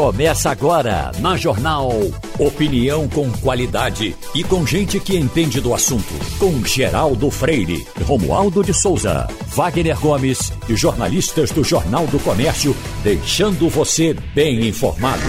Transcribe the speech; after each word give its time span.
Começa 0.00 0.50
agora 0.50 1.12
na 1.18 1.36
Jornal. 1.36 1.92
Opinião 2.38 3.06
com 3.06 3.30
qualidade 3.32 4.16
e 4.34 4.42
com 4.42 4.66
gente 4.66 4.98
que 4.98 5.14
entende 5.14 5.60
do 5.60 5.74
assunto. 5.74 6.14
Com 6.38 6.64
Geraldo 6.64 7.30
Freire, 7.30 7.86
Romualdo 8.06 8.64
de 8.64 8.72
Souza, 8.72 9.28
Wagner 9.48 10.00
Gomes 10.00 10.54
e 10.70 10.74
jornalistas 10.74 11.50
do 11.50 11.62
Jornal 11.62 12.06
do 12.06 12.18
Comércio, 12.18 12.74
deixando 13.04 13.68
você 13.68 14.16
bem 14.34 14.66
informado. 14.66 15.20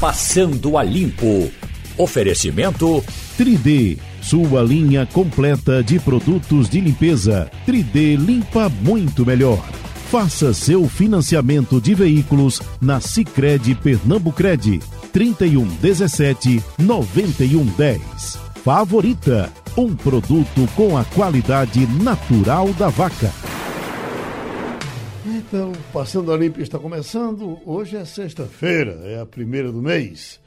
Passando 0.00 0.78
a 0.78 0.82
Limpo. 0.82 1.52
Oferecimento 1.98 3.04
3D, 3.38 3.98
sua 4.22 4.62
linha 4.62 5.04
completa 5.04 5.82
de 5.82 5.98
produtos 6.00 6.66
de 6.66 6.80
limpeza. 6.80 7.50
3D 7.66 8.16
limpa 8.16 8.70
muito 8.70 9.26
melhor. 9.26 9.62
Faça 10.12 10.52
seu 10.52 10.86
financiamento 10.86 11.80
de 11.80 11.94
veículos 11.94 12.60
na 12.82 13.00
Sicredi 13.00 13.74
Pernambucred 13.74 14.78
3117 15.10 16.62
9110. 16.78 18.36
Favorita, 18.62 19.50
um 19.74 19.96
produto 19.96 20.68
com 20.76 20.98
a 20.98 21.04
qualidade 21.06 21.86
natural 22.04 22.74
da 22.74 22.90
vaca. 22.90 23.30
Então, 25.24 25.72
Passando 25.94 26.30
a 26.30 26.36
Limpo 26.36 26.60
está 26.60 26.78
começando. 26.78 27.58
Hoje 27.64 27.96
é 27.96 28.04
sexta-feira, 28.04 29.00
é 29.04 29.18
a 29.18 29.24
primeira 29.24 29.72
do 29.72 29.80
mês, 29.80 30.38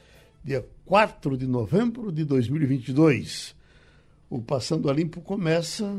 dia 0.44 0.64
4 0.86 1.36
de 1.36 1.48
novembro 1.48 2.12
de 2.12 2.24
2022. 2.24 3.56
O 4.30 4.40
Passando 4.40 4.92
a 4.92 4.94
Limpo 4.94 5.22
começa 5.22 5.92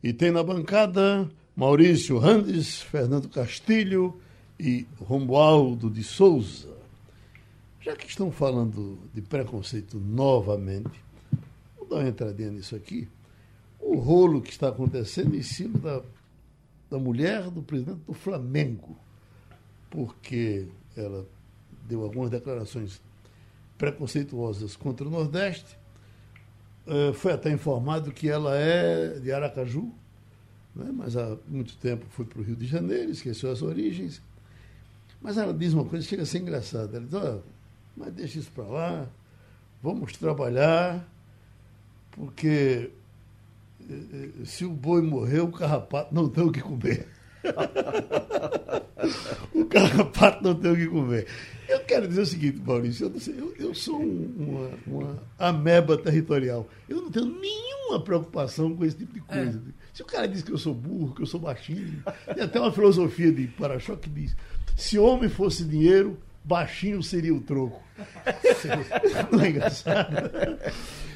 e 0.00 0.12
tem 0.12 0.30
na 0.30 0.44
bancada 0.44 1.28
Maurício 1.56 2.18
Randes, 2.18 2.80
Fernando 2.80 3.28
Castilho 3.28 4.20
e 4.58 4.86
Romualdo 5.00 5.90
de 5.90 6.02
Souza. 6.02 6.68
Já 7.80 7.96
que 7.96 8.06
estão 8.06 8.30
falando 8.30 8.98
de 9.14 9.22
preconceito 9.22 9.98
novamente, 9.98 11.02
vou 11.78 11.88
dar 11.88 11.96
uma 11.96 12.08
entradinha 12.08 12.50
nisso 12.50 12.76
aqui. 12.76 13.08
O 13.80 13.96
rolo 13.96 14.42
que 14.42 14.50
está 14.50 14.68
acontecendo 14.68 15.34
em 15.34 15.42
cima 15.42 15.78
da, 15.78 16.02
da 16.90 16.98
mulher 16.98 17.50
do 17.50 17.62
presidente 17.62 18.00
do 18.06 18.12
Flamengo, 18.12 18.96
porque 19.88 20.66
ela 20.96 21.26
deu 21.88 22.02
algumas 22.02 22.30
declarações 22.30 23.00
preconceituosas 23.78 24.76
contra 24.76 25.06
o 25.06 25.10
Nordeste. 25.10 25.78
Uh, 26.86 27.14
foi 27.14 27.32
até 27.32 27.50
informado 27.50 28.12
que 28.12 28.28
ela 28.28 28.56
é 28.56 29.18
de 29.18 29.32
Aracaju, 29.32 29.90
né? 30.74 30.90
mas 30.92 31.16
há 31.16 31.36
muito 31.48 31.76
tempo 31.76 32.06
foi 32.10 32.24
para 32.24 32.40
o 32.40 32.42
Rio 32.42 32.56
de 32.56 32.66
Janeiro, 32.66 33.10
esqueceu 33.10 33.50
as 33.50 33.62
origens. 33.62 34.22
Mas 35.20 35.36
ela 35.36 35.52
diz 35.52 35.72
uma 35.72 35.84
coisa 35.84 36.04
que 36.04 36.10
chega 36.10 36.22
a 36.22 36.26
ser 36.26 36.38
engraçada. 36.38 36.96
Ela 36.96 37.06
diz, 37.06 37.14
oh, 37.14 37.40
mas 37.96 38.12
deixa 38.12 38.38
isso 38.38 38.50
para 38.52 38.64
lá, 38.64 39.08
vamos 39.82 40.12
trabalhar, 40.12 41.06
porque 42.12 42.90
eh, 43.88 43.94
eh, 44.12 44.30
se 44.44 44.64
o 44.64 44.70
boi 44.70 45.02
morreu, 45.02 45.46
o 45.46 45.52
carrapato 45.52 46.14
não 46.14 46.28
tem 46.28 46.44
o 46.44 46.52
que 46.52 46.60
comer. 46.60 47.08
o 49.54 49.64
carrapato 49.66 50.44
não 50.44 50.54
tem 50.54 50.72
o 50.72 50.76
que 50.76 50.86
comer. 50.86 51.26
Eu 51.68 51.80
quero 51.84 52.08
dizer 52.08 52.22
o 52.22 52.26
seguinte, 52.26 52.60
Maurício, 52.64 53.06
eu, 53.06 53.20
sei, 53.20 53.34
eu, 53.38 53.54
eu 53.56 53.74
sou 53.74 54.00
uma, 54.00 54.70
uma, 54.86 55.22
ameba 55.38 55.96
territorial. 55.96 56.68
Eu 56.88 57.02
não 57.02 57.10
tenho 57.10 57.26
nenhuma 57.26 58.02
preocupação 58.02 58.74
com 58.74 58.84
esse 58.84 58.96
tipo 58.96 59.14
de 59.14 59.20
coisa. 59.20 59.58
É. 59.58 59.79
Se 59.92 60.02
o 60.02 60.06
cara 60.06 60.26
diz 60.26 60.42
que 60.42 60.52
eu 60.52 60.58
sou 60.58 60.74
burro, 60.74 61.14
que 61.14 61.22
eu 61.22 61.26
sou 61.26 61.40
baixinho, 61.40 62.02
tem 62.34 62.44
até 62.44 62.60
uma 62.60 62.72
filosofia 62.72 63.32
de 63.32 63.46
para-choque 63.48 64.08
que 64.08 64.10
diz: 64.10 64.36
se 64.76 64.98
homem 64.98 65.28
fosse 65.28 65.64
dinheiro, 65.64 66.18
baixinho 66.44 67.02
seria 67.02 67.34
o 67.34 67.40
troco. 67.40 67.82
Não 69.30 69.40
é 69.42 69.50
engraçado? 69.50 70.30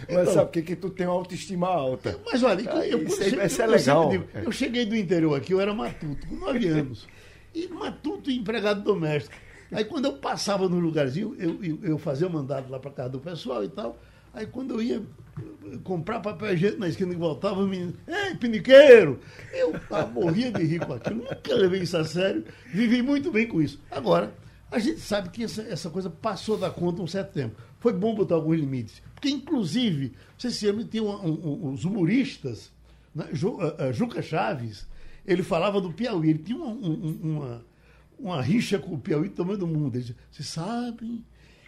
Mas 0.09 0.21
então, 0.21 0.35
sabe 0.35 0.47
por 0.47 0.53
que, 0.53 0.63
que 0.63 0.77
tu 0.77 0.91
tem 0.91 1.07
uma 1.07 1.15
autoestima 1.15 1.69
alta? 1.69 2.19
Mas 2.27 2.43
olha, 2.43 2.71
ah, 2.71 2.87
eu, 2.87 3.03
isso, 3.05 3.23
cheguei, 3.23 3.47
isso 3.47 3.63
é 3.63 3.67
legal. 3.67 4.11
Digo, 4.11 4.25
eu 4.35 4.53
cheguei 4.53 4.85
do 4.85 4.97
interior 4.97 5.35
aqui, 5.35 5.53
eu 5.53 5.61
era 5.61 5.73
matuto, 5.73 6.27
com 6.27 6.35
nove 6.37 6.67
anos. 6.69 7.09
E 7.55 7.69
matuto 7.69 8.31
e 8.31 8.37
empregado 8.37 8.83
doméstico. 8.83 9.35
Aí 9.73 9.85
quando 9.85 10.07
eu 10.07 10.15
passava 10.15 10.69
no 10.69 10.79
lugarzinho, 10.79 11.35
eu, 11.39 11.63
eu, 11.63 11.79
eu 11.83 11.99
fazia 11.99 12.27
o 12.27 12.31
mandado 12.31 12.71
lá 12.71 12.79
para 12.79 12.91
casa 12.91 13.11
do 13.11 13.21
pessoal 13.21 13.65
e 13.65 13.69
tal. 13.69 13.99
Aí 14.35 14.47
quando 14.47 14.75
eu 14.75 14.83
ia 14.83 15.03
comprar 15.83 16.21
papel 16.21 16.55
higiênico 16.55 16.81
na 16.81 16.89
esquina 16.89 17.13
e 17.13 17.17
voltava, 17.17 17.61
o 17.61 17.67
menino, 17.67 17.95
ei, 18.07 18.35
piniqueiro! 18.35 19.21
Eu 19.53 19.75
ah, 19.91 20.07
morria 20.07 20.51
de 20.51 20.65
rir 20.65 20.85
com 20.85 20.93
aquilo, 20.93 21.25
nunca 21.25 21.55
levei 21.55 21.83
isso 21.83 21.97
a 21.97 22.05
sério, 22.05 22.45
vivi 22.73 23.03
muito 23.03 23.31
bem 23.31 23.47
com 23.47 23.63
isso. 23.63 23.81
Agora, 23.91 24.35
a 24.71 24.79
gente 24.79 25.01
sabe 25.01 25.31
que 25.31 25.45
essa, 25.45 25.63
essa 25.63 25.89
coisa 25.89 26.11
passou 26.11 26.59
da 26.59 26.71
conta 26.71 27.01
um 27.01 27.07
certo 27.07 27.33
tempo. 27.33 27.57
Foi 27.79 27.93
bom 27.93 28.15
botar 28.15 28.35
alguns 28.35 28.59
limites. 28.59 29.03
Porque, 29.15 29.29
inclusive, 29.29 30.13
você 30.37 30.51
se 30.51 30.67
lembra, 30.67 30.85
tinha 30.85 31.03
um, 31.03 31.09
um, 31.09 31.69
uns 31.69 31.85
humoristas, 31.85 32.73
né? 33.15 33.29
uh, 33.33 33.89
uh, 33.89 33.93
Juca 33.93 34.21
Chaves, 34.21 34.87
ele 35.25 35.43
falava 35.43 35.81
do 35.81 35.93
Piauí, 35.93 36.31
ele 36.31 36.39
tinha 36.41 36.59
uma, 36.59 36.69
um, 36.69 37.19
uma, 37.23 37.67
uma 38.19 38.43
rixa 38.43 38.79
com 38.79 38.95
o 38.95 38.99
Piauí 38.99 39.29
do 39.29 39.35
tamanho 39.35 39.59
do 39.59 39.67
mundo. 39.67 39.95
Ele 39.95 40.03
dizia, 40.03 40.17
vocês 40.31 40.49
sabem 40.49 41.25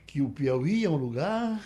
que 0.07 0.21
o 0.21 0.29
Piauí 0.29 0.85
é 0.85 0.91
um 0.91 0.97
lugar 0.97 1.63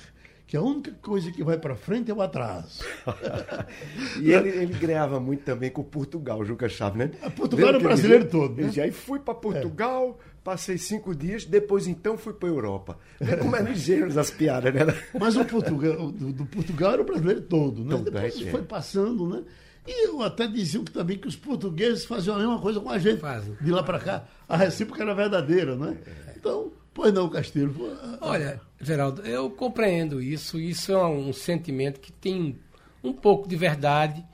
que 0.50 0.56
a 0.56 0.60
única 0.60 0.90
coisa 1.00 1.30
que 1.30 1.44
vai 1.44 1.56
para 1.56 1.76
frente 1.76 2.10
é 2.10 2.14
o 2.14 2.20
atraso. 2.20 2.82
e 4.20 4.32
ele, 4.32 4.48
ele 4.48 4.74
ganhava 4.74 5.20
muito 5.20 5.44
também 5.44 5.70
com 5.70 5.84
Portugal, 5.84 6.44
Juca 6.44 6.68
Chaves, 6.68 6.98
né? 6.98 7.12
A 7.22 7.30
Portugal 7.30 7.68
era 7.68 7.78
o 7.78 7.80
brasileiro 7.80 8.24
ele, 8.24 8.30
todo. 8.32 8.60
Né? 8.60 8.88
E 8.88 8.90
fui 8.90 9.20
para 9.20 9.32
Portugal, 9.32 10.18
é. 10.20 10.30
passei 10.42 10.76
cinco 10.76 11.14
dias, 11.14 11.44
depois 11.44 11.86
então 11.86 12.18
fui 12.18 12.32
para 12.32 12.48
a 12.48 12.50
Europa. 12.50 12.98
Vê 13.20 13.36
como 13.36 13.54
é 13.54 13.62
ligeiros 13.62 14.18
as 14.18 14.32
piadas, 14.32 14.74
né? 14.74 14.92
Mas 15.16 15.36
o 15.36 15.44
Portugal, 15.44 16.10
do, 16.10 16.32
do 16.32 16.46
Portugal 16.46 16.94
era 16.94 17.02
o 17.02 17.04
brasileiro 17.04 17.42
todo, 17.42 17.84
né? 17.84 17.96
depois 17.98 18.42
é. 18.42 18.50
foi 18.50 18.62
passando, 18.62 19.28
né? 19.28 19.44
E 19.86 20.08
eu 20.08 20.20
até 20.20 20.48
diziam 20.48 20.82
que, 20.82 20.90
também 20.90 21.16
que 21.16 21.28
os 21.28 21.36
portugueses 21.36 22.04
faziam 22.04 22.34
a 22.34 22.38
mesma 22.40 22.60
coisa 22.60 22.80
com 22.80 22.90
a 22.90 22.98
gente. 22.98 23.20
Fazem. 23.20 23.56
De 23.60 23.70
lá 23.70 23.84
para 23.84 24.00
cá. 24.00 24.24
A 24.48 24.56
recíproca 24.56 25.00
era 25.00 25.14
verdadeira, 25.14 25.76
né? 25.76 25.96
Então, 26.36 26.72
Pois 26.92 27.12
não, 27.12 27.28
Castilho. 27.28 27.74
Olha, 28.20 28.60
Geraldo, 28.80 29.20
eu 29.26 29.50
compreendo 29.50 30.22
isso. 30.22 30.58
Isso 30.58 30.92
é 30.92 31.06
um 31.06 31.32
sentimento 31.34 32.00
que 32.00 32.10
tem 32.10 32.58
um 33.04 33.12
pouco 33.12 33.46
de 33.46 33.54
verdade, 33.54 34.24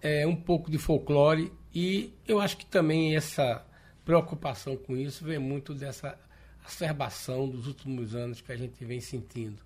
é, 0.00 0.24
um 0.24 0.36
pouco 0.36 0.70
de 0.70 0.78
folclore, 0.78 1.52
e 1.74 2.12
eu 2.26 2.40
acho 2.40 2.56
que 2.56 2.66
também 2.66 3.16
essa 3.16 3.64
preocupação 4.04 4.76
com 4.76 4.96
isso 4.96 5.24
vem 5.24 5.38
muito 5.38 5.74
dessa 5.74 6.18
acerbação 6.64 7.48
dos 7.48 7.66
últimos 7.66 8.14
anos 8.14 8.40
que 8.40 8.52
a 8.52 8.56
gente 8.56 8.84
vem 8.84 9.00
sentindo. 9.00 9.62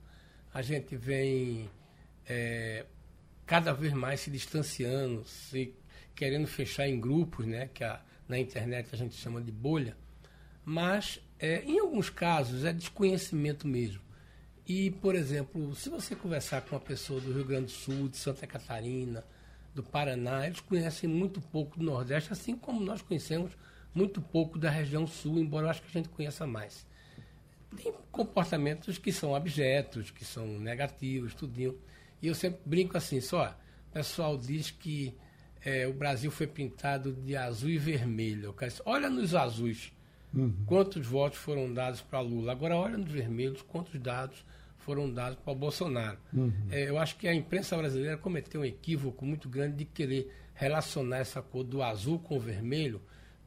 A 0.52 0.62
gente 0.62 0.96
vem 0.96 1.68
é, 2.26 2.86
cada 3.44 3.72
vez 3.72 3.92
mais 3.92 4.20
se 4.20 4.30
distanciando, 4.30 5.24
se 5.26 5.74
querendo 6.14 6.46
fechar 6.46 6.88
em 6.88 6.98
grupos, 6.98 7.46
né, 7.46 7.68
que 7.72 7.84
a, 7.84 8.00
na 8.26 8.38
internet 8.38 8.88
a 8.92 8.96
gente 8.96 9.14
chama 9.14 9.40
de 9.40 9.52
bolha, 9.52 9.96
mas 10.64 11.20
é, 11.38 11.62
em 11.64 11.78
alguns 11.78 12.08
casos 12.08 12.64
é 12.64 12.72
desconhecimento 12.72 13.66
mesmo. 13.68 14.00
E, 14.66 14.90
por 14.90 15.14
exemplo, 15.14 15.74
se 15.74 15.88
você 15.88 16.14
conversar 16.14 16.62
com 16.62 16.76
uma 16.76 16.80
pessoa 16.80 17.20
do 17.20 17.32
Rio 17.32 17.44
Grande 17.44 17.66
do 17.66 17.70
Sul, 17.72 18.08
de 18.08 18.16
Santa 18.16 18.46
Catarina, 18.46 19.24
do 19.74 19.82
Paraná, 19.82 20.46
eles 20.46 20.60
conhecem 20.60 21.08
muito 21.08 21.40
pouco 21.40 21.78
do 21.78 21.84
Nordeste, 21.84 22.32
assim 22.32 22.56
como 22.56 22.80
nós 22.80 23.02
conhecemos 23.02 23.52
muito 23.94 24.20
pouco 24.20 24.58
da 24.58 24.70
região 24.70 25.06
Sul, 25.06 25.38
embora 25.38 25.66
eu 25.66 25.70
acho 25.70 25.82
que 25.82 25.88
a 25.88 25.92
gente 25.92 26.08
conheça 26.08 26.46
mais. 26.46 26.86
Tem 27.76 27.92
comportamentos 28.10 28.98
que 28.98 29.12
são 29.12 29.34
abjetos, 29.34 30.10
que 30.10 30.24
são 30.24 30.46
negativos, 30.46 31.34
tudinho. 31.34 31.78
E 32.20 32.28
eu 32.28 32.34
sempre 32.34 32.60
brinco 32.64 32.96
assim, 32.96 33.20
só, 33.20 33.56
o 33.90 33.92
pessoal 33.92 34.36
diz 34.36 34.70
que 34.70 35.14
é, 35.64 35.86
o 35.86 35.92
Brasil 35.92 36.30
foi 36.30 36.46
pintado 36.46 37.12
de 37.12 37.36
azul 37.36 37.70
e 37.70 37.78
vermelho. 37.78 38.54
Olha 38.84 39.08
nos 39.08 39.34
azuis 39.34 39.91
Uhum. 40.34 40.54
Quantos 40.66 41.06
votos 41.06 41.38
foram 41.38 41.72
dados 41.72 42.00
para 42.00 42.20
Lula? 42.20 42.52
Agora, 42.52 42.76
olha 42.76 42.96
nos 42.96 43.10
vermelhos, 43.10 43.62
quantos 43.62 44.00
dados 44.00 44.44
foram 44.78 45.10
dados 45.10 45.38
para 45.44 45.52
o 45.52 45.56
Bolsonaro. 45.56 46.18
Uhum. 46.32 46.52
É, 46.70 46.88
eu 46.88 46.98
acho 46.98 47.16
que 47.16 47.28
a 47.28 47.34
imprensa 47.34 47.76
brasileira 47.76 48.16
cometeu 48.16 48.62
um 48.62 48.64
equívoco 48.64 49.24
muito 49.24 49.48
grande 49.48 49.76
de 49.76 49.84
querer 49.84 50.32
relacionar 50.54 51.18
essa 51.18 51.40
cor 51.40 51.64
do 51.64 51.82
azul 51.82 52.18
com 52.18 52.36
o 52.36 52.40
vermelho 52.40 53.00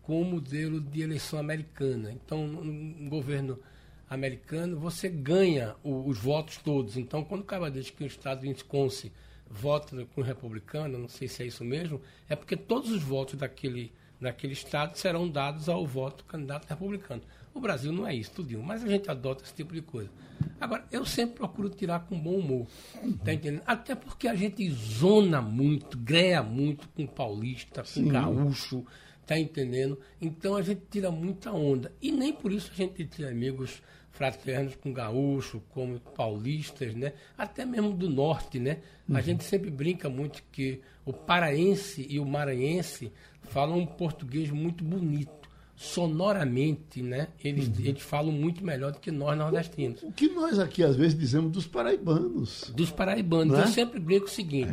com 0.06 0.22
o 0.22 0.26
modelo 0.26 0.80
de 0.80 1.02
eleição 1.02 1.40
americana. 1.40 2.12
Então, 2.12 2.48
no 2.48 3.10
governo 3.10 3.60
americano, 4.08 4.80
você 4.80 5.10
ganha 5.10 5.76
o, 5.84 6.08
os 6.08 6.20
votos 6.20 6.58
todos. 6.58 6.96
Então, 6.96 7.24
quando 7.24 7.42
o 7.42 7.46
cara 7.46 7.72
diz 7.72 7.90
que 7.90 8.04
o 8.04 8.08
estado 8.08 8.42
de 8.42 8.48
Wisconsin 8.48 9.12
vota 9.50 10.06
com 10.14 10.22
o 10.22 10.24
republicano, 10.24 11.00
não 11.00 11.08
sei 11.08 11.28
se 11.28 11.42
é 11.42 11.48
isso 11.48 11.64
mesmo, 11.64 12.00
é 12.30 12.36
porque 12.36 12.56
todos 12.56 12.92
os 12.92 13.02
votos 13.02 13.36
daquele 13.36 13.92
naquele 14.20 14.54
estado 14.54 14.98
serão 14.98 15.30
dados 15.30 15.70
ao 15.70 15.86
voto 15.86 16.24
do 16.24 16.24
candidato 16.26 16.68
republicano. 16.68 17.22
O 17.54 17.60
Brasil 17.60 17.92
não 17.92 18.06
é 18.06 18.14
isso, 18.14 18.32
tudinho, 18.32 18.62
mas 18.62 18.84
a 18.84 18.88
gente 18.88 19.10
adota 19.10 19.44
esse 19.44 19.54
tipo 19.54 19.74
de 19.74 19.82
coisa. 19.82 20.10
Agora, 20.60 20.86
eu 20.92 21.06
sempre 21.06 21.36
procuro 21.36 21.70
tirar 21.70 22.02
com 22.02 22.20
bom 22.20 22.36
humor, 22.40 22.68
tá 23.24 23.34
entendendo? 23.34 23.62
Até 23.66 23.96
porque 23.96 24.28
a 24.28 24.36
gente 24.36 24.70
zona 24.70 25.42
muito, 25.42 25.98
greia 25.98 26.44
muito 26.44 26.88
com 26.90 27.08
paulista, 27.08 27.82
com 27.82 27.88
Sim. 27.88 28.08
gaúcho, 28.10 28.86
Tá 29.26 29.40
entendendo? 29.40 30.00
Então 30.22 30.56
a 30.56 30.62
gente 30.62 30.84
tira 30.90 31.10
muita 31.10 31.52
onda. 31.52 31.92
E 32.00 32.12
nem 32.12 32.32
por 32.32 32.52
isso 32.52 32.70
a 32.72 32.76
gente 32.76 33.04
tem 33.06 33.26
amigos 33.28 33.82
fraternos 34.16 34.76
com 34.76 34.94
gaúcho, 34.94 35.62
como 35.70 36.00
paulistas, 36.00 36.96
né? 36.96 37.14
Até 37.38 37.66
mesmo 37.66 37.94
do 37.94 38.10
norte, 38.10 38.60
né? 38.60 38.80
Uhum. 39.08 39.18
A 39.18 39.22
gente 39.22 39.44
sempre 39.44 39.70
brinca 39.70 40.10
muito 40.10 40.42
que 40.52 40.82
o 41.06 41.12
paraense 41.12 42.06
e 42.10 42.18
o 42.18 42.26
maranhense 42.26 43.12
falam 43.42 43.78
um 43.78 43.86
português 43.86 44.50
muito 44.50 44.84
bonito 44.84 45.46
sonoramente, 45.76 47.02
né? 47.02 47.28
Eles, 47.44 47.68
uhum. 47.68 47.86
eles 47.86 48.02
falam 48.02 48.32
muito 48.32 48.66
melhor 48.66 48.94
do 48.94 49.00
que 49.00 49.12
nós 49.12 49.38
nordestinos. 49.38 50.02
O, 50.02 50.08
o, 50.08 50.14
que 50.14 50.30
nós 50.30 50.58
aqui 50.58 50.82
às 50.82 50.96
vezes 50.96 51.18
dizemos 51.18 51.52
dos 51.52 51.68
paraibanos. 51.68 52.72
Dos 52.74 52.92
paraibanos. 52.92 53.60
É? 53.60 53.64
Eu 53.64 53.68
sempre 53.68 54.00
brinco 54.00 54.26
o 54.26 54.30
seguinte: 54.30 54.72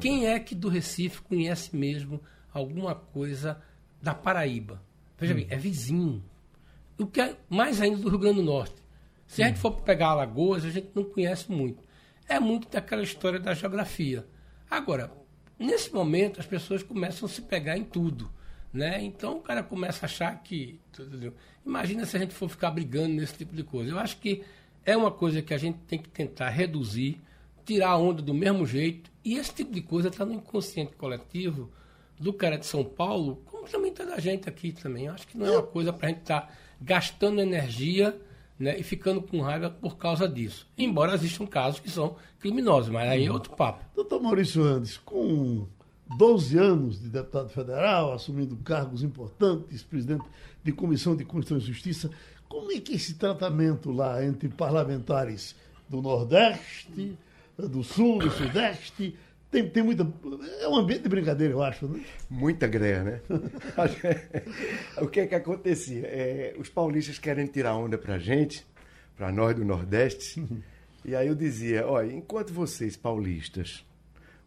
quem 0.00 0.28
é 0.28 0.38
que 0.38 0.54
do 0.54 0.68
Recife 0.68 1.20
conhece 1.22 1.76
mesmo 1.76 2.20
alguma 2.52 2.94
coisa 2.94 3.60
da 4.00 4.14
Paraíba? 4.14 4.80
Veja 5.18 5.34
uhum. 5.34 5.40
bem, 5.40 5.48
é 5.50 5.56
vizinho. 5.56 6.22
O 6.96 7.06
que 7.06 7.20
é 7.20 7.36
mais 7.48 7.80
ainda 7.80 7.96
do 7.96 8.08
Rio 8.08 8.18
Grande 8.20 8.36
do 8.36 8.44
Norte. 8.44 8.83
Se 9.34 9.42
a 9.42 9.48
gente 9.48 9.58
for 9.58 9.72
pegar 9.80 10.10
Alagoas, 10.10 10.64
a 10.64 10.70
gente 10.70 10.90
não 10.94 11.02
conhece 11.02 11.50
muito. 11.50 11.82
É 12.28 12.38
muito 12.38 12.68
daquela 12.68 13.02
história 13.02 13.40
da 13.40 13.52
geografia. 13.52 14.24
Agora, 14.70 15.10
nesse 15.58 15.92
momento, 15.92 16.38
as 16.38 16.46
pessoas 16.46 16.84
começam 16.84 17.26
a 17.26 17.28
se 17.28 17.42
pegar 17.42 17.76
em 17.76 17.82
tudo. 17.82 18.30
Né? 18.72 19.02
Então 19.02 19.38
o 19.38 19.40
cara 19.40 19.60
começa 19.60 20.04
a 20.04 20.08
achar 20.08 20.40
que. 20.40 20.78
Imagina 21.66 22.06
se 22.06 22.16
a 22.16 22.20
gente 22.20 22.32
for 22.32 22.48
ficar 22.48 22.70
brigando 22.70 23.08
nesse 23.08 23.34
tipo 23.34 23.56
de 23.56 23.64
coisa. 23.64 23.90
Eu 23.90 23.98
acho 23.98 24.18
que 24.18 24.44
é 24.86 24.96
uma 24.96 25.10
coisa 25.10 25.42
que 25.42 25.52
a 25.52 25.58
gente 25.58 25.78
tem 25.78 25.98
que 25.98 26.08
tentar 26.08 26.50
reduzir, 26.50 27.20
tirar 27.64 27.88
a 27.88 27.98
onda 27.98 28.22
do 28.22 28.32
mesmo 28.32 28.64
jeito. 28.64 29.10
E 29.24 29.34
esse 29.34 29.52
tipo 29.52 29.72
de 29.72 29.82
coisa 29.82 30.10
está 30.10 30.24
no 30.24 30.34
inconsciente 30.34 30.94
coletivo 30.94 31.72
do 32.20 32.32
cara 32.32 32.56
de 32.56 32.66
São 32.66 32.84
Paulo, 32.84 33.42
como 33.46 33.66
também 33.66 33.90
está 33.90 34.04
da 34.04 34.20
gente 34.20 34.48
aqui 34.48 34.70
também. 34.70 35.06
Eu 35.06 35.14
acho 35.14 35.26
que 35.26 35.36
não 35.36 35.46
é 35.46 35.50
uma 35.50 35.66
coisa 35.66 35.92
para 35.92 36.06
a 36.06 36.10
gente 36.10 36.20
estar 36.20 36.42
tá 36.42 36.52
gastando 36.80 37.40
energia 37.40 38.16
né, 38.58 38.78
e 38.78 38.82
ficando 38.82 39.20
com 39.20 39.40
raiva 39.40 39.70
por 39.70 39.96
causa 39.96 40.28
disso. 40.28 40.66
Embora 40.78 41.14
existam 41.14 41.46
casos 41.46 41.80
que 41.80 41.90
são 41.90 42.16
criminosos, 42.40 42.90
mas 42.90 43.08
aí 43.08 43.26
é 43.26 43.32
outro 43.32 43.54
papo. 43.56 43.84
Doutor 43.94 44.22
Maurício 44.22 44.62
Andes, 44.62 44.96
com 44.96 45.66
12 46.16 46.58
anos 46.58 47.00
de 47.00 47.08
deputado 47.08 47.48
federal, 47.48 48.12
assumindo 48.12 48.56
cargos 48.56 49.02
importantes, 49.02 49.82
presidente 49.82 50.24
de 50.62 50.72
Comissão 50.72 51.16
de 51.16 51.24
Constituição 51.24 51.58
e 51.58 51.72
Justiça. 51.72 52.10
Como 52.48 52.70
é 52.70 52.78
que 52.78 52.94
esse 52.94 53.14
tratamento 53.14 53.90
lá 53.90 54.24
entre 54.24 54.48
parlamentares 54.48 55.56
do 55.88 56.00
Nordeste, 56.00 57.18
do 57.58 57.82
Sul, 57.82 58.18
do 58.18 58.30
Sudeste, 58.30 59.16
tem, 59.54 59.68
tem 59.68 59.82
muita. 59.84 60.06
É 60.60 60.68
um 60.68 60.76
ambiente 60.76 61.02
de 61.02 61.08
brincadeira, 61.08 61.54
eu 61.54 61.62
acho, 61.62 61.86
né? 61.86 62.04
Muita 62.28 62.66
greia, 62.66 63.04
né? 63.04 63.20
o 64.98 65.06
que 65.06 65.20
é 65.20 65.26
que 65.26 65.34
acontecia? 65.36 66.06
É, 66.06 66.54
os 66.58 66.68
paulistas 66.68 67.18
querem 67.18 67.46
tirar 67.46 67.76
onda 67.76 67.96
pra 67.96 68.18
gente, 68.18 68.66
pra 69.16 69.30
nós 69.30 69.54
do 69.54 69.64
Nordeste. 69.64 70.44
e 71.04 71.14
aí 71.14 71.28
eu 71.28 71.36
dizia: 71.36 71.86
olha, 71.86 72.12
enquanto 72.12 72.52
vocês, 72.52 72.96
paulistas, 72.96 73.84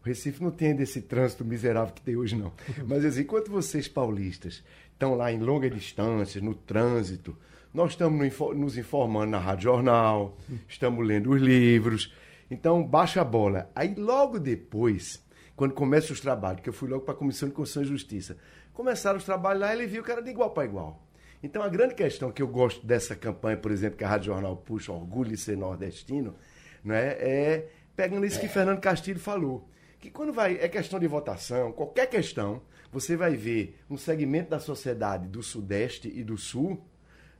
Recife 0.02 0.42
não 0.42 0.50
tem 0.50 0.76
desse 0.76 1.00
trânsito 1.00 1.42
miserável 1.42 1.94
que 1.94 2.02
tem 2.02 2.16
hoje, 2.16 2.36
não. 2.36 2.52
Mas 2.86 3.02
assim, 3.04 3.22
enquanto 3.22 3.50
vocês 3.50 3.88
paulistas 3.88 4.62
estão 4.92 5.14
lá 5.14 5.32
em 5.32 5.38
longa 5.38 5.70
distância, 5.70 6.38
no 6.40 6.54
trânsito, 6.54 7.34
nós 7.72 7.92
estamos 7.92 8.30
nos 8.54 8.76
informando 8.76 9.30
na 9.30 9.38
Rádio 9.38 9.64
Jornal, 9.64 10.36
estamos 10.68 11.06
lendo 11.06 11.30
os 11.30 11.40
livros. 11.40 12.12
Então, 12.50 12.82
baixa 12.82 13.20
a 13.20 13.24
bola. 13.24 13.70
Aí, 13.74 13.94
logo 13.94 14.38
depois, 14.38 15.24
quando 15.54 15.74
começam 15.74 16.12
os 16.12 16.20
trabalhos, 16.20 16.62
que 16.62 16.68
eu 16.68 16.72
fui 16.72 16.88
logo 16.88 17.04
para 17.04 17.14
a 17.14 17.16
Comissão 17.16 17.48
de 17.48 17.54
Constituição 17.54 17.82
e 17.82 17.98
Justiça, 17.98 18.36
começaram 18.72 19.18
os 19.18 19.24
trabalhos 19.24 19.60
lá, 19.60 19.72
ele 19.72 19.86
viu 19.86 20.02
que 20.02 20.10
era 20.10 20.22
de 20.22 20.30
igual 20.30 20.50
para 20.50 20.64
igual. 20.64 21.02
Então, 21.42 21.62
a 21.62 21.68
grande 21.68 21.94
questão 21.94 22.32
que 22.32 22.42
eu 22.42 22.48
gosto 22.48 22.84
dessa 22.86 23.14
campanha, 23.14 23.56
por 23.56 23.70
exemplo, 23.70 23.96
que 23.98 24.04
a 24.04 24.08
Rádio 24.08 24.32
Jornal 24.32 24.56
puxa, 24.56 24.92
orgulho 24.92 25.30
de 25.30 25.36
ser 25.36 25.56
nordestino, 25.56 26.34
não 26.82 26.94
é, 26.94 27.08
é 27.20 27.68
pegando 27.94 28.24
isso 28.24 28.40
que 28.40 28.48
Fernando 28.48 28.80
Castilho 28.80 29.20
falou 29.20 29.68
que 30.00 30.10
quando 30.10 30.32
vai 30.32 30.56
é 30.60 30.68
questão 30.68 30.98
de 30.98 31.06
votação, 31.06 31.72
qualquer 31.72 32.06
questão, 32.06 32.62
você 32.90 33.16
vai 33.16 33.34
ver 33.36 33.78
um 33.90 33.96
segmento 33.96 34.50
da 34.50 34.60
sociedade 34.60 35.26
do 35.26 35.42
Sudeste 35.42 36.08
e 36.08 36.22
do 36.22 36.36
Sul 36.36 36.82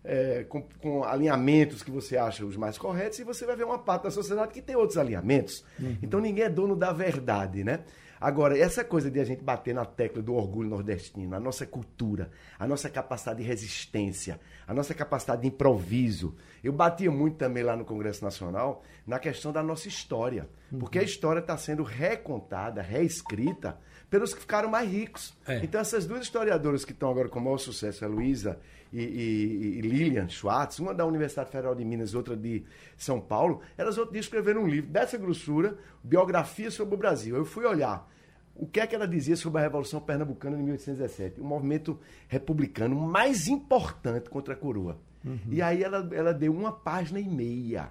é, 0.09 0.45
com, 0.49 0.63
com, 0.81 1.05
alinhamentos 1.05 1.83
que 1.83 1.91
você 1.91 2.17
acha 2.17 2.45
os 2.45 2.57
mais 2.57 2.79
corretos 2.79 3.19
e 3.19 3.25
você 3.25 3.45
vai 3.45 3.55
ver 3.55 3.65
uma 3.65 3.79
parte 3.79 4.05
da 4.05 4.11
sociedade 4.11 4.55
que 4.55 4.63
tem 4.63 4.75
outros 4.75 4.97
alinhamentos. 4.97 5.63
Uhum. 5.79 5.99
Então 6.03 6.19
ninguém 6.19 6.45
é 6.45 6.49
dono 6.49 6.75
da 6.75 6.93
verdade, 6.93 7.63
né? 7.63 7.81
Agora, 8.21 8.59
essa 8.59 8.83
coisa 8.83 9.09
de 9.09 9.21
a 9.21 9.25
gente 9.25 9.45
bater 9.45 9.73
na 9.73 9.85
tecla 9.85 10.21
do 10.21 10.35
orgulho 10.35 10.69
nordestino, 10.69 11.37
a 11.37 11.39
nossa 11.39 11.65
cultura, 11.65 12.31
a 12.59 12.67
nossa 12.67 12.91
capacidade 12.91 13.41
de 13.41 13.47
resistência, 13.47 14.41
a 14.67 14.75
nossa 14.75 14.93
capacidade 14.93 15.43
de 15.43 15.49
improviso. 15.49 16.35
Eu 16.65 16.73
batia 16.73 17.13
muito 17.13 17.37
também 17.37 17.63
lá 17.63 17.77
no 17.77 17.85
Congresso 17.85 18.25
Nacional 18.25 18.83
na 19.07 19.21
questão 19.21 19.53
da 19.53 19.63
nossa 19.63 19.87
história. 19.87 20.49
Porque 20.81 20.99
a 20.99 21.03
história 21.03 21.39
está 21.39 21.57
sendo 21.57 21.85
recontada, 21.85 22.83
reescrita 22.83 23.79
pelos 24.11 24.33
que 24.33 24.41
ficaram 24.41 24.71
mais 24.71 24.91
ricos. 24.91 25.37
É. 25.47 25.61
Então, 25.63 25.81
essas 25.81 26.07
duas 26.07 26.23
historiadoras 26.23 26.85
que 26.85 26.93
estão 26.93 27.11
agora 27.11 27.29
com 27.29 27.39
o 27.39 27.43
maior 27.43 27.59
sucesso, 27.59 28.05
a 28.05 28.09
Luísa 28.09 28.59
e, 28.93 29.01
e, 29.01 29.79
e, 29.79 29.81
Lilian 29.83 30.29
Schwartz, 30.29 30.79
uma 30.79 30.95
da 30.95 31.05
Universidade 31.05 31.51
Federal 31.51 31.75
de 31.75 31.85
Minas, 31.85 32.15
outra 32.15 32.37
de 32.37 32.65
São 32.97 33.21
Paulo, 33.21 33.61
elas 33.77 33.99
outro 33.99 34.13
dia 34.13 34.21
escreveram 34.21 34.63
um 34.63 34.67
livro 34.67 34.91
dessa 34.91 35.19
grossura, 35.19 35.77
Biografia 36.03 36.71
sobre 36.71 36.95
o 36.95 36.99
Brasil. 36.99 37.37
Eu 37.37 37.45
fui 37.45 37.67
olhar 37.67 38.09
o 38.55 38.67
que 38.67 38.81
é 38.81 38.87
que 38.87 38.95
ela 38.95 39.07
dizia 39.07 39.37
sobre 39.37 39.61
a 39.61 39.63
Revolução 39.63 40.01
Pernambucana 40.01 40.57
de 40.57 40.63
1817, 40.63 41.41
o 41.41 41.45
movimento 41.45 41.99
republicano 42.27 42.97
mais 42.97 43.47
importante 43.47 44.29
contra 44.29 44.55
a 44.55 44.57
coroa. 44.57 44.99
Uhum. 45.25 45.39
E 45.51 45.63
aí 45.63 45.83
ela, 45.83 46.09
ela 46.13 46.33
deu 46.33 46.53
uma 46.53 46.73
página 46.73 47.21
e 47.21 47.29
meia. 47.29 47.91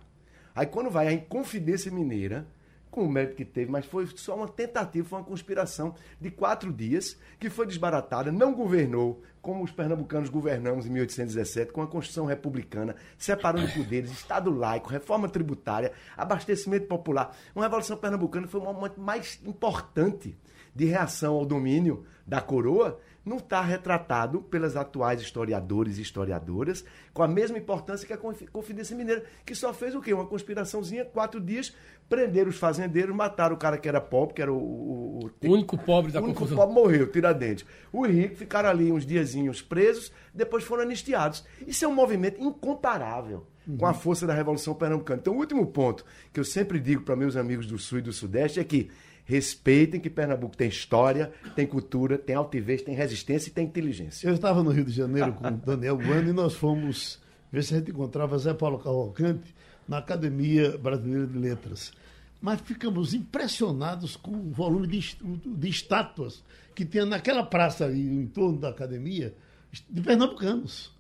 Aí 0.56 0.66
quando 0.66 0.90
vai 0.90 1.08
a 1.08 1.14
Inconfidência 1.14 1.92
Mineira, 1.92 2.46
com 2.90 3.04
o 3.04 3.12
mérito 3.12 3.36
que 3.36 3.46
teve, 3.46 3.72
mas 3.72 3.86
foi 3.86 4.08
só 4.16 4.36
uma 4.36 4.48
tentativa, 4.48 5.08
foi 5.08 5.20
uma 5.20 5.26
conspiração 5.26 5.94
de 6.20 6.32
quatro 6.32 6.72
dias 6.72 7.18
que 7.40 7.50
foi 7.50 7.66
desbaratada, 7.66 8.32
não 8.32 8.54
governou 8.54 9.22
como 9.42 9.64
os 9.64 9.72
pernambucanos 9.72 10.30
governamos 10.30 10.86
em 10.86 10.90
1817, 10.90 11.72
com 11.72 11.82
a 11.82 11.88
Constituição 11.88 12.26
Republicana, 12.26 12.96
separando 13.18 13.72
poderes, 13.72 14.12
Estado 14.12 14.52
laico, 14.52 14.90
reforma 14.90 15.30
tributária, 15.30 15.94
abastecimento 16.18 16.88
popular. 16.88 17.34
Uma 17.56 17.64
Revolução 17.64 17.96
Pernambucana 17.96 18.48
foi 18.48 18.60
o 18.60 18.64
momento 18.66 19.00
mais 19.00 19.40
importante 19.46 20.38
de 20.76 20.86
reação 20.86 21.36
ao 21.36 21.46
domínio 21.46 22.06
da 22.26 22.42
coroa 22.42 23.00
não 23.28 23.38
está 23.38 23.62
retratado 23.62 24.42
pelas 24.42 24.76
atuais 24.76 25.22
historiadores 25.22 25.98
e 25.98 26.02
historiadoras 26.02 26.84
com 27.14 27.22
a 27.22 27.28
mesma 27.28 27.58
importância 27.58 28.08
que 28.08 28.14
a 28.14 28.18
Confidência 28.18 28.96
Mineira, 28.96 29.24
que 29.46 29.54
só 29.54 29.74
fez 29.74 29.94
o 29.94 30.02
quê? 30.02 30.14
Uma 30.14 30.26
conspiraçãozinha, 30.26 31.04
quatro 31.06 31.42
dias, 31.42 31.74
prenderam 32.08 32.50
os 32.50 32.58
fazendeiros, 32.58 33.16
mataram 33.16 33.56
o 33.56 33.60
cara 33.60 33.78
que 33.78 33.88
era 33.88 34.00
pobre, 34.00 34.36
que 34.36 34.42
era 34.42 34.54
o... 34.54 34.58
O, 34.58 35.20
o, 35.20 35.48
o 35.48 35.52
único 35.52 35.78
pobre 35.78 36.12
da 36.12 36.22
O 36.22 36.24
único 36.24 36.40
confusão. 36.40 36.58
pobre 36.58 36.74
morreu, 36.74 37.12
tiradentes. 37.12 37.66
Os 37.92 38.08
ricos 38.08 38.40
ficaram 38.40 38.70
ali 38.70 38.92
uns 38.92 39.06
diazinhos 39.06 39.62
presos, 39.62 40.12
depois 40.34 40.64
foram 40.64 40.84
anistiados. 40.84 41.44
Isso 41.66 41.84
é 41.84 41.88
um 41.88 41.94
movimento 41.94 42.42
incomparável 42.42 43.46
com 43.78 43.86
a 43.86 43.94
força 43.94 44.26
da 44.26 44.34
Revolução 44.34 44.74
Pernambucana. 44.74 45.20
Então, 45.20 45.34
o 45.34 45.40
último 45.40 45.68
ponto 45.68 46.06
que 46.32 46.40
eu 46.40 46.46
sempre 46.46 46.80
digo 46.80 47.02
para 47.02 47.18
meus 47.18 47.36
amigos 47.36 47.68
do 47.68 47.78
Sul 47.78 48.00
e 48.00 48.02
do 48.02 48.14
Sudeste 48.14 48.60
é 48.60 48.64
que 48.64 48.90
respeitem 49.28 50.00
que 50.00 50.10
Pernambuco 50.10 50.56
tem 50.56 50.70
história, 50.70 51.32
tem 51.54 51.68
cultura, 51.68 52.18
tem 52.18 52.36
altivez, 52.36 52.82
tem 52.82 52.96
resistência 52.96 53.50
e 53.50 53.52
tem 53.52 53.66
inteligência. 53.66 54.28
Eu 54.28 54.34
estava 54.34 54.64
no 54.64 54.72
Rio 54.72 54.86
de 54.86 54.94
Janeiro 54.94 55.34
com 55.34 55.46
o 55.46 55.52
Daniel 55.52 55.98
Bueno 55.98 56.30
e 56.30 56.34
nós 56.34 56.54
fomos 56.54 57.20
ver 57.52 57.64
se 57.64 57.76
a 57.76 57.78
gente 57.78 57.92
encontrava 57.92 58.38
Zé 58.38 58.54
Paulo 58.54 58.80
Cavalcante 58.80 59.54
na 59.86 59.98
Academia 59.98 60.78
Brasileira 60.78 61.28
de 61.28 61.38
Letras. 61.38 61.92
Mas 62.42 62.62
ficamos 62.62 63.14
impressionados 63.14 64.16
com 64.16 64.32
o 64.32 64.52
volume 64.52 64.88
de, 64.88 65.18
de 65.46 65.70
estátuas 65.70 66.42
que 66.74 66.86
tinha 66.86 67.06
naquela 67.06 67.44
praça 67.44 67.86
ali, 67.86 68.08
em 68.08 68.28
torno 68.28 68.58
da 68.58 68.70
academia, 68.70 69.34
de 69.90 70.02
pernambucanos. 70.02 70.96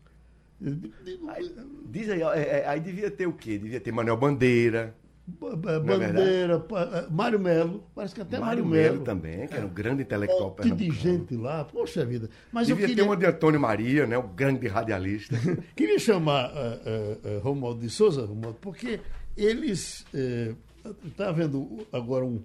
Aí, 1.30 1.56
diz 1.86 2.10
aí, 2.10 2.22
é, 2.22 2.60
é, 2.60 2.68
aí 2.68 2.80
devia 2.82 3.10
ter 3.10 3.28
o 3.28 3.34
quê? 3.34 3.58
Devia 3.58 3.80
ter 3.80 3.92
Manuel 3.92 4.18
Bandeira, 4.18 4.96
Bandeira, 5.28 6.66
é, 6.94 7.12
Mário 7.12 7.38
Melo, 7.38 7.84
parece 7.94 8.16
que 8.16 8.22
até 8.22 8.40
Mário, 8.40 8.66
Mário 8.66 8.94
Melo 8.94 9.04
também, 9.04 9.46
que 9.46 9.56
era 9.56 9.66
um 9.66 9.70
grande 9.70 10.02
intelectual 10.02 10.56
Que 10.56 10.72
de 10.72 10.90
gente 10.90 11.36
lá, 11.36 11.66
poxa 11.66 12.06
vida. 12.06 12.30
Mas 12.50 12.68
Devia 12.68 12.84
eu 12.84 12.88
queria... 12.88 13.04
ter 13.04 13.10
uma 13.10 13.18
de 13.18 13.26
Antônio 13.26 13.60
Maria, 13.60 14.08
né, 14.08 14.18
o 14.18 14.24
grande 14.24 14.68
radialista. 14.68 15.36
queria 15.76 16.00
chamar 16.00 16.50
uh, 16.52 17.38
uh, 17.38 17.40
Romualdo 17.42 17.82
de 17.82 17.90
Souza, 17.90 18.26
Romualdo, 18.26 18.58
porque 18.62 19.02
eles. 19.36 20.06
Está 21.06 21.26
uh, 21.26 21.30
havendo 21.30 21.86
agora 21.92 22.24
um, 22.24 22.42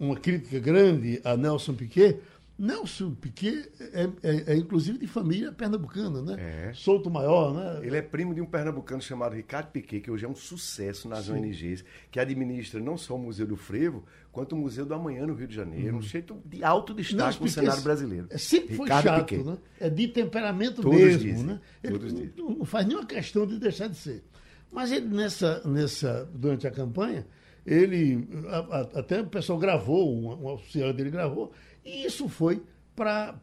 uma 0.00 0.16
crítica 0.16 0.58
grande 0.58 1.20
a 1.24 1.36
Nelson 1.36 1.74
Piquet, 1.74 2.18
Nelson 2.58 3.14
Piquet 3.14 3.70
é, 3.80 4.08
é, 4.22 4.52
é, 4.52 4.56
inclusive 4.56 4.98
de 4.98 5.06
família 5.06 5.52
pernambucana, 5.52 6.20
né? 6.20 6.68
É. 6.68 6.72
Souto 6.74 7.08
Maior, 7.08 7.54
né? 7.54 7.86
Ele 7.86 7.96
é 7.96 8.02
primo 8.02 8.34
de 8.34 8.40
um 8.40 8.46
pernambucano 8.46 9.00
chamado 9.00 9.36
Ricardo 9.36 9.70
Piquet, 9.70 10.00
que 10.00 10.10
hoje 10.10 10.24
é 10.24 10.28
um 10.28 10.34
sucesso 10.34 11.08
nas 11.08 11.26
Sim. 11.26 11.34
ONGs, 11.34 11.84
que 12.10 12.18
administra 12.18 12.80
não 12.80 12.96
só 12.98 13.14
o 13.14 13.18
Museu 13.18 13.46
do 13.46 13.56
Frevo, 13.56 14.04
quanto 14.32 14.56
o 14.56 14.58
Museu 14.58 14.84
do 14.84 14.92
Amanhã 14.92 15.24
no 15.24 15.34
Rio 15.34 15.46
de 15.46 15.54
Janeiro. 15.54 15.92
Uhum. 15.92 15.98
Um 15.98 16.02
jeito 16.02 16.42
de 16.44 16.64
alto 16.64 16.92
destaque 16.92 17.40
no 17.40 17.48
cenário 17.48 17.82
brasileiro. 17.82 18.26
É, 18.28 18.38
sempre 18.38 18.72
Ricardo 18.76 19.02
foi 19.02 19.12
chato, 19.12 19.24
Piquet. 19.24 19.44
né? 19.44 19.58
É 19.78 19.88
de 19.88 20.08
temperamento 20.08 20.82
Todos 20.82 20.98
mesmo, 20.98 21.22
dizem. 21.22 21.44
né? 21.44 21.60
Ele 21.84 21.92
Todos 21.92 22.12
não, 22.12 22.20
dizem. 22.20 22.58
não 22.58 22.64
faz 22.64 22.86
nenhuma 22.86 23.06
questão 23.06 23.46
de 23.46 23.58
deixar 23.60 23.86
de 23.86 23.96
ser. 23.96 24.24
Mas 24.72 24.90
ele, 24.90 25.06
nessa, 25.06 25.62
nessa, 25.64 26.28
durante 26.34 26.66
a 26.66 26.70
campanha, 26.72 27.24
ele, 27.64 28.26
a, 28.48 28.58
a, 28.58 28.80
até 29.00 29.20
o 29.20 29.26
pessoal 29.26 29.58
gravou, 29.58 30.12
um, 30.12 30.44
um 30.44 30.48
auxiliar 30.48 30.92
dele 30.92 31.10
gravou, 31.10 31.52
e 31.88 32.04
isso 32.04 32.28
foi 32.28 32.62
para 32.94 33.34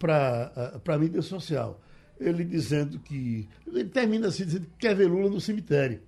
a 0.87 0.97
mídia 0.97 1.21
social. 1.21 1.81
Ele 2.19 2.45
dizendo 2.45 2.99
que. 2.99 3.47
Ele 3.65 3.85
termina 3.85 4.27
assim 4.27 4.45
dizendo 4.45 4.67
que 4.67 4.77
quer 4.77 4.95
ver 4.95 5.07
Lula 5.07 5.29
no 5.29 5.41
cemitério. 5.41 6.01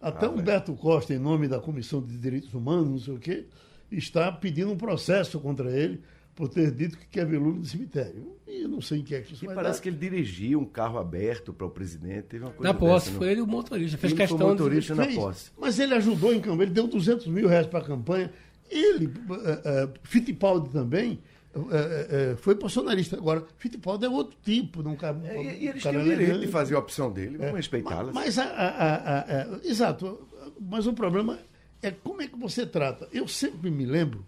Até 0.00 0.26
ah, 0.26 0.30
Humberto 0.30 0.74
Costa, 0.74 1.14
em 1.14 1.18
nome 1.18 1.48
da 1.48 1.60
Comissão 1.60 2.02
de 2.02 2.16
Direitos 2.18 2.52
Humanos, 2.52 2.88
não 2.88 2.98
sei 2.98 3.14
o 3.14 3.18
quê, 3.18 3.46
está 3.90 4.30
pedindo 4.32 4.70
um 4.72 4.76
processo 4.76 5.38
contra 5.40 5.70
ele 5.70 6.02
por 6.34 6.48
ter 6.48 6.70
dito 6.70 6.98
que 6.98 7.06
quer 7.06 7.26
ver 7.26 7.38
Lula 7.38 7.58
no 7.58 7.64
cemitério. 7.64 8.36
E 8.46 8.62
eu 8.62 8.68
não 8.68 8.80
sei 8.80 8.98
em 8.98 9.02
que 9.02 9.14
é 9.14 9.20
que 9.20 9.32
isso 9.32 9.44
e 9.44 9.46
vai 9.46 9.54
parece 9.54 9.78
dar. 9.78 9.82
que 9.82 9.88
ele 9.88 9.96
dirigia 9.96 10.58
um 10.58 10.64
carro 10.64 10.98
aberto 10.98 11.52
para 11.52 11.66
o 11.66 11.70
presidente. 11.70 12.24
Teve 12.24 12.44
uma 12.44 12.52
coisa 12.52 12.72
na 12.72 12.78
posse, 12.78 13.06
dessa, 13.06 13.18
foi 13.18 13.30
ele 13.30 13.40
o 13.40 13.46
motorista. 13.46 13.96
Fez 13.98 14.12
ele 14.12 14.20
questão 14.20 14.38
foi 14.38 14.46
motorista 14.48 14.94
de... 14.94 14.98
na 14.98 15.06
fez, 15.06 15.16
posse. 15.16 15.50
Mas 15.58 15.78
ele 15.78 15.94
ajudou 15.94 16.32
em 16.32 16.40
campanha, 16.40 16.64
ele 16.64 16.74
deu 16.74 16.86
200 16.86 17.26
mil 17.28 17.48
reais 17.48 17.66
para 17.66 17.80
a 17.80 17.84
campanha. 17.84 18.32
Ele, 18.70 19.06
uh, 19.06 19.10
uh, 19.10 19.92
Fittipaldi 20.02 20.70
também, 20.70 21.20
uh, 21.54 22.36
foi 22.36 22.54
bolsonarista. 22.54 23.16
Agora, 23.16 23.46
Fittipaldi 23.58 24.06
é 24.06 24.08
outro 24.08 24.36
tipo. 24.42 24.82
Não, 24.82 24.96
é, 25.24 25.56
e, 25.56 25.68
eles 25.68 25.82
têm 25.82 25.96
o 25.96 26.04
direito 26.04 26.40
de 26.40 26.48
fazer 26.48 26.74
a 26.74 26.78
opção 26.78 27.12
dele, 27.12 27.38
vamos 27.38 27.52
é, 27.52 27.56
respeitá-la. 27.56 28.12
Mas, 28.12 28.36
mas 28.36 28.38
a, 28.38 28.44
a, 28.44 29.20
a, 29.20 29.58
exato, 29.64 30.28
mas 30.60 30.86
o 30.86 30.92
problema 30.92 31.38
é 31.82 31.90
como 31.90 32.22
é 32.22 32.28
que 32.28 32.38
você 32.38 32.64
trata. 32.66 33.08
Eu 33.12 33.26
sempre 33.28 33.70
me 33.70 33.84
lembro, 33.84 34.24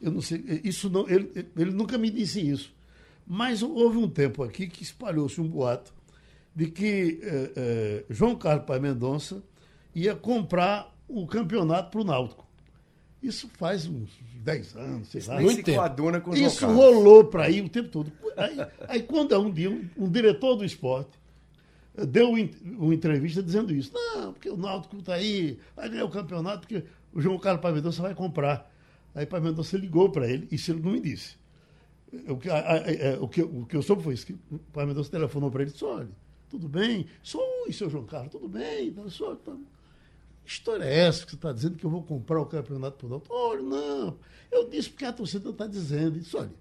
eu 0.00 0.10
não 0.10 0.20
sei, 0.20 0.60
isso 0.64 0.88
não, 0.88 1.08
ele, 1.08 1.30
ele 1.56 1.70
nunca 1.70 1.98
me 1.98 2.10
disse 2.10 2.40
isso, 2.40 2.74
mas 3.26 3.62
houve 3.62 3.98
um 3.98 4.08
tempo 4.08 4.42
aqui 4.42 4.66
que 4.66 4.82
espalhou-se 4.82 5.40
um 5.40 5.48
boato 5.48 5.92
de 6.54 6.70
que 6.70 7.18
eh, 7.22 8.04
João 8.08 8.36
Carlos 8.36 8.64
Pai 8.64 8.78
Mendonça 8.78 9.42
ia 9.94 10.14
comprar 10.14 10.94
o 11.08 11.26
campeonato 11.26 11.90
para 11.90 12.00
o 12.00 12.04
Náutico. 12.04 12.46
Isso 13.24 13.48
faz 13.54 13.86
uns 13.86 14.10
10 14.42 14.76
anos, 14.76 15.08
sei 15.08 15.22
lá. 15.22 15.40
Muito 15.40 15.64
tempo. 15.64 16.20
Com 16.20 16.36
Isso 16.36 16.66
rolou 16.66 17.24
para 17.24 17.44
aí 17.44 17.62
o 17.62 17.68
tempo 17.70 17.88
todo. 17.88 18.12
Aí, 18.36 18.56
aí 18.86 19.02
quando 19.02 19.38
um 19.40 19.50
dia 19.50 19.70
um, 19.70 19.88
um 19.96 20.10
diretor 20.10 20.56
do 20.56 20.64
esporte 20.64 21.18
deu 22.06 22.32
uma 22.32 22.94
entrevista 22.94 23.42
dizendo 23.42 23.72
isso. 23.72 23.92
Não, 23.94 24.32
porque 24.32 24.50
o 24.50 24.56
Náutico 24.56 24.96
está 24.98 25.14
aí, 25.14 25.58
vai 25.74 25.88
ganhar 25.88 26.04
o 26.04 26.10
campeonato, 26.10 26.66
porque 26.66 26.84
o 27.14 27.20
João 27.20 27.38
Carlos 27.38 27.62
Pai 27.62 27.72
Mendonça 27.72 28.02
vai 28.02 28.14
comprar. 28.14 28.70
Aí 29.14 29.24
Pai 29.24 29.40
Mendonça 29.40 29.76
ligou 29.78 30.10
para 30.10 30.28
ele, 30.28 30.46
isso 30.50 30.70
ele 30.70 30.82
não 30.82 30.92
me 30.92 31.00
disse. 31.00 31.36
O 32.28 32.36
que, 32.36 32.50
a, 32.50 32.58
a, 32.58 32.72
a, 32.74 32.92
é, 32.92 33.18
o 33.18 33.26
que, 33.26 33.42
o 33.42 33.64
que 33.64 33.76
eu 33.76 33.82
soube 33.82 34.02
foi 34.02 34.14
isso, 34.14 34.26
que 34.26 34.36
o 34.50 34.58
Pai 34.72 34.84
Mendonça 34.84 35.10
telefonou 35.10 35.50
para 35.50 35.62
ele 35.62 35.70
e 35.70 35.72
disse, 35.72 35.84
olha, 35.84 36.10
tudo 36.50 36.68
bem? 36.68 37.06
Sou, 37.22 37.42
e 37.68 37.72
seu 37.72 37.88
João 37.88 38.04
Carlos, 38.04 38.32
tudo 38.32 38.48
bem? 38.48 38.94
Só, 39.08 39.34
tá. 39.36 39.56
Que 40.44 40.50
história 40.50 40.84
é 40.84 41.06
essa 41.06 41.24
que 41.24 41.30
você 41.30 41.36
está 41.36 41.52
dizendo 41.52 41.76
que 41.76 41.84
eu 41.84 41.90
vou 41.90 42.02
comprar 42.02 42.40
o 42.40 42.46
campeonato 42.46 42.98
por 42.98 43.08
Náutico? 43.08 43.34
Olha, 43.34 43.62
não, 43.62 44.18
eu 44.52 44.68
disse 44.68 44.90
porque 44.90 45.04
a 45.04 45.12
torcida 45.12 45.48
está 45.48 45.66
dizendo. 45.66 46.18
Disse, 46.18 46.36
olha, 46.36 46.52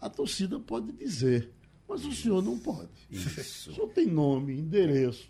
a 0.00 0.08
torcida 0.08 0.58
pode 0.60 0.92
dizer, 0.92 1.50
mas 1.88 2.04
o 2.04 2.12
senhor 2.12 2.42
não 2.42 2.58
pode. 2.58 2.88
Isso. 3.10 3.70
O 3.70 3.74
senhor 3.74 3.88
tem 3.88 4.06
nome, 4.06 4.56
endereço. 4.56 5.28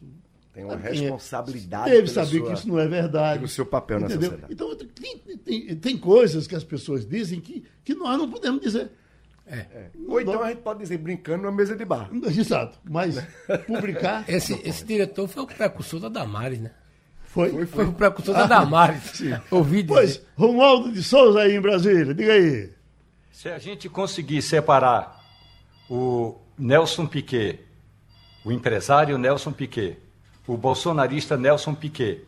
Tem 0.53 0.65
uma 0.65 0.77
responsabilidade. 0.77 1.91
Deve 1.91 2.09
saber 2.09 2.39
sua, 2.39 2.47
que 2.47 2.53
isso 2.53 2.69
não 2.69 2.79
é 2.79 2.87
verdade. 2.87 3.45
O 3.45 3.49
seu 3.49 3.67
papel 3.67 3.99
entendeu? 3.99 4.17
na 4.17 4.25
sociedade. 4.25 4.53
Então, 4.53 4.77
tem, 4.77 5.19
tem, 5.39 5.77
tem, 5.77 5.99
coisas 5.99 6.47
que 6.47 6.55
as 6.55 6.63
pessoas 6.63 7.05
dizem 7.05 7.41
que, 7.41 7.65
que 7.83 7.95
nós 7.95 8.17
não 8.17 8.31
podemos 8.31 8.61
dizer. 8.61 8.93
É. 9.47 9.57
É. 9.57 9.91
Ou 10.07 10.21
então 10.21 10.43
a 10.43 10.51
gente 10.51 10.63
pode 10.63 10.79
dizer 10.79 10.99
brincando 10.99 11.43
numa 11.43 11.53
mesa 11.53 11.75
de 11.75 11.85
bar. 11.85 12.09
Exato. 12.39 12.79
Mas 12.85 13.17
publicar. 13.67 14.25
esse, 14.29 14.55
esse 14.65 14.85
diretor 14.85 15.27
foi 15.27 15.43
o 15.43 15.47
precursor 15.47 16.01
da 16.01 16.09
Damares, 16.09 16.61
né? 16.61 16.71
Foi? 17.35 17.51
Foi, 17.51 17.67
foi 17.67 17.85
o 17.87 17.93
precursor 17.93 18.33
da 18.33 18.47
Damares. 18.47 19.21
Ouvi 19.51 19.83
dizer. 19.83 19.93
Pois, 19.93 20.23
Romualdo 20.37 20.93
de 20.93 21.03
Souza 21.03 21.41
aí 21.41 21.57
em 21.57 21.61
Brasília, 21.61 22.15
diga 22.15 22.33
aí. 22.33 22.71
Se 23.33 23.49
a 23.49 23.59
gente 23.59 23.89
conseguir 23.89 24.41
separar 24.41 25.21
o 25.91 26.37
Nelson 26.57 27.07
Piquet, 27.09 27.59
o 28.45 28.53
empresário 28.53 29.19
Nelson 29.19 29.51
Piquet, 29.51 29.99
o 30.47 30.57
bolsonarista 30.57 31.37
Nelson 31.37 31.75
Piquet, 31.75 32.23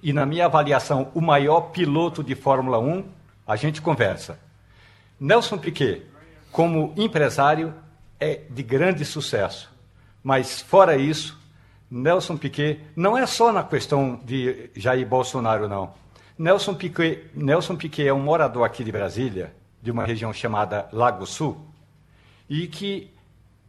e, 0.00 0.12
na 0.12 0.24
minha 0.24 0.44
avaliação, 0.44 1.10
o 1.12 1.20
maior 1.20 1.72
piloto 1.72 2.22
de 2.22 2.36
Fórmula 2.36 2.78
1, 2.78 3.04
a 3.44 3.56
gente 3.56 3.82
conversa. 3.82 4.38
Nelson 5.18 5.58
Piquet, 5.58 6.02
como 6.52 6.94
empresário, 6.96 7.74
é 8.20 8.42
de 8.48 8.62
grande 8.62 9.04
sucesso. 9.04 9.68
Mas, 10.22 10.62
fora 10.62 10.96
isso, 10.96 11.41
Nelson 11.94 12.38
Piquet 12.38 12.80
não 12.96 13.18
é 13.18 13.26
só 13.26 13.52
na 13.52 13.62
questão 13.62 14.18
de 14.24 14.70
Jair 14.74 15.06
Bolsonaro, 15.06 15.68
não. 15.68 15.92
Nelson 16.38 16.72
Piquet, 16.72 17.26
Nelson 17.34 17.76
Piquet 17.76 18.08
é 18.08 18.14
um 18.14 18.18
morador 18.18 18.64
aqui 18.64 18.82
de 18.82 18.90
Brasília, 18.90 19.54
de 19.82 19.90
uma 19.90 20.06
região 20.06 20.32
chamada 20.32 20.88
Lago 20.90 21.26
Sul, 21.26 21.60
e 22.48 22.66
que 22.66 23.10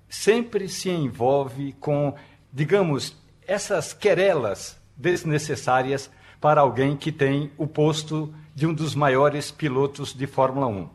sempre 0.08 0.70
se 0.70 0.90
envolve 0.90 1.74
com, 1.82 2.16
digamos, 2.52 3.14
essas 3.46 3.92
querelas 3.92 4.80
desnecessárias 4.96 6.10
para 6.40 6.62
alguém 6.62 6.96
que 6.96 7.12
tem 7.12 7.52
o 7.58 7.68
posto 7.68 8.34
de 8.56 8.66
um 8.66 8.74
dos 8.74 8.96
maiores 8.96 9.52
pilotos 9.52 10.14
de 10.14 10.28
Fórmula 10.28 10.68
1. 10.68 10.90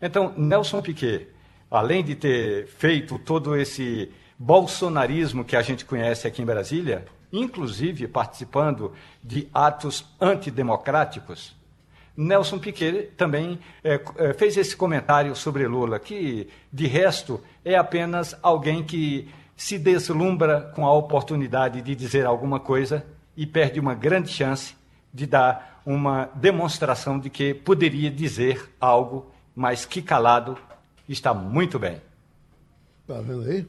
Então, 0.00 0.32
Nelson 0.34 0.80
Piquet, 0.80 1.28
além 1.70 2.02
de 2.02 2.14
ter 2.14 2.66
feito 2.68 3.18
todo 3.18 3.54
esse 3.54 4.10
bolsonarismo 4.44 5.42
que 5.42 5.56
a 5.56 5.62
gente 5.62 5.86
conhece 5.86 6.26
aqui 6.26 6.42
em 6.42 6.44
Brasília, 6.44 7.06
inclusive 7.32 8.06
participando 8.06 8.92
de 9.22 9.48
atos 9.54 10.04
antidemocráticos, 10.20 11.56
Nelson 12.14 12.58
Piquet 12.58 13.10
também 13.16 13.58
é, 13.82 13.98
é, 14.16 14.34
fez 14.34 14.58
esse 14.58 14.76
comentário 14.76 15.34
sobre 15.34 15.66
Lula, 15.66 15.98
que, 15.98 16.46
de 16.70 16.86
resto, 16.86 17.40
é 17.64 17.74
apenas 17.74 18.36
alguém 18.42 18.84
que 18.84 19.30
se 19.56 19.78
deslumbra 19.78 20.60
com 20.74 20.84
a 20.86 20.92
oportunidade 20.92 21.80
de 21.80 21.94
dizer 21.96 22.26
alguma 22.26 22.60
coisa 22.60 23.04
e 23.34 23.46
perde 23.46 23.80
uma 23.80 23.94
grande 23.94 24.28
chance 24.28 24.76
de 25.12 25.26
dar 25.26 25.80
uma 25.86 26.28
demonstração 26.34 27.18
de 27.18 27.30
que 27.30 27.54
poderia 27.54 28.10
dizer 28.10 28.70
algo, 28.78 29.32
mas 29.56 29.86
que 29.86 30.02
calado 30.02 30.58
está 31.08 31.32
muito 31.32 31.78
bem. 31.78 32.00
Está 33.08 33.20
vendo 33.22 33.48
aí? 33.48 33.66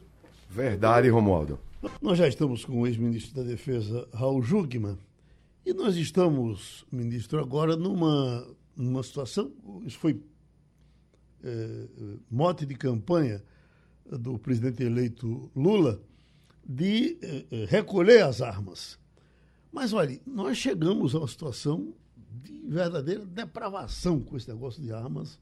Verdade, 0.49 1.09
Romualdo. 1.09 1.59
Nós 2.01 2.17
já 2.17 2.27
estamos 2.27 2.65
com 2.65 2.81
o 2.81 2.87
ex-ministro 2.87 3.35
da 3.35 3.43
Defesa, 3.43 4.07
Raul 4.13 4.41
Jugman, 4.41 4.97
e 5.65 5.73
nós 5.73 5.95
estamos, 5.95 6.85
ministro, 6.91 7.39
agora 7.39 7.75
numa, 7.75 8.47
numa 8.75 9.03
situação, 9.03 9.51
isso 9.83 9.97
foi 9.97 10.21
é, 11.43 11.87
mote 12.29 12.65
de 12.65 12.75
campanha 12.75 13.43
do 14.05 14.37
presidente 14.37 14.83
eleito 14.83 15.51
Lula, 15.55 16.01
de 16.67 17.17
é, 17.21 17.65
recolher 17.65 18.23
as 18.23 18.41
armas. 18.41 18.99
Mas 19.71 19.93
olha, 19.93 20.19
nós 20.25 20.57
chegamos 20.57 21.13
a 21.13 21.19
uma 21.19 21.27
situação 21.27 21.93
de 22.43 22.61
verdadeira 22.67 23.25
depravação 23.25 24.21
com 24.21 24.37
esse 24.37 24.47
negócio 24.47 24.81
de 24.81 24.91
armas 24.91 25.39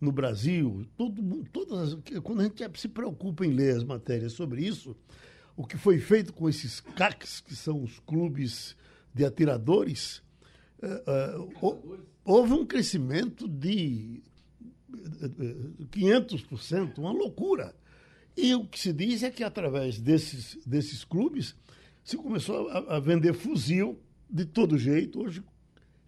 no 0.00 0.12
Brasil. 0.12 0.86
Todo 0.96 1.22
mundo, 1.22 1.48
todas 1.52 1.92
as, 1.92 2.20
quando 2.22 2.40
a 2.40 2.44
gente 2.44 2.80
se 2.80 2.88
preocupa 2.88 3.44
em 3.44 3.52
ler 3.52 3.76
as 3.76 3.84
matérias 3.84 4.32
sobre 4.32 4.64
isso, 4.64 4.96
o 5.56 5.66
que 5.66 5.76
foi 5.76 5.98
feito 5.98 6.32
com 6.32 6.48
esses 6.48 6.80
CACs, 6.80 7.40
que 7.40 7.54
são 7.54 7.82
os 7.82 7.98
clubes 8.00 8.76
de 9.12 9.24
atiradores, 9.24 10.22
uh, 10.82 11.66
uh, 11.66 12.06
houve 12.24 12.52
um 12.52 12.64
crescimento 12.64 13.48
de 13.48 14.22
500%, 15.90 16.98
uma 16.98 17.12
loucura. 17.12 17.74
E 18.36 18.54
o 18.54 18.64
que 18.64 18.78
se 18.78 18.92
diz 18.92 19.22
é 19.24 19.30
que 19.30 19.42
através 19.42 19.98
desses, 19.98 20.56
desses 20.64 21.04
clubes 21.04 21.56
se 22.04 22.16
começou 22.16 22.68
a, 22.68 22.96
a 22.96 23.00
vender 23.00 23.34
fuzil 23.34 23.98
de 24.30 24.44
todo 24.44 24.78
jeito. 24.78 25.20
Hoje, 25.20 25.42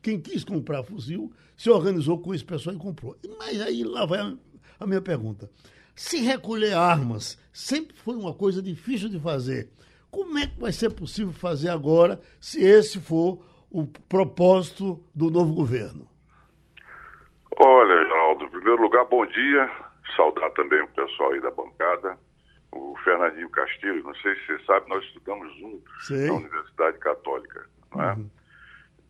quem 0.03 0.21
quis 0.21 0.45
comprar 0.45 0.83
fuzil 0.83 1.33
se 1.57 1.71
organizou 1.71 2.19
com 2.19 2.35
esse 2.35 2.45
pessoal 2.45 2.75
e 2.75 2.79
comprou. 2.79 3.17
Mas 3.39 3.61
aí 3.61 3.85
lá 3.85 4.07
vai 4.07 4.21
a, 4.21 4.35
a 4.79 4.87
minha 4.87 5.01
pergunta. 5.01 5.51
Se 5.95 6.19
recolher 6.19 6.75
armas 6.75 7.39
sempre 7.53 7.97
foi 7.97 8.17
uma 8.17 8.33
coisa 8.33 8.63
difícil 8.63 9.09
de 9.09 9.21
fazer, 9.21 9.71
como 10.11 10.39
é 10.39 10.47
que 10.47 10.59
vai 10.59 10.73
ser 10.73 10.91
possível 10.91 11.33
fazer 11.33 11.69
agora, 11.69 12.21
se 12.41 12.63
esse 12.63 12.99
for 12.99 13.45
o 13.71 13.87
propósito 13.87 15.05
do 15.15 15.31
novo 15.31 15.55
governo? 15.55 16.09
Olha, 17.59 18.03
Geraldo, 18.05 18.45
em 18.45 18.51
primeiro 18.51 18.83
lugar, 18.83 19.05
bom 19.05 19.27
dia. 19.27 19.71
saudar 20.17 20.51
também 20.51 20.83
o 20.83 20.89
pessoal 20.89 21.33
aí 21.33 21.41
da 21.41 21.51
bancada, 21.51 22.19
o 22.73 22.97
Fernandinho 23.05 23.49
Castilho, 23.51 24.03
não 24.03 24.15
sei 24.17 24.35
se 24.37 24.47
você 24.47 24.65
sabe, 24.65 24.89
nós 24.89 25.05
estudamos 25.05 25.55
juntos 25.59 26.07
Sim. 26.07 26.27
na 26.27 26.33
Universidade 26.35 26.99
Católica, 26.99 27.67
não 27.95 28.03
é? 28.03 28.13
Uhum. 28.15 28.31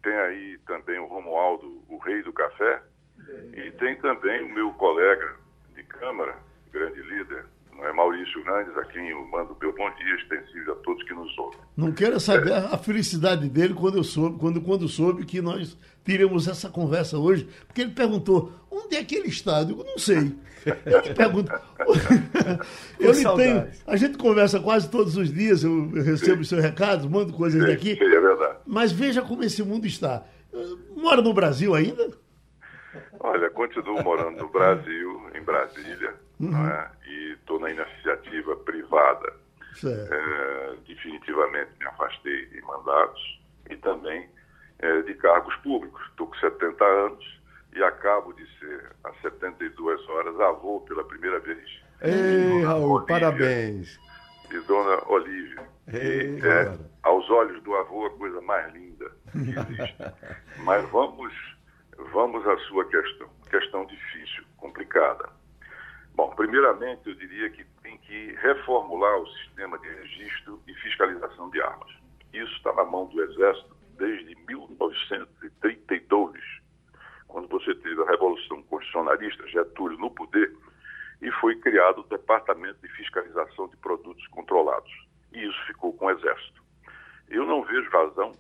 Tem 0.03 0.13
aí 0.13 0.59
também 0.67 0.99
o 0.99 1.07
Romualdo, 1.07 1.83
o 1.89 1.99
rei 1.99 2.23
do 2.23 2.33
café, 2.33 2.83
e 3.55 3.71
tem 3.73 3.97
também 3.97 4.43
o 4.43 4.55
meu 4.55 4.73
colega 4.73 5.37
de 5.75 5.83
Câmara, 5.85 6.37
grande 6.73 7.03
líder, 7.03 7.45
é 7.83 7.93
Maurício 7.93 8.43
Randes, 8.45 8.77
a 8.77 8.85
quem 8.85 9.09
eu 9.09 9.25
mando 9.27 9.57
meu 9.61 9.75
bom 9.75 9.91
dia 9.97 10.15
extensivo 10.17 10.73
a 10.73 10.75
todos 10.77 11.03
que 11.05 11.15
nos 11.15 11.37
ouvem. 11.39 11.59
Não 11.77 11.93
quero 11.93 12.21
saber 12.21 12.53
é. 12.53 12.59
a 12.59 12.77
felicidade 12.77 13.49
dele 13.49 13.75
quando 13.75 13.97
eu 13.97 14.05
soube, 14.05 14.39
quando, 14.39 14.61
quando 14.61 14.89
soube 14.89 15.25
que 15.25 15.41
nós 15.41 15.79
teríamos 16.05 16.47
essa 16.47 16.69
conversa 16.69 17.17
hoje, 17.17 17.49
porque 17.67 17.81
ele 17.81 17.93
perguntou 17.93 18.53
onde 18.71 18.97
é 18.97 19.05
que 19.05 19.15
ele 19.15 19.29
está? 19.29 19.61
Eu 19.61 19.65
digo, 19.65 19.85
não 19.85 19.99
sei. 19.99 20.33
Eu 20.67 21.03
me 21.03 21.15
pergunto. 21.15 21.53
eu 23.01 23.13
lhe 23.13 23.37
tenho. 23.37 23.69
A 23.87 23.97
gente 23.97 24.19
conversa 24.19 24.61
quase 24.61 24.91
todos 24.91 25.17
os 25.17 25.33
dias, 25.33 25.65
eu 25.65 25.91
recebo 25.91 26.43
os 26.43 26.49
seus 26.49 26.63
recados, 26.63 27.07
mando 27.07 27.33
coisas 27.33 27.63
Sim, 27.63 27.69
daqui. 27.69 27.97
Sim, 27.97 28.05
é 28.05 28.21
verdade. 28.21 28.59
Mas 28.67 28.93
veja 28.93 29.23
como 29.23 29.43
esse 29.43 29.63
mundo 29.63 29.87
está. 29.87 30.25
Mora 30.97 31.23
no 31.23 31.33
Brasil 31.33 31.75
ainda? 31.75 32.11
Olha, 33.21 33.51
continuo 33.51 34.03
morando 34.03 34.39
no 34.39 34.49
Brasil, 34.49 35.31
em 35.35 35.43
Brasília, 35.43 36.15
uhum. 36.41 36.67
é? 36.67 36.91
e 37.07 37.33
estou 37.33 37.61
na 37.61 37.71
iniciativa 37.71 38.57
privada. 38.57 39.33
É, 39.85 40.75
definitivamente 40.87 41.71
me 41.79 41.87
afastei 41.87 42.47
de 42.47 42.61
mandatos 42.63 43.41
e 43.71 43.77
também 43.77 44.29
é, 44.81 45.03
de 45.03 45.15
cargos 45.15 45.55
públicos. 45.57 46.03
Estou 46.11 46.27
com 46.27 46.35
70 46.35 46.85
anos 46.85 47.40
e 47.75 47.83
acabo 47.83 48.33
de 48.33 48.47
ser, 48.59 48.93
às 49.05 49.21
72 49.21 50.09
horas, 50.09 50.41
avô 50.41 50.81
pela 50.81 51.05
primeira 51.05 51.39
vez. 51.41 51.83
Ei, 52.03 52.63
Raul, 52.65 52.93
Olívia, 52.93 53.07
parabéns. 53.07 53.99
E 54.51 54.59
dona 54.61 55.03
Olívia. 55.09 55.69
Ei, 55.93 56.39
e, 56.39 56.47
é, 56.47 56.79
aos 57.03 57.29
olhos 57.31 57.63
do 57.63 57.75
avô, 57.77 58.07
a 58.07 58.11
coisa 58.11 58.41
mais 58.41 58.73
linda 58.73 59.11
que 59.33 59.39
existe. 59.39 59.97
Mas 60.65 60.89
vamos 60.91 61.33
Vamos 62.13 62.47
à 62.47 62.57
sua 62.61 62.85
questão. 62.87 63.29
Questão 63.51 63.85
difícil, 63.87 64.45
complicada. 64.57 65.29
Bom, 66.15 66.31
primeiramente 66.31 67.09
eu 67.09 67.15
diria 67.15 67.51
que 67.51 67.65
tem 67.83 67.99
que 67.99 68.33
reformular 68.41 69.19
o 69.19 69.27
sistema 69.29 69.79
de 69.79 69.89
registro 69.89 70.63
e 70.67 70.75
fiscalização 70.75 71.51
de 71.51 71.61
armas. 71.61 71.91
Isso 72.33 72.53
está 72.57 72.73
na 72.73 72.85
mão 72.85 73.07
do 73.07 73.23
Exército 73.23 73.77
desde 73.99 74.35
1932, 74.47 76.41
quando 77.31 77.49
você 77.49 77.75
teve 77.77 78.03
a 78.03 78.11
Revolução 78.11 78.63
Constitucionalista, 78.65 79.47
Getúlio 79.49 79.99
no 79.99 80.11
poder, 80.11 80.53
e 81.23 81.31
foi 81.33 81.57
criado 81.57 82.01
o 82.01 82.09
Departamento 82.09 82.81
de 82.83 82.89
Fiscalização 82.95 83.69
de 83.69 83.77
Produtos 83.77 84.27
Controlados. 84.29 84.91
E 85.33 85.47
isso 85.47 85.67
ficou 85.67 85.93
com 85.93 86.07
o 86.07 86.11
Exército. 86.11 86.63
Eu 87.29 87.47
não 87.47 87.63
vejo 87.63 87.89
razão 87.91 88.33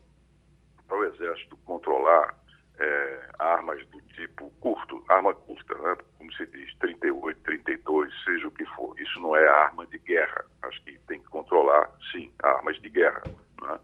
para 0.89 0.99
o 0.99 1.05
Exército 1.05 1.57
controlar 1.59 2.35
é, 2.79 3.29
armas 3.39 3.87
do 3.89 4.01
tipo 4.15 4.51
curto, 4.61 5.05
arma 5.09 5.35
curta, 5.35 5.75
né? 5.77 5.97
como 6.19 6.33
se 6.33 6.47
diz, 6.47 6.75
38, 6.79 7.41
32, 7.43 8.25
seja 8.25 8.49
o 8.49 8.51
que 8.51 8.65
for. 8.67 8.99
Isso 8.99 9.21
não 9.21 9.37
é 9.37 9.47
arma 9.47 9.87
de 9.87 9.99
guerra. 9.99 10.45
Acho 10.63 10.83
que 10.83 10.99
tem 11.07 11.21
que 11.21 11.29
controlar, 11.29 11.91
sim, 12.11 12.33
armas 12.43 12.81
de 12.81 12.89
guerra. 12.89 13.23
Né? 13.63 13.79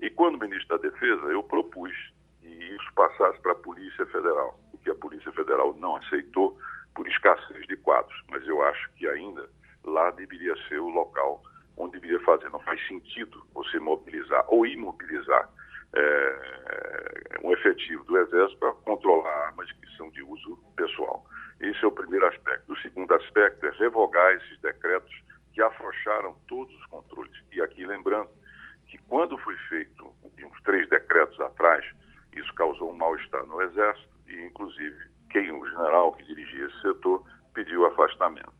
E 0.00 0.10
quando 0.10 0.38
ministro 0.38 0.78
da 0.78 0.88
Defesa, 0.88 1.26
eu 1.26 1.42
propus 1.42 1.92
isso 2.74 2.92
passasse 2.94 3.40
para 3.40 3.52
a 3.52 3.56
Polícia 3.56 4.06
Federal, 4.06 4.58
o 4.72 4.78
que 4.78 4.90
a 4.90 4.94
Polícia 4.94 5.32
Federal 5.32 5.74
não 5.74 5.96
aceitou 5.96 6.58
por 6.94 7.06
escassez 7.08 7.66
de 7.66 7.76
quadros. 7.76 8.20
Mas 8.30 8.46
eu 8.46 8.62
acho 8.62 8.90
que 8.94 9.06
ainda 9.08 9.48
lá 9.84 10.10
deveria 10.10 10.54
ser 10.68 10.80
o 10.80 10.88
local 10.88 11.42
onde 11.76 12.00
deveria 12.00 12.20
fazer. 12.24 12.50
Não 12.50 12.60
faz 12.60 12.84
sentido 12.88 13.46
você 13.54 13.78
mobilizar 13.78 14.44
ou 14.48 14.66
imobilizar 14.66 15.48
é, 15.94 17.38
um 17.42 17.52
efetivo 17.52 18.04
do 18.04 18.18
Exército 18.18 18.58
para 18.58 18.72
controlar 18.72 19.46
armas 19.46 19.70
que 19.72 19.96
são 19.96 20.10
de 20.10 20.22
uso 20.22 20.56
pessoal. 20.76 21.24
Esse 21.60 21.84
é 21.84 21.86
o 21.86 21.92
primeiro 21.92 22.26
aspecto. 22.26 22.72
O 22.72 22.78
segundo 22.78 23.12
aspecto 23.14 23.66
é 23.66 23.70
revogar 23.70 24.32
esses 24.34 24.60
decretos 24.60 25.12
que 25.52 25.62
afrouxaram 25.62 26.36
todos 26.48 26.74
os 26.74 26.86
controles. 26.86 27.32
E 27.52 27.62
aqui 27.62 27.86
lembrando 27.86 28.28
que 28.86 28.98
quando 29.08 29.38
foi 29.38 29.56
feito 29.68 30.12
uns 30.22 30.62
três 30.62 30.88
decretos 30.88 31.40
atrás, 31.40 31.84
isso 32.40 32.52
causou 32.54 32.90
um 32.92 32.96
mal-estar 32.96 33.44
no 33.46 33.60
Exército 33.62 34.08
e, 34.28 34.46
inclusive, 34.46 34.96
quem 35.30 35.50
o 35.52 35.66
general 35.68 36.12
que 36.12 36.24
dirigia 36.24 36.66
esse 36.66 36.80
setor 36.80 37.24
pediu 37.54 37.86
afastamento. 37.86 38.52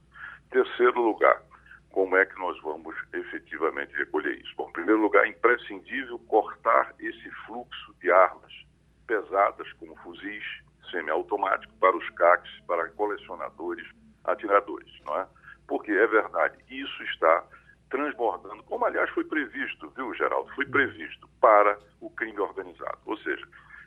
Terceiro 0.51 1.01
lugar, 1.01 1.43
como 1.91 2.17
é 2.17 2.27
que 2.27 2.39
nós 2.39 2.61
vamos 2.62 2.95
efetivamente 3.12 3.95
recolher 3.97 4.39
isso? 4.39 4.55
Bom, 4.57 4.69
em 4.69 4.73
primeiro 4.73 5.01
lugar, 5.01 5.25
é 5.25 5.29
imprescindível 5.29 6.19
cortar 6.21 6.95
esse 6.99 7.31
fluxo 7.47 7.95
de 8.01 8.11
armas 8.11 8.53
pesadas, 9.07 9.73
como 9.75 9.97
fuzis 9.97 10.45
semiautomáticos, 10.91 11.75
para 11.79 11.97
os 11.97 12.09
CACs, 12.11 12.51
para 12.67 12.89
colecionadores, 12.91 13.87
atiradores, 14.25 14.93
não 15.05 15.19
é? 15.19 15.27
Porque 15.67 15.91
é 15.91 16.07
verdade, 16.07 16.57
isso 16.69 17.03
está 17.05 17.45
transbordando, 17.89 18.62
como 18.65 18.85
aliás 18.85 19.09
foi 19.11 19.25
previsto, 19.25 19.89
viu, 19.91 20.12
Geraldo? 20.15 20.53
Foi 20.55 20.67
previsto 20.67 21.29
para 21.41 21.79
o 22.01 22.11
crime 22.11 22.39
organizado. 22.41 22.99
Ou 23.07 23.17
seja, 23.19 23.47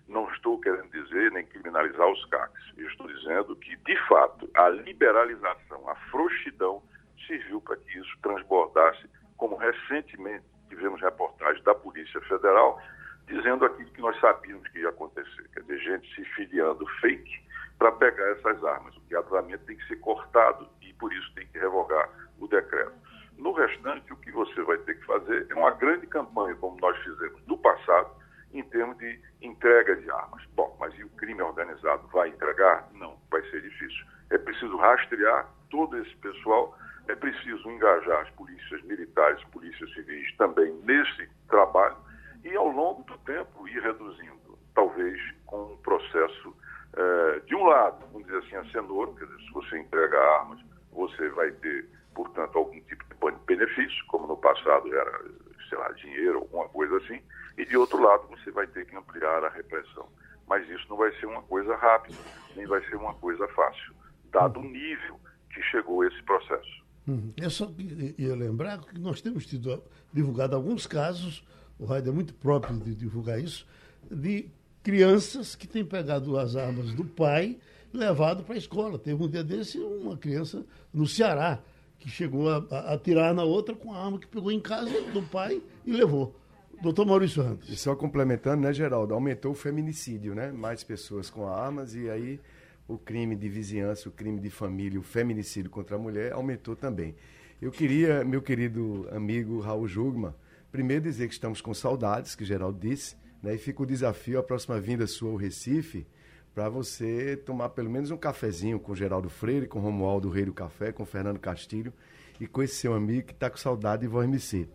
não 0.09 0.29
estou 0.33 0.59
querendo 0.59 0.89
dizer 0.89 1.31
nem 1.31 1.45
criminalizar 1.45 2.07
os 2.07 2.25
CACs. 2.25 2.73
Eu 2.77 2.87
estou 2.87 3.07
dizendo 3.07 3.55
que, 3.55 3.75
de 3.77 3.95
fato, 4.07 4.49
a 4.55 4.69
liberalização, 4.69 5.87
a 5.87 5.95
frouxidão 6.11 6.83
serviu 7.27 7.61
para 7.61 7.77
que 7.77 7.97
isso 7.97 8.17
transbordasse, 8.21 9.07
como 9.37 9.55
recentemente 9.55 10.43
tivemos 10.67 10.99
reportagens 11.01 11.63
da 11.63 11.75
Polícia 11.75 12.19
Federal 12.21 12.81
dizendo 13.27 13.63
aquilo 13.63 13.91
que 13.91 14.01
nós 14.01 14.19
sabíamos 14.19 14.67
que 14.69 14.79
ia 14.79 14.89
acontecer, 14.89 15.47
quer 15.53 15.61
dizer, 15.61 15.77
gente 15.79 16.15
se 16.15 16.25
filiando 16.33 16.85
fake 16.99 17.47
para 17.77 17.91
pegar 17.91 18.27
essas 18.31 18.63
armas. 18.63 18.95
O 18.97 19.01
teatramento 19.01 19.65
tem 19.65 19.77
que 19.77 19.87
ser 19.87 19.97
cortado 19.97 20.67
e 20.81 20.91
por 20.93 21.13
isso 21.13 21.31
tem 21.35 21.45
que 21.47 21.59
revogar 21.59 22.09
o 22.39 22.47
decreto. 22.47 22.91
No 23.37 23.53
restante, 23.53 24.11
o 24.11 24.17
que 24.17 24.31
você 24.31 24.61
vai 24.63 24.77
ter 24.79 24.99
que 24.99 25.05
fazer 25.05 25.47
é 25.49 25.53
uma 25.53 25.71
grande 25.71 26.07
campanha, 26.07 26.55
como 26.55 26.77
nós 26.81 26.97
fizemos 27.03 27.39
no 27.45 27.57
passado, 27.57 28.09
em 28.53 28.63
termos 28.63 28.97
de 28.97 29.19
entrega 29.41 29.95
de 29.95 30.09
armas. 30.09 30.43
Bom, 30.55 30.75
mas 30.79 30.93
e 30.97 31.03
o 31.03 31.09
crime 31.09 31.41
organizado 31.41 32.07
vai 32.07 32.29
entregar? 32.29 32.87
Não, 32.93 33.17
vai 33.29 33.41
ser 33.49 33.61
difícil. 33.61 34.05
É 34.29 34.37
preciso 34.37 34.75
rastrear 34.77 35.47
todo 35.69 35.97
esse 35.97 36.15
pessoal 36.17 36.77
é 37.09 37.15
preciso 37.15 37.69
engajar 37.71 38.21
as 38.21 38.29
polícias 38.31 38.81
militares, 38.83 39.43
polícias 39.45 39.91
civis 39.93 40.35
também 40.37 40.71
nesse 40.83 41.27
trabalho 41.47 41.97
e, 42.43 42.55
ao 42.55 42.67
longo 42.67 43.03
do 43.03 43.17
tempo, 43.19 43.67
ir 43.67 43.81
reduzindo, 43.81 44.57
talvez 44.75 45.19
com 45.47 45.73
um 45.73 45.77
processo, 45.77 46.55
eh, 46.95 47.41
de 47.47 47.55
um 47.55 47.63
lado, 47.65 48.05
vamos 48.11 48.27
dizer 48.27 48.37
assim, 48.37 48.55
a 48.55 48.71
cenoura, 48.71 49.11
quer 49.13 49.25
dizer, 49.25 49.39
se 49.39 49.51
você 49.51 49.79
entrega 49.79 50.17
armas, 50.39 50.59
você 50.91 51.29
vai 51.29 51.51
ter, 51.53 51.89
portanto, 52.13 52.57
algum 52.57 52.79
tipo 52.81 53.03
de 53.31 53.37
benefício, 53.45 54.05
como 54.07 54.27
no 54.27 54.37
passado 54.37 54.93
era, 54.93 55.25
sei 55.67 55.77
lá, 55.79 55.91
dinheiro, 55.93 56.39
alguma 56.39 56.69
coisa 56.69 56.95
assim, 56.97 57.21
e, 57.59 57.65
de 57.65 57.75
outro 57.75 58.01
lado, 58.01 58.25
você 58.29 58.49
vai 58.51 58.65
ter 58.67 58.85
que 58.85 58.95
ampliar 58.95 59.43
a 59.43 59.49
repressão. 59.49 60.07
Mas 60.47 60.67
isso 60.69 60.85
não 60.89 60.95
vai 60.95 61.11
ser 61.19 61.25
uma 61.25 61.41
coisa 61.43 61.75
rápida, 61.75 62.17
nem 62.55 62.65
vai 62.65 62.81
ser 62.85 62.95
uma 62.95 63.13
coisa 63.15 63.45
fácil, 63.49 63.93
dado 64.31 64.61
o 64.61 64.63
nível 64.63 65.19
que 65.53 65.61
chegou 65.63 66.05
esse 66.05 66.23
processo. 66.23 66.83
Uhum. 67.05 67.33
Eu 67.35 67.49
só 67.49 67.69
ia 68.17 68.33
lembrar 68.33 68.79
que 68.79 68.97
nós 68.97 69.21
temos 69.21 69.45
tido 69.45 69.83
divulgado 70.13 70.55
alguns 70.55 70.87
casos, 70.87 71.43
o 71.77 71.85
Raid 71.85 72.07
é 72.07 72.11
muito 72.11 72.33
próprio 72.33 72.77
de 72.77 72.95
divulgar 72.95 73.39
isso, 73.39 73.67
de 74.09 74.49
crianças 74.81 75.53
que 75.53 75.67
têm 75.67 75.83
pegado 75.83 76.37
as 76.37 76.55
armas 76.55 76.93
do 76.93 77.03
pai 77.03 77.57
e 77.93 77.97
levado 77.97 78.43
para 78.43 78.55
a 78.55 78.57
escola. 78.57 78.97
Teve 78.97 79.21
um 79.21 79.27
dia 79.27 79.43
desse 79.43 79.77
uma 79.77 80.17
criança 80.17 80.65
no 80.93 81.05
Ceará 81.05 81.59
que 81.99 82.09
chegou 82.09 82.49
a, 82.49 82.65
a 82.71 82.93
atirar 82.93 83.33
na 83.33 83.43
outra 83.43 83.75
com 83.75 83.93
a 83.93 83.97
arma 83.97 84.17
que 84.17 84.27
pegou 84.27 84.49
em 84.49 84.61
casa 84.61 85.01
do 85.11 85.21
pai 85.23 85.61
e 85.85 85.91
levou. 85.91 86.33
Doutor 86.81 87.05
Maurício 87.05 87.43
Ramos. 87.43 87.67
E 87.67 87.75
só 87.75 87.93
complementando, 87.93 88.63
né, 88.63 88.71
Geraldo? 88.71 89.13
Aumentou 89.13 89.51
o 89.51 89.55
feminicídio, 89.55 90.33
né? 90.33 90.49
Mais 90.49 90.81
pessoas 90.81 91.29
com 91.29 91.45
armas 91.45 91.93
e 91.93 92.09
aí 92.09 92.39
o 92.87 92.97
crime 92.97 93.35
de 93.35 93.49
vizinhança, 93.49 94.07
o 94.07 94.11
crime 94.13 94.39
de 94.39 94.49
família, 94.49 94.97
o 94.97 95.03
feminicídio 95.03 95.69
contra 95.69 95.97
a 95.97 95.99
mulher 95.99 96.31
aumentou 96.31 96.77
também. 96.77 97.15
Eu 97.61 97.69
queria, 97.69 98.23
meu 98.23 98.41
querido 98.41 99.05
amigo 99.11 99.59
Raul 99.59 99.89
Jugman, 99.89 100.33
primeiro 100.71 101.03
dizer 101.03 101.27
que 101.27 101.33
estamos 101.33 101.59
com 101.59 101.73
saudades, 101.73 102.33
que 102.33 102.45
Geraldo 102.45 102.79
disse, 102.79 103.17
né? 103.43 103.55
e 103.55 103.57
fica 103.57 103.83
o 103.83 103.85
desafio, 103.85 104.39
a 104.39 104.43
próxima 104.43 104.79
vinda 104.79 105.05
sua 105.05 105.31
ao 105.31 105.35
Recife, 105.35 106.07
para 106.55 106.69
você 106.69 107.35
tomar 107.35 107.69
pelo 107.69 107.89
menos 107.89 108.09
um 108.09 108.17
cafezinho 108.17 108.79
com 108.79 108.95
Geraldo 108.95 109.29
Freire, 109.29 109.67
com 109.67 109.79
Romualdo 109.79 110.29
Rei 110.29 110.45
do 110.45 110.53
Café, 110.53 110.93
com 110.93 111.05
Fernando 111.05 111.39
Castilho 111.39 111.91
e 112.39 112.47
com 112.47 112.63
esse 112.63 112.75
seu 112.75 112.93
amigo 112.93 113.27
que 113.27 113.33
está 113.33 113.49
com 113.49 113.57
saudade 113.57 114.03
de 114.03 114.07
Voz 114.07 114.25
MC. 114.25 114.65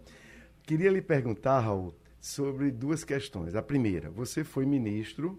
Queria 0.67 0.91
lhe 0.91 1.03
perguntar, 1.03 1.61
Raul, 1.61 1.95
sobre 2.21 2.71
duas 2.71 3.05
questões. 3.05 3.55
A 3.55 3.63
primeira, 3.63 4.11
você 4.11 4.43
foi 4.43 4.65
ministro 4.65 5.39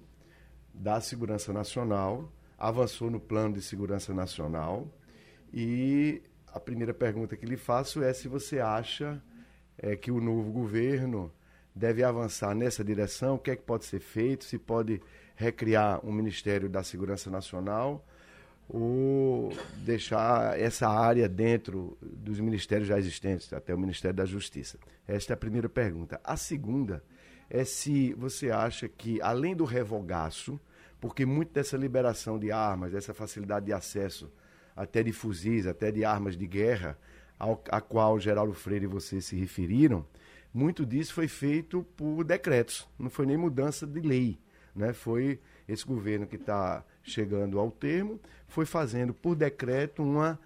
da 0.73 1.01
Segurança 1.01 1.51
Nacional 1.51 2.31
avançou 2.57 3.09
no 3.09 3.19
plano 3.19 3.55
de 3.55 3.61
segurança 3.61 4.13
nacional 4.13 4.87
E 5.53 6.21
a 6.47 6.59
primeira 6.59 6.93
pergunta 6.93 7.35
que 7.35 7.45
lhe 7.45 7.57
faço 7.57 8.03
é 8.03 8.13
se 8.13 8.27
você 8.27 8.59
acha 8.59 9.21
é, 9.77 9.95
que 9.95 10.11
o 10.11 10.21
novo 10.21 10.51
governo 10.51 11.31
deve 11.73 12.03
avançar 12.03 12.55
nessa 12.55 12.83
direção, 12.83 13.35
o 13.35 13.39
que 13.39 13.51
é 13.51 13.55
que 13.55 13.63
pode 13.63 13.85
ser 13.85 13.99
feito, 13.99 14.45
se 14.45 14.57
pode 14.57 15.01
recriar 15.35 16.05
um 16.05 16.11
Ministério 16.11 16.69
da 16.69 16.83
Segurança 16.83 17.29
Nacional 17.29 18.05
ou 18.67 19.53
deixar 19.77 20.59
essa 20.59 20.89
área 20.89 21.29
dentro 21.29 21.97
dos 22.01 22.39
ministérios 22.39 22.87
já 22.87 22.97
existentes, 22.97 23.51
até 23.53 23.73
o 23.73 23.77
Ministério 23.77 24.15
da 24.15 24.25
Justiça. 24.25 24.79
Esta 25.07 25.33
é 25.33 25.35
a 25.35 25.37
primeira 25.37 25.69
pergunta. 25.69 26.19
A 26.23 26.35
segunda 26.35 27.03
é 27.49 27.63
se 27.63 28.13
você 28.13 28.49
acha 28.49 28.87
que, 28.87 29.21
além 29.21 29.55
do 29.55 29.65
revogaço, 29.65 30.59
porque 30.99 31.25
muito 31.25 31.53
dessa 31.53 31.77
liberação 31.77 32.39
de 32.39 32.51
armas, 32.51 32.91
dessa 32.91 33.13
facilidade 33.13 33.67
de 33.67 33.73
acesso 33.73 34.31
até 34.75 35.03
de 35.03 35.11
fuzis, 35.11 35.67
até 35.67 35.91
de 35.91 36.03
armas 36.03 36.35
de 36.35 36.47
guerra, 36.47 36.97
ao, 37.37 37.63
a 37.69 37.79
qual 37.79 38.19
Geraldo 38.19 38.53
Freire 38.53 38.85
e 38.85 38.87
você 38.87 39.21
se 39.21 39.35
referiram, 39.35 40.05
muito 40.53 40.85
disso 40.85 41.13
foi 41.13 41.27
feito 41.27 41.83
por 41.95 42.23
decretos, 42.23 42.87
não 42.97 43.09
foi 43.09 43.25
nem 43.25 43.37
mudança 43.37 43.85
de 43.85 43.99
lei. 43.99 44.39
Né? 44.75 44.91
Foi 44.93 45.39
esse 45.67 45.85
governo 45.85 46.27
que 46.27 46.35
está 46.35 46.83
chegando 47.03 47.59
ao 47.59 47.71
termo, 47.71 48.19
foi 48.47 48.65
fazendo 48.65 49.13
por 49.13 49.35
decreto 49.35 50.03
uma 50.03 50.39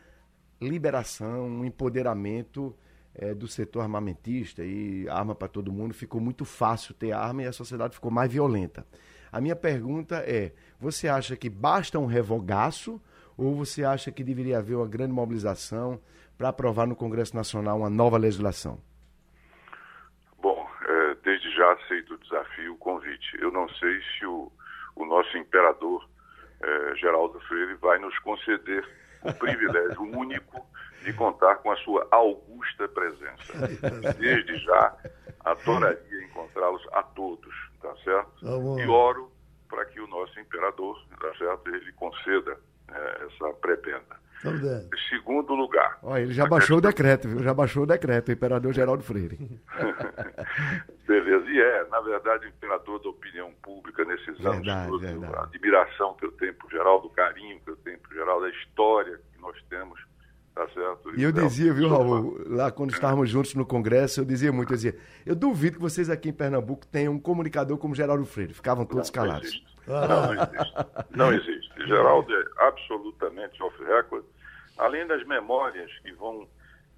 liberação, 0.61 1.47
um 1.47 1.65
empoderamento 1.65 2.75
é, 3.15 3.33
do 3.33 3.47
setor 3.47 3.81
armamentista 3.81 4.63
e 4.63 5.07
arma 5.09 5.35
para 5.35 5.47
todo 5.47 5.71
mundo. 5.71 5.93
Ficou 5.93 6.21
muito 6.21 6.45
fácil 6.45 6.93
ter 6.93 7.11
arma 7.11 7.43
e 7.43 7.47
a 7.47 7.51
sociedade 7.51 7.95
ficou 7.95 8.11
mais 8.11 8.31
violenta. 8.31 8.85
A 9.31 9.39
minha 9.39 9.55
pergunta 9.55 10.17
é: 10.17 10.53
você 10.79 11.07
acha 11.07 11.35
que 11.35 11.49
basta 11.49 11.99
um 11.99 12.05
revogaço 12.05 13.01
ou 13.37 13.55
você 13.55 13.83
acha 13.83 14.11
que 14.11 14.23
deveria 14.23 14.57
haver 14.57 14.75
uma 14.75 14.87
grande 14.87 15.13
mobilização 15.13 15.99
para 16.37 16.49
aprovar 16.49 16.87
no 16.87 16.95
Congresso 16.95 17.35
Nacional 17.35 17.79
uma 17.79 17.89
nova 17.89 18.17
legislação? 18.17 18.79
Bom, 20.41 20.67
é, 20.87 21.15
desde 21.23 21.49
já 21.55 21.73
aceito 21.73 22.13
o 22.13 22.17
desafio, 22.17 22.73
o 22.73 22.77
convite. 22.77 23.37
Eu 23.39 23.51
não 23.51 23.67
sei 23.69 24.01
se 24.01 24.25
o, 24.25 24.51
o 24.99 25.05
nosso 25.05 25.37
imperador 25.37 26.07
é, 26.61 26.95
Geraldo 26.95 27.39
Freire 27.41 27.75
vai 27.75 27.97
nos 27.99 28.17
conceder 28.19 28.85
o 29.23 29.33
privilégio 29.33 30.01
único 30.01 30.65
de 31.03 31.13
contar 31.13 31.55
com 31.55 31.71
a 31.71 31.77
sua 31.77 32.05
augusta 32.11 32.87
presença. 32.89 33.53
Desde 34.17 34.57
já, 34.57 34.95
adoraria 35.45 36.23
encontrá-los 36.23 36.85
a 36.91 37.01
todos, 37.03 37.53
tá 37.81 37.95
certo? 38.03 38.41
Tá 38.41 38.83
e 38.83 38.87
oro 38.87 39.31
para 39.69 39.85
que 39.85 40.01
o 40.01 40.07
nosso 40.07 40.37
imperador, 40.39 41.01
tá 41.19 41.33
certo, 41.37 41.69
ele 41.69 41.91
conceda 41.93 42.57
é, 42.89 43.25
essa 43.25 43.53
prebenda. 43.53 44.19
Segundo 45.09 45.53
lugar. 45.53 45.99
Olha, 46.01 46.21
ele 46.21 46.33
já 46.33 46.47
baixou 46.47 46.77
o 46.77 46.81
decreto, 46.81 47.27
viu? 47.27 47.43
Já 47.43 47.53
baixou 47.53 47.83
o 47.83 47.85
decreto, 47.85 48.29
o 48.29 48.31
imperador 48.31 48.73
Geraldo 48.73 49.03
Freire. 49.03 49.37
Beleza. 51.07 51.49
E 51.49 51.59
é, 51.59 51.87
na 51.89 51.99
verdade, 51.99 52.45
o 52.45 52.49
imperador 52.49 53.01
da 53.01 53.09
opinião 53.09 53.51
pública 53.61 54.05
nesses 54.05 54.37
verdade, 54.37 54.69
anos 54.69 54.87
todos, 54.87 55.01
verdade. 55.01 55.35
a 55.35 55.43
admiração 55.43 56.13
que 56.13 56.25
eu 56.25 56.31
tenho 56.33 56.53
por 56.53 56.71
Geraldo, 56.71 57.07
o 57.07 57.09
carinho 57.09 57.59
que 57.59 57.69
eu 57.69 57.75
tenho 57.77 57.99
por 57.99 58.13
Geraldo, 58.13 58.45
a 58.45 58.49
história 58.49 59.19
que 59.33 59.41
nós 59.41 59.55
temos 59.69 59.99
Tá 60.59 60.67
certo? 60.73 61.17
E 61.17 61.23
eu 61.23 61.31
dizia, 61.31 61.73
viu, 61.73 61.87
Raul, 61.87 62.37
lá 62.45 62.69
quando 62.69 62.91
estávamos 62.91 63.29
juntos 63.29 63.55
no 63.55 63.65
Congresso, 63.65 64.19
eu 64.19 64.25
dizia 64.25 64.51
muito, 64.51 64.73
eu 64.73 64.75
dizia, 64.75 64.97
eu 65.25 65.33
duvido 65.33 65.77
que 65.77 65.81
vocês 65.81 66.09
aqui 66.09 66.27
em 66.27 66.33
Pernambuco 66.33 66.85
tenham 66.85 67.13
um 67.13 67.19
comunicador 67.19 67.77
como 67.77 67.95
Geraldo 67.95 68.25
Freire. 68.25 68.53
Ficavam 68.53 68.85
todos 68.85 69.07
não, 69.07 69.13
calados. 69.13 69.53
Não, 69.53 69.68
não 69.89 70.33
existe. 70.33 70.75
Não 71.11 71.33
existe. 71.33 71.87
Geraldo 71.87 72.33
é 72.33 72.45
absolutamente 72.67 73.61
off-record, 73.63 74.25
além 74.77 75.05
das 75.07 75.25
memórias 75.25 75.91
que 75.99 76.11
vão 76.13 76.47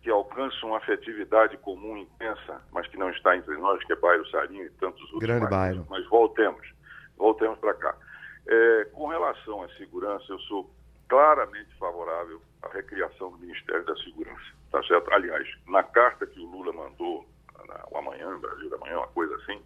que 0.02 0.10
alcançam 0.10 0.70
uma 0.70 0.80
afetividade 0.80 1.56
comum 1.58 1.96
intensa, 1.96 2.60
mas 2.72 2.88
que 2.88 2.98
não 2.98 3.12
está 3.12 3.38
entre 3.38 3.56
nós, 3.58 3.84
que 3.84 3.94
é 3.94 3.96
Bairro 3.96 4.28
Sarinho 4.30 4.66
e 4.66 4.70
tantos 4.72 5.02
outros. 5.14 5.22
Grande. 5.22 5.48
Bairro. 5.48 5.86
Mas 5.90 6.08
voltemos, 6.08 6.68
voltemos 7.18 7.60
para 7.60 7.74
cá. 7.76 7.96
É, 8.48 8.86
com 8.94 9.08
relação 9.08 9.62
à 9.62 9.70
segurança, 9.76 10.26
eu 10.30 10.40
sou 10.40 10.74
claramente 11.08 11.70
favorável 11.78 12.42
à 12.64 12.70
recriação 12.70 13.32
do 13.32 13.38
Ministério 13.38 13.86
da 13.86 13.96
Segurança. 13.98 14.42
Tá 14.72 14.82
certo? 14.84 15.14
Aliás, 15.14 15.48
na 15.68 15.84
carta 15.84 16.26
que 16.26 16.40
o 16.40 16.50
Lula 16.50 16.74
mandou, 16.74 17.28
na, 17.68 17.84
o 17.92 17.98
Amanhã, 17.98 18.40
Brasil 18.40 18.70
da 18.70 18.78
Manhã, 18.78 18.98
uma 18.98 19.08
coisa 19.08 19.36
assim, 19.36 19.62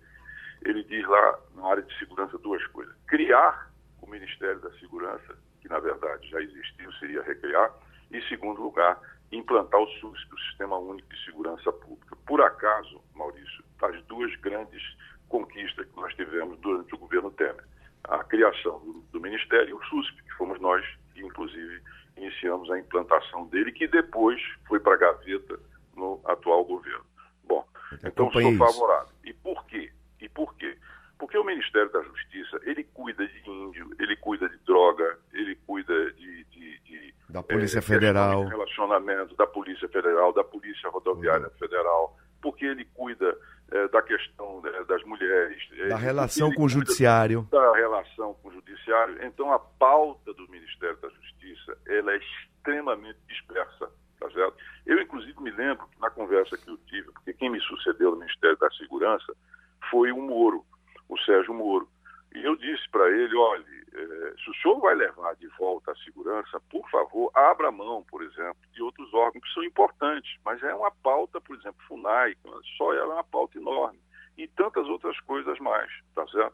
ele 0.65 0.83
diz 0.83 1.07
lá, 1.07 1.39
na 1.55 1.67
área 1.67 1.83
de 1.83 1.97
segurança, 1.99 2.37
duas 2.39 2.65
coisas. 2.67 2.95
Criar 3.07 3.71
o 4.01 4.09
Ministério 4.09 4.59
da 4.59 4.71
Segurança, 4.79 5.37
que 5.61 5.69
na 5.69 5.79
verdade 5.79 6.29
já 6.29 6.41
existiu, 6.41 6.91
seria 6.93 7.21
recriar, 7.23 7.71
e, 8.11 8.21
segundo 8.23 8.61
lugar, 8.61 8.99
implantar 9.31 9.79
o 9.79 9.87
SUSP, 9.87 10.33
o 10.33 10.39
Sistema 10.39 10.77
Único 10.77 11.07
de 11.09 11.25
Segurança 11.25 11.71
Pública. 11.71 12.15
Por 12.25 12.41
acaso, 12.41 13.01
Maurício, 13.15 13.63
as 13.81 14.01
duas 14.03 14.35
grandes 14.37 14.81
conquistas 15.27 15.87
que 15.87 15.95
nós 15.95 16.13
tivemos 16.15 16.59
durante 16.59 16.93
o 16.93 16.97
governo 16.97 17.31
Temer, 17.31 17.63
a 18.03 18.23
criação 18.23 18.79
do, 18.79 18.93
do 19.11 19.19
Ministério 19.19 19.69
e 19.69 19.73
o 19.73 19.83
SUSP, 19.85 20.23
que 20.23 20.33
fomos 20.33 20.59
nós 20.59 20.85
que 21.13 21.21
inclusive 21.21 21.81
iniciamos 22.17 22.69
a 22.71 22.79
implantação 22.79 23.47
dele, 23.47 23.71
que 23.71 23.87
depois 23.87 24.41
foi 24.67 24.79
para 24.79 24.93
a 24.93 24.97
gaveta 24.97 25.59
no 25.95 26.21
atual 26.25 26.63
governo. 26.63 27.05
Bom, 27.43 27.65
então 28.03 28.31
sou 28.31 28.57
favorável. 28.57 29.13
E 29.23 29.33
por 29.33 29.65
quê? 29.65 29.91
E 30.19 30.29
por 30.29 30.55
quê? 30.55 30.77
Porque 31.17 31.37
o 31.37 31.43
Ministério 31.43 31.91
da 31.91 32.01
Justiça, 32.01 32.59
ele 32.63 32.83
cuida 32.83 33.25
de 33.25 33.49
índio, 33.49 33.89
ele 33.99 34.15
cuida 34.17 34.49
de 34.49 34.57
droga, 34.65 35.17
ele 35.33 35.55
cuida 35.65 36.11
de... 36.13 36.43
de, 36.45 36.79
de 36.79 37.15
da 37.29 37.41
Polícia 37.41 37.79
é, 37.79 37.81
Federal. 37.81 38.45
De 38.45 38.51
relacionamento 38.51 39.35
da 39.35 39.47
Polícia 39.47 39.87
Federal, 39.87 40.33
da 40.33 40.43
Polícia 40.43 40.89
Rodoviária 40.89 41.47
uhum. 41.47 41.57
Federal, 41.57 42.17
porque 42.41 42.65
ele 42.65 42.85
cuida 42.93 43.37
é, 43.71 43.87
da 43.87 44.01
questão 44.01 44.61
né, 44.61 44.71
das 44.87 45.03
mulheres. 45.03 45.57
Da 45.89 45.97
relação 45.97 46.51
com 46.53 46.63
o 46.63 46.69
Judiciário. 46.69 47.47
Da 47.49 47.73
relação 47.75 48.33
com 48.35 48.49
o 48.49 48.51
Judiciário. 48.51 49.17
Então, 49.25 49.51
a 49.51 49.59
pauta 49.59 50.33
do 50.33 50.47
Ministério 50.49 50.97
da 50.97 51.09
Justiça 51.09 51.77
ela 51.87 52.11
é 52.11 52.17
extremamente 52.17 53.19
dispersa. 53.27 53.89
Tá 54.19 54.29
certo? 54.31 54.55
Eu, 54.85 55.01
inclusive, 55.01 55.41
me 55.41 55.51
lembro 55.51 55.87
que 55.87 55.99
na 55.99 56.09
conversa 56.09 56.57
que 56.57 56.69
eu 56.69 56.77
tive, 56.87 57.11
porque 57.11 57.33
quem 57.33 57.49
me 57.49 57.59
sucedeu 57.61 58.11
no 58.11 58.17
Ministério 58.17 58.57
da 58.57 58.69
Segurança 58.71 59.33
foi 59.89 60.11
o 60.11 60.21
Moro, 60.21 60.65
o 61.09 61.17
Sérgio 61.19 61.53
Moro. 61.53 61.87
E 62.33 62.43
eu 62.43 62.55
disse 62.55 62.87
para 62.89 63.09
ele: 63.09 63.35
olha, 63.35 63.65
é, 63.95 64.33
se 64.43 64.49
o 64.49 64.53
senhor 64.55 64.79
vai 64.81 64.93
levar 64.93 65.35
de 65.35 65.47
volta 65.57 65.91
a 65.91 65.95
segurança, 65.95 66.59
por 66.69 66.87
favor, 66.89 67.31
abra 67.33 67.71
mão, 67.71 68.03
por 68.03 68.21
exemplo, 68.21 68.57
de 68.73 68.83
outros 68.83 69.13
órgãos 69.13 69.43
que 69.43 69.53
são 69.53 69.63
importantes, 69.63 70.37
mas 70.43 70.61
é 70.61 70.75
uma 70.75 70.91
pauta, 70.91 71.39
por 71.39 71.55
exemplo, 71.55 71.81
FUNAI, 71.87 72.35
só 72.77 72.93
ela 72.93 73.13
é 73.13 73.17
uma 73.17 73.23
pauta 73.23 73.57
enorme, 73.57 73.99
e 74.37 74.47
tantas 74.49 74.85
outras 74.87 75.17
coisas 75.21 75.57
mais, 75.59 75.89
tá 76.13 76.27
certo? 76.27 76.53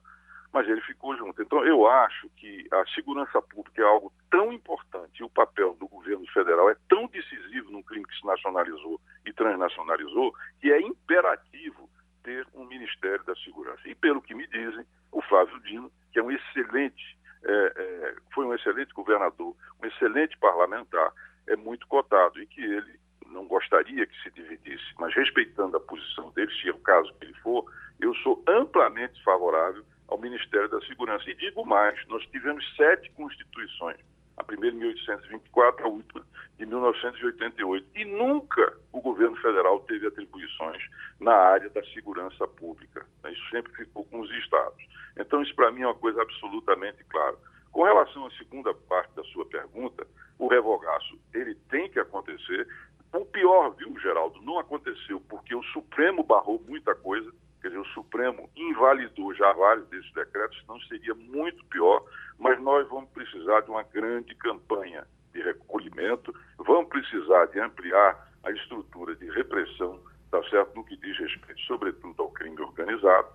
Mas 0.54 0.68
ele 0.68 0.82
ficou 0.82 1.16
junto. 1.18 1.42
Então, 1.42 1.66
eu 1.66 1.88
acho 1.88 2.30
que 2.36 2.68
a 2.72 2.86
segurança 2.94 3.42
pública 3.42 3.82
é 3.82 3.86
algo 3.86 4.12
tão 4.30 4.52
importante 4.52 5.22
e 5.22 5.24
o 5.24 5.30
papel 5.30 5.76
do 5.80 5.88
governo 5.88 6.28
federal 6.28 6.70
é 6.70 6.76
tão 6.90 7.08
decisivo 7.08 7.72
num 7.72 7.82
crime 7.82 8.06
que 8.06 8.20
se 8.20 8.26
nacionalizou 8.26 9.00
e 9.26 9.34
transnacionalizou, 9.34 10.36
que 10.60 10.72
é 10.72 10.82
imperativo 10.82 11.90
ter 12.24 12.48
um 12.54 12.66
Ministério 12.66 13.24
da 13.24 13.36
Segurança. 13.38 13.82
E 13.86 13.96
pelo 13.96 14.22
que 14.22 14.36
me 14.36 14.48
dizem, 14.48 14.86
o 15.12 15.22
Flávio 15.22 15.60
Dino, 15.62 15.92
que 16.12 16.20
é 16.20 16.24
um 16.24 16.32
excelente 16.32 17.20
é, 17.44 17.74
é, 17.76 18.16
foi 18.34 18.46
um 18.46 18.54
excelente 18.54 18.94
governador, 18.94 19.56
um 19.82 19.88
excelente 19.88 20.38
parlamentar, 20.38 21.12
é 21.48 21.56
muito 21.56 21.88
cotado 21.88 22.40
e 22.40 22.46
que 22.46 22.62
ele 22.62 23.00
não 23.28 23.46
gostaria 23.48 24.06
que 24.06 24.22
se 24.22 24.30
dividisse, 24.32 24.84
mas 25.00 25.14
respeitando 25.16 25.78
a 25.78 25.80
posição 25.80 26.30
dele, 26.32 26.52
se 26.62 26.70
é 26.70 26.72
o 26.72 26.80
caso 26.80 27.14
que 27.16 27.26
ele 27.26 27.34
for, 27.36 27.66
eu 28.00 28.14
sou 28.16 28.44
amplamente 28.48 29.22
favorável 29.24 29.84
ao 30.08 30.20
Ministério 30.20 30.70
da 30.70 30.82
Segurança. 30.82 31.30
E 31.30 31.36
digo 31.36 31.66
mais, 31.66 32.06
nós 32.08 32.24
tivemos 32.28 32.64
sete 32.76 33.10
constituições, 33.12 33.98
a 34.38 34.44
primeira 34.44 34.76
em 34.76 34.80
1824, 34.80 35.86
a 35.86 35.90
última 35.90 36.26
de 36.58 36.66
1988, 36.66 37.88
e 37.96 38.06
nunca 38.06 38.78
o 38.92 39.02
governo 39.02 39.36
federal 39.38 39.80
teve 39.82 40.08
atribuições 40.08 40.84
na 41.20 41.34
área 41.34 41.70
da 41.70 41.84
segurança 41.86 42.48
pública. 42.48 43.06
Isso 43.30 43.50
sempre 43.50 43.74
ficou 43.74 44.06
com 44.06 44.20
os 44.20 44.32
estados. 44.32 44.84
Então, 45.18 45.42
isso 45.42 45.56
para 45.56 45.72
mim 45.72 45.82
é 45.82 45.88
uma 45.88 45.96
coisa 45.96 46.22
absolutamente 46.22 47.04
clara. 47.06 47.38
Com 47.72 47.84
relação 47.84 48.26
à 48.26 48.32
segunda 48.32 48.74
parte 48.74 49.14
da 49.16 49.24
sua 49.26 49.46
pergunta, 49.46 50.06
o 50.38 50.48
revogaço, 50.48 51.18
ele 51.34 51.56
tem 51.70 51.90
que 51.90 52.00
acontecer. 52.00 52.68
O 53.14 53.26
pior, 53.26 53.72
viu, 53.72 53.98
Geraldo, 54.00 54.42
não 54.42 54.60
aconteceu 54.60 55.22
porque 55.30 55.56
o 55.56 55.64
Supremo 55.64 56.24
barrou 56.24 56.62
muita 56.68 56.94
coisa, 56.96 57.32
quer 57.62 57.70
dizer, 57.70 57.80
o 57.80 57.86
Supremo 57.86 58.50
invalidou 58.56 59.34
já 59.34 59.52
vários 59.54 59.88
desses 59.90 60.12
decretos, 60.14 60.62
não 60.68 60.80
seria 60.82 61.14
muito 61.14 61.64
pior, 61.66 62.04
mas 62.40 62.60
nós 62.62 62.88
vamos 62.90 63.10
precisar 63.12 63.62
de 63.62 63.70
uma 63.70 63.84
grande 63.84 64.34
campanha 64.36 65.06
de 65.34 65.42
recolhimento, 65.42 66.34
vamos 66.58 66.90
precisar 66.90 67.46
de 67.48 67.60
ampliar 67.60 68.30
a 68.44 68.52
estrutura 68.52 69.16
de 69.16 69.30
repressão, 69.30 70.00
tá 70.30 70.42
certo, 70.50 70.76
no 70.76 70.84
que 70.84 70.98
diz 70.98 71.18
respeito, 71.18 71.62
sobretudo, 71.62 72.22
ao 72.22 72.32
crime 72.32 72.60
organizado, 72.60 73.28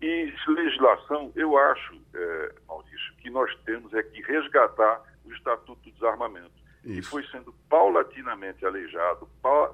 e 0.00 0.32
legislação, 0.48 1.32
eu 1.36 1.56
acho, 1.56 1.94
é, 2.14 2.54
Maurício, 2.66 3.14
que 3.18 3.30
nós 3.30 3.54
temos 3.64 3.92
é 3.94 4.02
que 4.02 4.20
resgatar 4.22 5.02
o 5.24 5.32
Estatuto 5.32 5.80
do 5.82 5.92
Desarmamento. 5.92 6.64
Isso. 6.84 6.98
e 6.98 7.02
foi 7.02 7.26
sendo 7.28 7.52
paulatinamente 7.68 8.64
aleijado, 8.64 9.26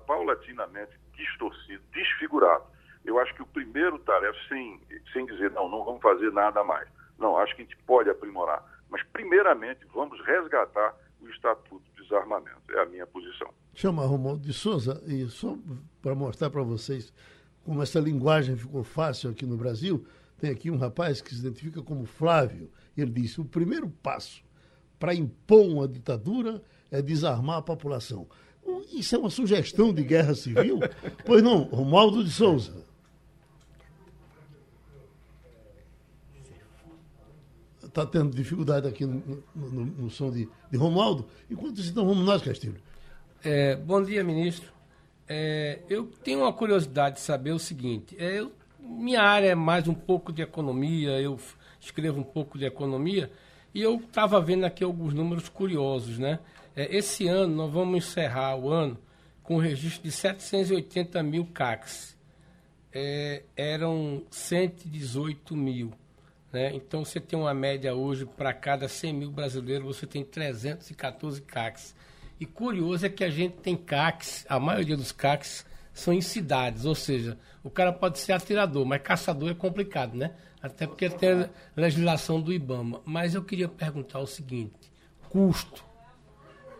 paulatinamente 0.07 0.93
distorcido, 1.13 1.83
desfigurado. 1.93 2.65
Eu 3.05 3.19
acho 3.19 3.35
que 3.35 3.43
o 3.43 3.47
primeiro 3.47 3.99
tarefa, 4.01 4.39
sem, 4.49 4.81
sem 5.13 5.27
dizer, 5.27 5.51
não, 5.53 5.69
não 5.69 5.85
vamos 5.85 6.03
fazer 6.03 6.31
nada 6.33 6.63
mais. 6.63 6.89
Não, 7.19 7.37
acho 7.37 7.55
que 7.55 7.63
a 7.63 7.65
gente 7.65 7.77
pode 7.87 8.11
aprimorar. 8.11 8.65
Mas, 8.89 9.03
primeiramente, 9.13 9.81
vamos 9.93 10.21
resgatar 10.25 10.95
o 11.21 11.29
Estatuto 11.29 11.83
de 11.97 12.03
Desarmamento. 12.03 12.61
É 12.71 12.83
a 12.83 12.87
minha 12.87 13.07
posição. 13.07 13.49
Chama 13.75 14.05
Romualdo 14.05 14.43
de 14.43 14.53
Souza, 14.53 15.03
e 15.07 15.27
só 15.27 15.57
para 16.03 16.15
mostrar 16.15 16.51
para 16.51 16.63
vocês 16.63 17.13
como 17.65 17.83
essa 17.83 18.01
linguagem 18.01 18.57
ficou 18.57 18.83
fácil 18.83 19.31
aqui 19.31 19.47
no 19.47 19.57
Brasil, 19.57 20.05
tem 20.39 20.51
aqui 20.51 20.71
um 20.71 20.77
rapaz 20.77 21.21
que 21.21 21.35
se 21.35 21.41
identifica 21.41 21.83
como 21.83 22.05
Flávio. 22.05 22.71
Ele 22.97 23.11
disse: 23.11 23.41
o 23.41 23.45
primeiro 23.45 23.89
passo 24.03 24.43
para 24.99 25.15
impor 25.15 25.67
uma 25.67 25.87
ditadura 25.87 26.63
é 26.91 27.01
desarmar 27.01 27.59
a 27.59 27.63
população. 27.63 28.27
Isso 28.93 29.15
é 29.15 29.19
uma 29.19 29.31
sugestão 29.31 29.93
de 29.93 30.03
guerra 30.03 30.35
civil? 30.35 30.79
pois 31.25 31.43
não, 31.43 31.63
Romualdo 31.65 32.25
de 32.25 32.31
Souza. 32.31 32.85
Está 37.91 38.07
tendo 38.07 38.31
dificuldade 38.31 38.87
aqui 38.87 39.05
no, 39.05 39.43
no, 39.53 39.85
no 39.85 40.11
som 40.11 40.31
de, 40.31 40.49
de, 40.71 40.77
Romualdo. 40.79 41.27
Enquanto 41.51 41.79
isso, 41.79 41.91
então 41.91 42.07
vamos 42.07 42.25
nós, 42.25 42.41
Castilho. 42.41 42.77
É, 43.43 43.75
bom 43.75 44.01
dia, 44.01 44.23
ministro. 44.23 44.71
É, 45.29 45.81
eu 45.89 46.07
tenho 46.23 46.43
uma 46.43 46.53
curiosidade 46.53 47.17
de 47.17 47.21
saber 47.21 47.51
o 47.51 47.59
seguinte. 47.59 48.15
É, 48.17 48.39
eu, 48.39 48.53
minha 48.79 49.21
área 49.21 49.49
é 49.49 49.55
mais 49.57 49.89
um 49.89 49.95
pouco 49.95 50.33
de 50.33 50.41
economia, 50.41 51.21
eu 51.21 51.37
escrevo 51.81 52.21
um 52.21 52.25
pouco 52.25 52.57
de 52.57 52.65
economia, 52.65 53.29
e 53.75 53.83
eu 53.83 53.97
estava 53.97 54.41
vendo 54.41 54.65
aqui 54.65 54.85
alguns 54.85 55.13
números 55.13 55.49
curiosos, 55.49 56.17
né? 56.17 56.39
É, 56.77 56.97
esse 56.97 57.27
ano, 57.27 57.57
nós 57.57 57.73
vamos 57.73 58.07
encerrar 58.07 58.55
o 58.55 58.71
ano 58.71 58.97
com 59.43 59.57
um 59.57 59.59
registro 59.59 60.05
de 60.05 60.13
780 60.13 61.21
mil 61.25 61.45
CACs. 61.47 62.17
É, 62.93 63.43
eram 63.57 64.23
118 64.31 65.57
mil. 65.57 65.93
Né? 66.53 66.75
Então, 66.75 67.05
você 67.05 67.21
tem 67.21 67.39
uma 67.39 67.55
média 67.55 67.95
hoje, 67.95 68.27
para 68.27 68.53
cada 68.53 68.89
100 68.89 69.13
mil 69.13 69.31
brasileiros, 69.31 69.87
você 69.87 70.07
tem 70.07 70.25
314 70.25 71.41
CACs. 71.43 71.95
E 72.39 72.47
curioso 72.47 73.07
é 73.07 73.09
que 73.09 73.23
a 73.23 73.31
gente 73.31 73.57
tem 73.59 73.77
CACs, 73.77 74.45
a 74.49 74.59
maioria 74.59 74.97
dos 74.97 75.13
CACs 75.13 75.65
são 75.93 76.15
em 76.15 76.21
cidades, 76.21 76.85
ou 76.85 76.95
seja, 76.95 77.39
o 77.63 77.71
cara 77.71 77.93
pode 77.93 78.19
ser 78.19 78.33
atirador, 78.33 78.87
mas 78.87 79.03
caçador 79.03 79.51
é 79.51 79.55
complicado, 79.55 80.17
né? 80.17 80.33
Até 80.63 80.87
porque 80.87 81.09
tem 81.09 81.43
a 81.43 81.51
legislação 81.77 82.41
do 82.41 82.53
IBAMA. 82.53 83.01
Mas 83.05 83.35
eu 83.35 83.43
queria 83.43 83.69
perguntar 83.69 84.19
o 84.21 84.27
seguinte: 84.27 84.93
custo. 85.29 85.85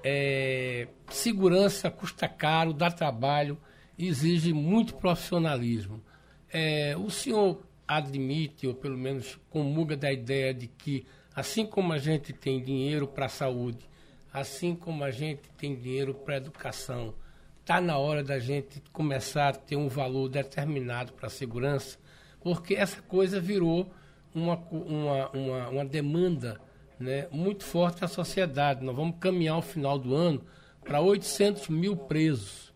É, 0.03 0.89
segurança 1.11 1.91
custa 1.91 2.27
caro, 2.27 2.73
dá 2.73 2.91
trabalho, 2.91 3.59
exige 3.99 4.53
muito 4.53 4.95
profissionalismo. 4.95 6.03
É, 6.51 6.97
o 6.97 7.11
senhor 7.11 7.63
admite, 7.91 8.69
ou 8.69 8.75
pelo 8.75 8.97
menos 8.97 9.37
comunga 9.51 9.97
da 9.97 10.13
ideia 10.13 10.55
de 10.55 10.69
que, 10.69 11.05
assim 11.35 11.67
como 11.67 11.93
a 11.93 11.99
gente 11.99 12.33
tem 12.33 12.63
dinheiro 12.63 13.09
para 13.09 13.27
a 13.27 13.29
saúde, 13.29 13.91
assim 14.33 14.77
como 14.77 15.03
a 15.03 15.11
gente 15.11 15.51
tem 15.59 15.75
dinheiro 15.75 16.15
para 16.15 16.35
a 16.35 16.37
educação, 16.37 17.13
está 17.61 17.81
na 17.81 17.99
hora 17.99 18.23
da 18.23 18.39
gente 18.39 18.81
começar 18.93 19.49
a 19.49 19.53
ter 19.53 19.75
um 19.75 19.89
valor 19.89 20.29
determinado 20.29 21.13
para 21.15 21.27
a 21.27 21.31
segurança, 21.31 21.99
porque 22.41 22.75
essa 22.75 23.03
coisa 23.03 23.41
virou 23.41 23.91
uma, 24.33 24.55
uma, 24.71 25.31
uma, 25.31 25.69
uma 25.69 25.85
demanda 25.85 26.61
né, 26.97 27.27
muito 27.33 27.65
forte 27.65 28.03
da 28.03 28.09
sociedade. 28.09 28.85
Nós 28.85 28.95
vamos 28.95 29.17
caminhar 29.19 29.57
ao 29.57 29.63
final 29.63 29.99
do 29.99 30.15
ano 30.15 30.45
para 30.85 31.01
800 31.01 31.69
mil 31.69 31.97
presos. 31.97 32.73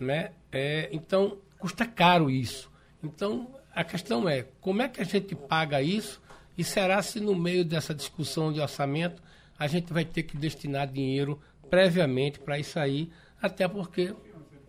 Né? 0.00 0.32
É, 0.50 0.88
então, 0.90 1.38
custa 1.58 1.86
caro 1.86 2.28
isso. 2.28 2.70
Então, 3.02 3.55
a 3.76 3.84
questão 3.84 4.26
é, 4.26 4.42
como 4.62 4.80
é 4.80 4.88
que 4.88 5.02
a 5.02 5.04
gente 5.04 5.34
paga 5.34 5.82
isso? 5.82 6.22
E 6.56 6.64
será 6.64 7.02
se 7.02 7.20
no 7.20 7.36
meio 7.36 7.62
dessa 7.62 7.94
discussão 7.94 8.50
de 8.50 8.58
orçamento 8.58 9.22
a 9.58 9.66
gente 9.66 9.92
vai 9.92 10.02
ter 10.02 10.22
que 10.22 10.34
destinar 10.34 10.86
dinheiro 10.86 11.38
previamente 11.68 12.40
para 12.40 12.58
isso 12.58 12.78
aí, 12.78 13.12
até 13.40 13.68
porque 13.68 14.16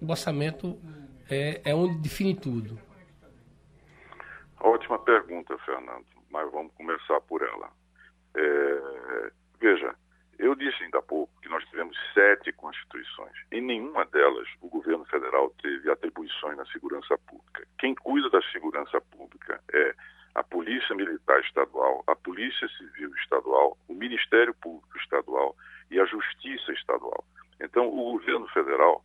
o 0.01 0.09
orçamento 0.09 0.77
é, 1.29 1.61
é 1.63 1.73
onde 1.73 1.97
define 1.99 2.35
tudo. 2.35 2.77
Ótima 4.59 4.99
pergunta, 4.99 5.57
Fernando, 5.59 6.05
mas 6.29 6.51
vamos 6.51 6.73
começar 6.73 7.21
por 7.21 7.41
ela. 7.41 7.71
É, 8.35 9.31
veja, 9.61 9.95
eu 10.39 10.55
disse 10.55 10.83
ainda 10.83 10.99
há 10.99 11.01
pouco 11.01 11.31
que 11.41 11.49
nós 11.49 11.63
tivemos 11.65 11.97
sete 12.13 12.51
constituições. 12.53 13.33
Em 13.51 13.61
nenhuma 13.61 14.05
delas 14.05 14.47
o 14.61 14.69
governo 14.69 15.05
federal 15.05 15.49
teve 15.61 15.89
atribuições 15.89 16.57
na 16.57 16.65
segurança 16.67 17.17
pública. 17.19 17.67
Quem 17.79 17.95
cuida 17.95 18.29
da 18.29 18.41
segurança 18.51 19.01
pública 19.01 19.59
é 19.73 19.95
a 20.35 20.43
Polícia 20.43 20.95
Militar 20.95 21.39
Estadual, 21.41 22.03
a 22.05 22.15
Polícia 22.15 22.67
Civil 22.77 23.11
Estadual, 23.15 23.75
o 23.87 23.93
Ministério 23.93 24.53
Público 24.53 24.97
Estadual 24.97 25.55
e 25.89 25.99
a 25.99 26.05
Justiça 26.05 26.71
Estadual. 26.73 27.23
Então, 27.59 27.87
o 27.87 28.11
governo 28.11 28.47
federal 28.49 29.03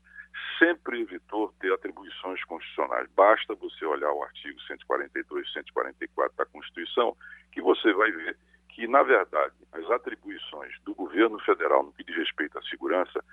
sempre 0.59 1.01
evitou 1.01 1.53
ter 1.59 1.73
atribuições 1.73 2.45
constitucionais. 2.45 3.09
Basta 3.17 3.55
você 3.55 3.85
olhar 3.87 4.13
o 4.13 4.23
artigo 4.23 4.61
142 4.63 5.49
e 5.49 5.53
144 5.53 6.37
da 6.37 6.45
Constituição, 6.47 7.17
que 7.51 7.63
você 7.63 7.93
vai 7.95 8.11
ver 8.13 8.37
que, 8.83 8.89
na 8.89 9.05
verdade, 9.05 9.55
as 9.71 9.89
atribuições 9.93 10.73
do 10.81 10.93
governo 10.93 11.39
federal 11.45 11.85
no 11.85 11.93
que 11.93 12.03
diz 12.03 12.17
respeito 12.17 12.59
à 12.59 12.63
segurança 12.63 13.25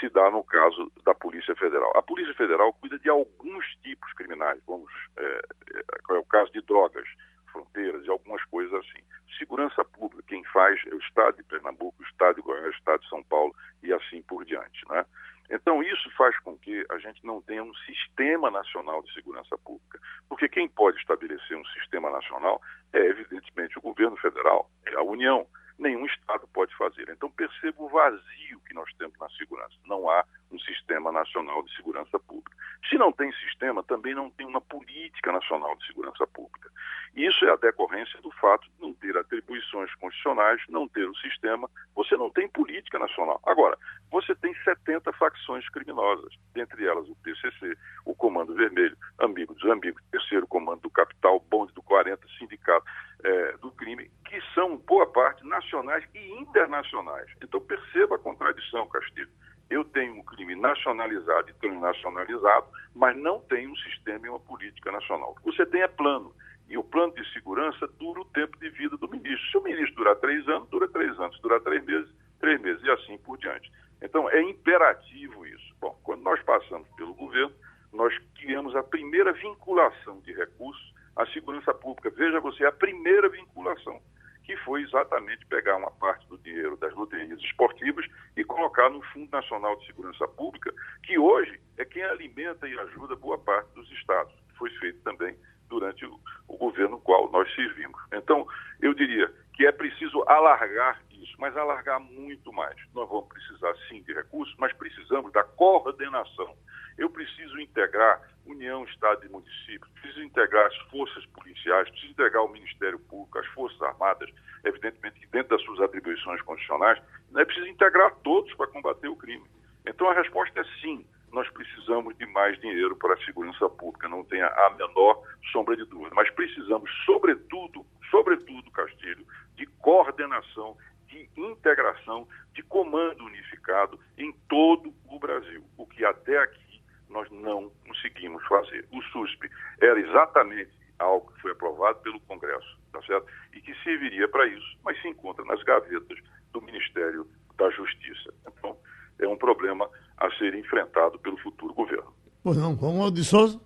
se 0.00 0.08
dá 0.08 0.28
no 0.28 0.42
caso 0.42 0.90
da 1.04 1.14
Polícia 1.14 1.54
Federal. 1.54 1.96
A 1.96 2.02
Polícia 2.02 2.34
Federal 2.34 2.72
cuida 2.72 2.98
de 2.98 3.08
alguns 3.08 3.64
tipos 3.76 4.12
criminais, 4.14 4.60
vamos, 4.66 4.92
é, 5.16 5.40
é, 5.76 6.14
é 6.14 6.18
o 6.18 6.24
caso 6.24 6.50
de 6.50 6.60
drogas, 6.62 7.06
fronteiras 7.52 8.04
e 8.04 8.10
algumas 8.10 8.44
coisas 8.46 8.74
assim. 8.74 8.98
Segurança 9.38 9.84
pública, 9.84 10.24
quem 10.26 10.42
faz 10.46 10.80
é 10.90 10.94
o 10.96 10.98
Estado 10.98 11.36
de 11.36 11.44
Pernambuco, 11.44 12.02
o 12.02 12.04
Estado 12.04 12.34
de 12.34 12.42
Goiás, 12.42 12.66
o 12.66 12.78
Estado 12.78 13.00
de 13.00 13.08
São 13.08 13.22
Paulo 13.22 13.54
e 13.84 13.92
assim 13.92 14.20
por 14.22 14.44
diante. 14.44 14.82
Né? 14.88 15.06
Então, 15.50 15.82
isso 15.82 16.10
faz 16.16 16.38
com 16.40 16.56
que 16.58 16.84
a 16.90 16.98
gente 16.98 17.24
não 17.24 17.40
tenha 17.40 17.64
um 17.64 17.74
sistema 17.74 18.50
nacional 18.50 19.02
de 19.02 19.12
segurança 19.14 19.56
pública. 19.58 19.98
Porque 20.28 20.48
quem 20.48 20.68
pode 20.68 20.98
estabelecer 20.98 21.56
um 21.56 21.64
sistema 21.66 22.10
nacional 22.10 22.60
é, 22.92 22.98
evidentemente, 22.98 23.78
o 23.78 23.82
governo 23.82 24.16
federal, 24.16 24.70
é 24.86 24.94
a 24.94 25.02
União. 25.02 25.46
Nenhum 25.78 26.06
Estado 26.06 26.46
pode 26.52 26.74
fazer. 26.76 27.08
Então, 27.08 27.30
perceba 27.30 27.82
o 27.82 27.88
vazio 27.88 28.60
que 28.66 28.74
nós 28.74 28.92
temos 28.94 29.16
na 29.18 29.28
segurança. 29.30 29.74
Não 29.86 30.10
há 30.10 30.24
um 30.50 30.58
sistema 30.58 31.12
nacional 31.12 31.62
de 31.62 31.74
segurança 31.76 32.18
pública. 32.18 32.56
Se 32.88 32.96
não 32.96 33.12
tem 33.12 33.32
sistema, 33.32 33.82
também 33.82 34.14
não 34.14 34.30
tem 34.30 34.46
uma 34.46 34.60
política 34.60 35.30
nacional 35.30 35.76
de 35.76 35.86
segurança 35.86 36.26
pública. 36.26 36.70
Isso 37.14 37.44
é 37.44 37.50
a 37.50 37.56
decorrência 37.56 38.20
do 38.20 38.30
fato 38.32 38.68
de 38.70 38.80
não 38.80 38.94
ter 38.94 39.16
atribuições 39.16 39.92
constitucionais, 39.96 40.60
não 40.68 40.86
ter 40.88 41.08
o 41.08 41.16
sistema, 41.16 41.68
você 41.94 42.16
não 42.16 42.30
tem 42.30 42.48
política 42.48 42.98
nacional. 42.98 43.40
Agora, 43.44 43.76
você 44.10 44.34
tem 44.36 44.54
70 44.62 45.12
facções 45.14 45.68
criminosas, 45.70 46.32
dentre 46.54 46.86
elas 46.86 47.08
o 47.08 47.16
PCC, 47.16 47.76
o 48.04 48.14
Comando 48.14 48.54
Vermelho, 48.54 48.96
Amigo 49.18 49.54
dos 49.54 49.68
Amigos, 49.68 50.02
Terceiro 50.10 50.46
Comando 50.46 50.82
do 50.82 50.90
Capital, 50.90 51.40
Bonde 51.50 51.72
do 51.72 51.82
40, 51.82 52.26
Sindicato 52.38 52.86
é, 53.24 53.56
do 53.58 53.70
Crime, 53.72 54.10
que 54.24 54.40
são, 54.54 54.76
boa 54.76 55.06
parte, 55.06 55.44
nacionais 55.46 56.04
e 56.14 56.30
internacionais. 56.32 57.30
Então, 57.42 57.60
perceba 57.60 58.16
a 58.16 58.18
contradição, 58.18 58.88
Castilho. 58.88 59.28
Eu 59.70 59.84
tenho 59.84 60.14
um 60.14 60.22
crime 60.22 60.54
nacionalizado 60.54 61.50
e 61.50 61.54
transnacionalizado, 61.54 62.66
mas 62.94 63.16
não 63.16 63.40
tenho 63.40 63.70
um 63.70 63.76
sistema 63.76 64.26
e 64.26 64.30
uma 64.30 64.40
política 64.40 64.90
nacional. 64.90 65.32
O 65.32 65.34
que 65.36 65.56
você 65.56 65.66
tem 65.66 65.82
é 65.82 65.88
plano. 65.88 66.34
E 66.68 66.76
o 66.78 66.84
plano 66.84 67.14
de 67.14 67.32
segurança 67.32 67.86
dura 67.98 68.20
o 68.20 68.24
tempo 68.26 68.58
de 68.58 68.70
vida 68.70 68.96
do 68.96 69.08
ministro. 69.08 69.50
Se 69.50 69.58
o 69.58 69.62
ministro 69.62 69.96
durar 69.96 70.16
três 70.16 70.46
anos, 70.48 70.68
dura 70.70 70.88
três 70.88 71.18
anos. 71.18 71.36
Se 71.36 71.42
durar 71.42 71.60
três 71.60 71.84
meses, 71.84 72.10
três 72.40 72.60
meses. 72.60 72.82
E 72.82 72.90
assim 72.90 73.18
por 73.18 73.36
diante. 73.38 73.70
Então, 74.00 74.30
é 74.30 74.40
imperativo 74.42 75.46
isso. 75.46 75.74
Bom, 75.80 75.98
quando 76.02 76.22
nós 76.22 76.40
passamos 76.42 76.88
pelo 76.96 77.14
governo, 77.14 77.52
nós 77.92 78.16
criamos 78.36 78.74
a 78.74 78.82
primeira 78.82 79.32
vinculação 79.32 80.20
de 80.20 80.32
recursos 80.32 80.94
à 81.18 81.26
segurança 81.26 81.74
pública. 81.74 82.10
Veja 82.10 82.40
você, 82.40 82.64
a 82.64 82.72
primeira 82.72 83.28
vinculação 83.28 84.00
que 84.44 84.56
foi 84.58 84.80
exatamente 84.80 85.44
pegar 85.44 85.76
uma 85.76 85.90
parte 85.90 86.26
do 86.26 86.38
dinheiro 86.38 86.74
das 86.78 86.94
loterias 86.94 87.38
esportivas 87.40 88.06
e 88.34 88.42
colocar 88.42 88.88
no 88.88 89.02
Fundo 89.12 89.30
Nacional 89.30 89.76
de 89.76 89.86
Segurança 89.86 90.26
Pública, 90.26 90.72
que 91.02 91.18
hoje 91.18 91.60
é 91.76 91.84
quem 91.84 92.02
alimenta 92.02 92.66
e 92.66 92.78
ajuda 92.78 93.14
boa 93.14 93.36
parte 93.36 93.70
dos 93.74 93.90
estados. 93.92 94.32
Foi 94.56 94.70
feito 94.78 95.02
também 95.02 95.36
durante 95.68 96.04
o, 96.04 96.18
governo 96.48 97.00
qual 97.00 97.30
nós 97.30 97.52
servimos. 97.54 98.00
Então, 98.12 98.46
eu 98.80 98.92
diria 98.94 99.32
que 99.54 99.66
é 99.66 99.72
preciso 99.72 100.22
alargar 100.26 101.00
isso, 101.10 101.34
mas 101.38 101.56
alargar 101.56 102.00
muito 102.00 102.52
mais. 102.52 102.76
Nós 102.94 103.08
vamos 103.08 103.28
precisar 103.28 103.74
sim 103.88 104.02
de 104.02 104.12
recursos, 104.12 104.54
mas 104.58 104.72
precisamos 104.72 105.32
da 105.32 105.42
coordenação 105.42 106.56
Eu 106.96 107.10
preciso 107.10 107.60
integrar 107.60 108.20
União, 108.46 108.84
Estado 108.84 109.24
e 109.24 109.28
municípios, 109.28 109.90
preciso 109.94 110.22
integrar 110.22 110.66
as 110.66 110.76
forças 110.90 111.24
policiais, 111.26 111.88
preciso 111.90 112.12
integrar 112.12 112.44
o 112.44 112.48
Ministério 112.48 112.98
Público, 112.98 113.38
as 113.38 113.46
Forças 113.48 113.80
Armadas, 113.82 114.30
evidentemente 114.64 115.20
que 115.20 115.26
dentro 115.26 115.56
das 115.56 115.64
suas 115.64 115.80
atribuições 115.80 116.40
constitucionais, 116.42 117.00
é 117.36 117.44
preciso 117.44 117.66
integrar 117.66 118.14
todos 118.24 118.52
para 118.54 118.66
combater 118.68 119.08
o 119.08 119.16
crime. 119.16 119.44
Então 119.86 120.08
a 120.08 120.14
resposta 120.14 120.60
é 120.60 120.64
sim 120.80 121.06
nós 121.32 121.48
precisamos 121.50 122.16
de 122.16 122.26
mais 122.26 122.58
dinheiro 122.60 122.96
para 122.96 123.14
a 123.14 123.24
segurança 123.24 123.68
pública, 123.68 124.08
não 124.08 124.24
tenha 124.24 124.46
a 124.46 124.70
menor 124.70 125.22
sombra 125.52 125.76
de 125.76 125.84
dúvida. 125.84 126.14
Mas 126.14 126.30
precisamos, 126.30 126.90
sobretudo, 127.04 127.84
sobretudo, 128.10 128.70
Castilho, 128.70 129.26
de 129.54 129.66
coordenação, 129.66 130.76
de 131.06 131.28
integração, 131.36 132.28
de 132.52 132.62
comando 132.62 133.24
unificado 133.24 133.98
em 134.16 134.32
todo 134.48 134.92
o 135.08 135.18
Brasil, 135.18 135.64
o 135.76 135.86
que 135.86 136.04
até 136.04 136.38
aqui 136.38 136.82
nós 137.08 137.30
não 137.30 137.70
conseguimos 137.86 138.44
fazer. 138.46 138.86
O 138.92 139.02
SUSP 139.02 139.50
era 139.80 139.98
exatamente 139.98 140.70
algo 140.98 141.32
que 141.32 141.40
foi 141.40 141.52
aprovado 141.52 142.00
pelo 142.00 142.20
Congresso, 142.20 142.78
tá 142.92 143.00
certo? 143.02 143.26
E 143.54 143.60
que 143.60 143.74
serviria 143.82 144.28
para 144.28 144.46
isso, 144.46 144.78
mas 144.84 145.00
se 145.00 145.08
encontra 145.08 145.44
nas 145.44 145.62
gavetas 145.62 146.18
do 146.52 146.60
Ministério 146.60 147.26
da 147.56 147.70
Justiça. 147.70 148.34
Então, 148.46 148.76
é 149.20 149.28
um 149.28 149.36
problema 149.36 149.88
a 150.16 150.30
ser 150.36 150.54
enfrentado 150.54 151.18
pelo 151.18 151.36
futuro 151.38 151.74
governo. 151.74 152.12
Pois 152.42 152.56
não, 152.56 152.74
Romualdo 152.74 153.16
de 153.16 153.24
Souza. 153.24 153.60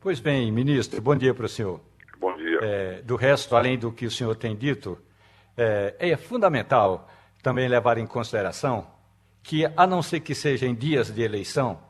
Pois 0.00 0.20
bem, 0.20 0.52
ministro, 0.52 1.00
bom 1.00 1.16
dia 1.16 1.34
para 1.34 1.46
o 1.46 1.48
senhor. 1.48 1.80
Bom 2.18 2.34
dia. 2.36 2.58
É, 2.62 3.02
do 3.02 3.16
resto, 3.16 3.56
além 3.56 3.78
do 3.78 3.92
que 3.92 4.06
o 4.06 4.10
senhor 4.10 4.36
tem 4.36 4.56
dito, 4.56 4.98
é, 5.56 5.94
é 5.98 6.16
fundamental 6.16 7.08
também 7.42 7.68
levar 7.68 7.98
em 7.98 8.06
consideração 8.06 8.86
que, 9.42 9.64
a 9.76 9.86
não 9.86 10.02
ser 10.02 10.20
que 10.20 10.34
seja 10.34 10.66
em 10.66 10.74
dias 10.74 11.12
de 11.12 11.22
eleição, 11.22 11.80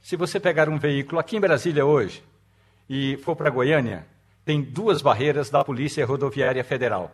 se 0.00 0.16
você 0.16 0.38
pegar 0.38 0.68
um 0.68 0.78
veículo 0.78 1.18
aqui 1.18 1.36
em 1.36 1.40
Brasília 1.40 1.84
hoje 1.84 2.22
e 2.88 3.16
for 3.18 3.34
para 3.34 3.50
Goiânia, 3.50 4.06
tem 4.44 4.62
duas 4.62 5.02
barreiras 5.02 5.50
da 5.50 5.64
Polícia 5.64 6.06
Rodoviária 6.06 6.62
Federal. 6.64 7.10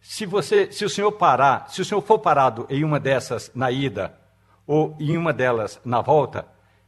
Se 0.00 0.26
você, 0.26 0.70
se 0.70 0.84
o 0.84 0.90
senhor 0.90 1.12
parar, 1.12 1.68
se 1.68 1.80
o 1.80 1.84
senhor 1.84 2.00
for 2.02 2.18
parado 2.18 2.66
em 2.68 2.84
uma 2.84 3.00
dessas 3.00 3.50
na 3.54 3.70
ida 3.70 4.17
ou 4.68 4.94
em 5.00 5.16
uma 5.16 5.32
delas 5.32 5.80
na 5.82 6.02
volta, 6.02 6.46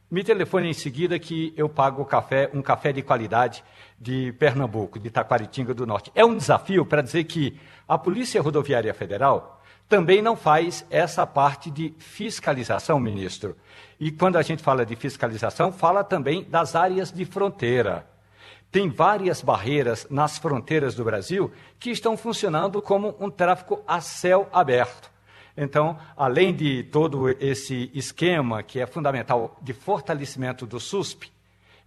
me 0.09 0.23
telefone 0.23 0.69
em 0.69 0.73
seguida 0.73 1.17
que 1.17 1.51
eu 1.57 1.67
pago 1.67 2.05
café, 2.05 2.49
um 2.53 2.61
café 2.61 2.93
de 2.93 3.01
qualidade 3.01 3.63
de 3.99 4.31
Pernambuco, 4.33 4.99
de 4.99 5.09
Taquaritinga 5.09 5.73
do 5.73 5.87
Norte. 5.87 6.11
É 6.13 6.23
um 6.23 6.37
desafio 6.37 6.85
para 6.85 7.01
dizer 7.01 7.23
que 7.23 7.59
a 7.87 7.97
Polícia 7.97 8.41
Rodoviária 8.41 8.93
Federal 8.93 9.61
também 9.89 10.21
não 10.21 10.35
faz 10.37 10.85
essa 10.89 11.25
parte 11.25 11.71
de 11.71 11.93
fiscalização, 11.97 12.99
ministro. 12.99 13.57
E 13.99 14.11
quando 14.11 14.37
a 14.37 14.41
gente 14.41 14.61
fala 14.61 14.85
de 14.85 14.95
fiscalização, 14.95 15.71
fala 15.71 16.03
também 16.03 16.43
das 16.43 16.75
áreas 16.75 17.11
de 17.11 17.25
fronteira. 17.25 18.07
Tem 18.71 18.89
várias 18.89 19.41
barreiras 19.41 20.07
nas 20.09 20.37
fronteiras 20.37 20.95
do 20.95 21.03
Brasil 21.03 21.51
que 21.79 21.89
estão 21.89 22.15
funcionando 22.15 22.81
como 22.81 23.15
um 23.19 23.29
tráfico 23.29 23.83
a 23.87 23.99
céu 23.99 24.47
aberto. 24.53 25.10
Então, 25.55 25.97
além 26.15 26.53
de 26.53 26.83
todo 26.83 27.29
esse 27.39 27.91
esquema 27.93 28.63
que 28.63 28.79
é 28.79 28.85
fundamental 28.85 29.57
de 29.61 29.73
fortalecimento 29.73 30.65
do 30.65 30.79
SUSP, 30.79 31.31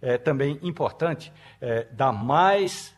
é 0.01 0.17
também 0.17 0.59
importante 0.61 1.31
é, 1.59 1.87
dar 1.91 2.11
mais 2.11 2.93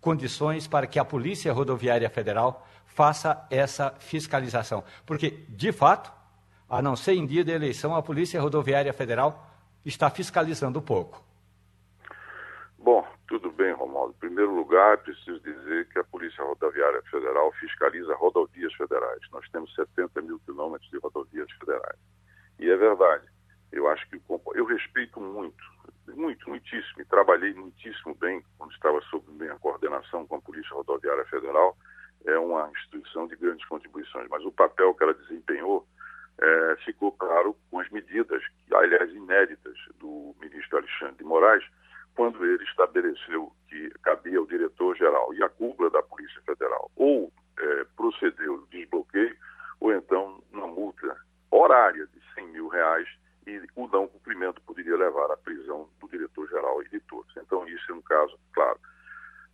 condições 0.00 0.66
para 0.66 0.86
que 0.86 0.98
a 0.98 1.04
Polícia 1.04 1.52
Rodoviária 1.52 2.08
Federal 2.10 2.66
faça 2.86 3.46
essa 3.50 3.94
fiscalização. 3.98 4.82
Porque, 5.06 5.44
de 5.48 5.70
fato, 5.70 6.12
a 6.68 6.82
não 6.82 6.96
ser 6.96 7.14
em 7.14 7.26
dia 7.26 7.44
de 7.44 7.52
eleição, 7.52 7.94
a 7.94 8.02
Polícia 8.02 8.40
Rodoviária 8.40 8.92
Federal 8.92 9.48
está 9.84 10.10
fiscalizando 10.10 10.82
pouco. 10.82 11.27
Bom, 12.78 13.04
tudo 13.26 13.50
bem, 13.50 13.72
Romualdo. 13.72 14.14
Em 14.14 14.20
primeiro 14.20 14.54
lugar, 14.54 14.98
preciso 14.98 15.40
dizer 15.40 15.88
que 15.88 15.98
a 15.98 16.04
Polícia 16.04 16.44
Rodoviária 16.44 17.02
Federal 17.10 17.52
fiscaliza 17.52 18.14
rodovias 18.14 18.72
federais. 18.74 19.20
Nós 19.32 19.48
temos 19.50 19.74
70 19.74 20.22
mil 20.22 20.38
quilômetros 20.40 20.88
de 20.88 20.98
rodovias 20.98 21.50
federais. 21.52 21.98
E 22.58 22.70
é 22.70 22.76
verdade. 22.76 23.26
Eu 23.72 23.88
acho 23.88 24.08
que 24.08 24.20
eu 24.54 24.64
respeito 24.64 25.20
muito, 25.20 25.62
muito, 26.14 26.48
muitíssimo, 26.48 27.02
e 27.02 27.04
trabalhei 27.04 27.52
muitíssimo 27.52 28.14
bem 28.14 28.42
quando 28.56 28.72
estava 28.72 29.00
sob 29.02 29.24
minha 29.32 29.56
coordenação 29.56 30.26
com 30.26 30.36
a 30.36 30.40
Polícia 30.40 30.74
Rodoviária 30.74 31.24
Federal. 31.26 31.76
É 32.24 32.38
uma 32.38 32.70
instituição 32.70 33.26
de 33.26 33.36
grandes 33.36 33.66
contribuições, 33.66 34.28
mas 34.30 34.44
o 34.44 34.52
papel 34.52 34.94
que 34.94 35.02
ela 35.02 35.14
desempenhou 35.14 35.86
é, 36.40 36.76
ficou 36.84 37.12
claro 37.12 37.56
com 37.70 37.80
as 37.80 37.90
medidas, 37.90 38.42
aliás, 38.72 39.10
inéditas, 39.12 39.76
do 39.98 40.34
ministro 40.40 40.78
Alexandre 40.78 41.16
de 41.16 41.24
Moraes, 41.24 41.64
quando 42.18 42.44
ele 42.44 42.64
estabeleceu 42.64 43.52
que 43.68 43.90
cabia 44.02 44.40
ao 44.40 44.46
diretor-geral 44.46 45.32
e 45.34 45.40
à 45.44 45.48
cúpula 45.48 45.88
da 45.88 46.02
Polícia 46.02 46.42
Federal 46.42 46.90
ou 46.96 47.32
é, 47.56 47.86
procedeu 47.96 48.54
o 48.54 48.66
desbloqueio, 48.66 49.36
ou 49.78 49.92
então 49.92 50.42
uma 50.52 50.66
multa 50.66 51.16
horária 51.48 52.08
de 52.08 52.20
100 52.34 52.48
mil 52.48 52.66
reais 52.66 53.06
e 53.46 53.62
o 53.76 53.86
não 53.86 54.08
cumprimento 54.08 54.60
poderia 54.62 54.96
levar 54.96 55.30
à 55.30 55.36
prisão 55.36 55.88
do 56.00 56.08
diretor-geral 56.08 56.82
e 56.82 56.88
de 56.88 56.98
todos. 57.02 57.32
Então, 57.36 57.68
isso 57.68 57.92
é 57.92 57.94
um 57.94 58.02
caso 58.02 58.36
claro. 58.52 58.80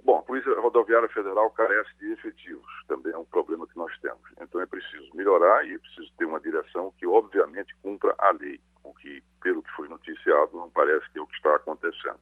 Bom, 0.03 0.21
a 0.21 0.23
Polícia 0.23 0.59
Rodoviária 0.59 1.09
Federal 1.11 1.51
carece 1.51 1.91
de 1.99 2.13
efetivos, 2.13 2.73
também 2.89 3.13
é 3.13 3.19
um 3.19 3.27
problema 3.27 3.67
que 3.67 3.77
nós 3.77 3.95
temos. 4.01 4.25
Então, 4.41 4.59
é 4.63 4.65
preciso 4.65 5.15
melhorar 5.15 5.67
e 5.67 5.75
é 5.75 5.79
preciso 5.79 6.11
ter 6.17 6.25
uma 6.25 6.41
direção 6.41 6.95
que, 6.99 7.07
obviamente, 7.07 7.77
cumpra 7.83 8.15
a 8.17 8.31
lei, 8.31 8.59
o 8.83 8.95
que, 8.95 9.23
pelo 9.43 9.63
que 9.63 9.71
foi 9.73 9.87
noticiado, 9.87 10.57
não 10.57 10.71
parece 10.71 11.07
que 11.11 11.19
é 11.19 11.23
o 11.23 11.27
que 11.27 11.37
está 11.37 11.57
acontecendo 11.57 12.19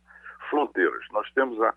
fronteiras. 0.53 1.03
Nós 1.11 1.31
temos 1.33 1.59
a 1.63 1.75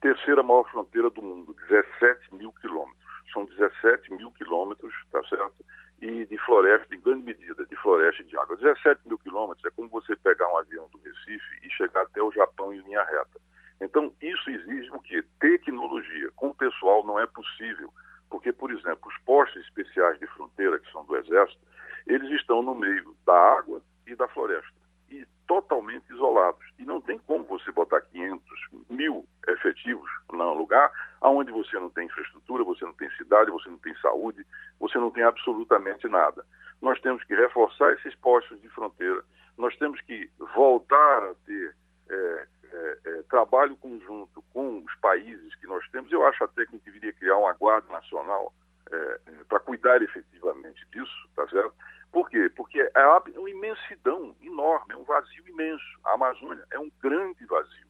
terceira 0.00 0.42
maior 0.42 0.64
fronteira 0.70 1.10
do 1.10 1.20
mundo, 1.20 1.54
17 1.68 2.34
mil 2.34 2.50
quilômetros. 2.52 3.04
São 3.32 3.44
17 3.44 4.14
mil 4.14 4.30
quilômetros, 4.32 4.94
tá 5.12 5.22
certo? 5.24 5.62
E 6.00 6.24
de 6.24 6.38
floresta, 6.38 6.94
em 6.94 7.00
grande 7.00 7.24
medida, 7.24 7.66
de 7.66 7.76
floresta 7.76 8.22
e 8.22 8.24
de 8.24 8.38
água. 8.38 8.56
17 8.56 9.06
mil 9.06 9.18
quilômetros 9.18 9.64
é 9.66 9.70
como 9.76 9.88
você 9.90 10.16
pegar 10.16 10.48
um 10.48 10.56
avião 10.56 10.88
do 10.90 10.98
Recife 10.98 11.66
e 11.66 11.70
chegar 11.70 12.02
até 12.02 12.22
o 12.22 12.32
Japão 12.32 12.72
em 12.72 12.80
linha 12.80 13.04
reta. 13.04 13.40
Então, 13.80 14.12
isso 14.22 14.48
exige 14.48 14.90
o 14.90 15.00
quê? 15.00 15.22
Tecnologia. 15.38 16.30
Com 16.36 16.48
o 16.48 16.54
pessoal 16.54 17.04
não 17.04 17.20
é 17.20 17.26
possível. 17.26 17.92
Porque, 18.30 18.52
por 18.52 18.70
exemplo, 18.70 19.06
os 19.06 19.18
postos 19.24 19.62
especiais 19.64 20.18
de 20.18 20.26
fronteira, 20.28 20.78
que 20.78 20.90
são 20.90 21.04
do 21.04 21.16
Exército, 21.16 21.60
eles 22.06 22.30
estão 22.30 22.62
no 22.62 22.74
meio 22.74 23.14
da 23.26 23.34
água 23.34 23.82
e 24.06 24.14
da 24.14 24.26
floresta 24.28 24.83
e 25.20 25.26
totalmente 25.46 26.04
isolados. 26.12 26.64
E 26.78 26.84
não 26.84 27.00
tem 27.00 27.18
como 27.18 27.44
você 27.44 27.70
botar 27.72 28.00
500 28.00 28.42
mil 28.88 29.26
efetivos 29.48 30.10
num 30.32 30.54
lugar 30.54 30.90
onde 31.20 31.52
você 31.52 31.78
não 31.78 31.90
tem 31.90 32.06
infraestrutura, 32.06 32.64
você 32.64 32.84
não 32.84 32.92
tem 32.94 33.10
cidade, 33.12 33.50
você 33.50 33.68
não 33.68 33.78
tem 33.78 33.94
saúde, 33.98 34.44
você 34.80 34.98
não 34.98 35.10
tem 35.10 35.22
absolutamente 35.22 36.08
nada. 36.08 36.44
Nós 36.82 37.00
temos 37.00 37.22
que 37.24 37.34
reforçar 37.34 37.92
esses 37.92 38.14
postos 38.16 38.60
de 38.60 38.68
fronteira, 38.70 39.22
nós 39.56 39.76
temos 39.76 40.00
que 40.02 40.28
voltar 40.54 41.22
a 41.22 41.34
ter 41.46 41.74
é, 42.10 42.46
é, 42.72 42.98
é, 43.06 43.22
trabalho 43.30 43.76
conjunto 43.76 44.42
com 44.52 44.78
os 44.78 44.94
países 44.96 45.54
que 45.56 45.66
nós 45.66 45.88
temos. 45.90 46.10
Eu 46.10 46.26
acho 46.26 46.42
até 46.44 46.66
que 46.66 46.74
a 46.74 46.76
gente 46.76 46.84
deveria 46.84 47.12
criar 47.12 47.38
uma 47.38 47.52
guarda 47.52 47.90
nacional 47.92 48.52
é, 48.90 49.20
é, 49.26 49.44
para 49.48 49.60
cuidar 49.60 50.02
efetivamente 50.02 50.86
disso, 50.92 51.28
tá 51.34 51.48
certo? 51.48 51.74
Por 52.12 52.28
quê? 52.30 52.50
Porque 52.54 52.78
é 52.94 53.06
uma 53.36 53.50
imensidão 53.50 54.36
enorme, 54.40 54.94
é 54.94 54.96
um 54.96 55.04
vazio 55.04 55.48
imenso. 55.48 55.84
A 56.04 56.12
Amazônia 56.12 56.64
é 56.70 56.78
um 56.78 56.90
grande 57.02 57.44
vazio. 57.46 57.86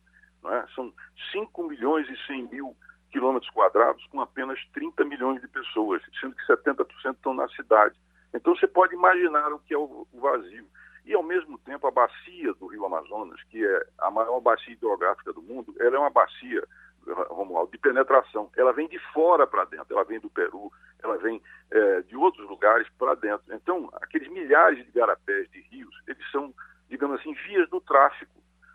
É? 0.47 0.65
São 0.75 0.93
5 1.33 1.63
milhões 1.65 2.09
e 2.09 2.17
100 2.27 2.49
mil 2.49 2.77
quilômetros 3.11 3.51
quadrados 3.53 4.05
com 4.07 4.21
apenas 4.21 4.59
30 4.73 5.05
milhões 5.05 5.41
de 5.41 5.49
pessoas, 5.49 6.03
sendo 6.21 6.35
que 6.35 6.47
70% 6.47 7.15
estão 7.15 7.35
na 7.35 7.49
cidade. 7.51 7.95
Então 8.33 8.57
você 8.57 8.67
pode 8.67 8.95
imaginar 8.95 9.53
o 9.53 9.59
que 9.61 9.75
é 9.75 9.79
o 9.79 10.07
vazio. 10.15 10.67
E, 11.05 11.13
ao 11.13 11.23
mesmo 11.23 11.59
tempo, 11.59 11.87
a 11.87 11.91
bacia 11.91 12.55
do 12.55 12.67
Rio 12.67 12.87
Amazonas, 12.87 13.43
que 13.45 13.65
é 13.65 13.87
a 13.99 14.11
maior 14.11 14.41
bacia 14.41 14.73
hidrográfica 14.73 15.33
do 15.33 15.43
mundo, 15.43 15.75
ela 15.79 15.97
é 15.97 15.99
uma 15.99 16.11
bacia 16.11 16.67
Romualdo, 17.13 17.73
de 17.73 17.79
penetração. 17.79 18.51
Ela 18.57 18.73
vem 18.73 18.89
de 18.89 18.99
fora 19.13 19.47
para 19.47 19.65
dentro, 19.65 19.95
ela 19.95 20.05
vem 20.05 20.21
do 20.21 20.31
Peru, 20.31 20.73
ela 21.03 21.17
vem 21.19 21.43
é, 21.71 22.03
de 22.03 22.17
outros 22.17 22.49
lugares 22.49 22.89
para 22.99 23.15
dentro. 23.15 23.55
Então, 23.55 23.91
aqueles 23.95 24.29
milhares 24.29 24.85
de 24.85 24.93
garapés, 24.93 25.51
de 25.51 25.61
rios, 25.63 25.95
eles 26.07 26.31
são, 26.31 26.53
digamos 26.89 27.21
assim, 27.21 27.35
vias 27.47 27.69
do 27.69 27.81
tráfico 27.81 28.33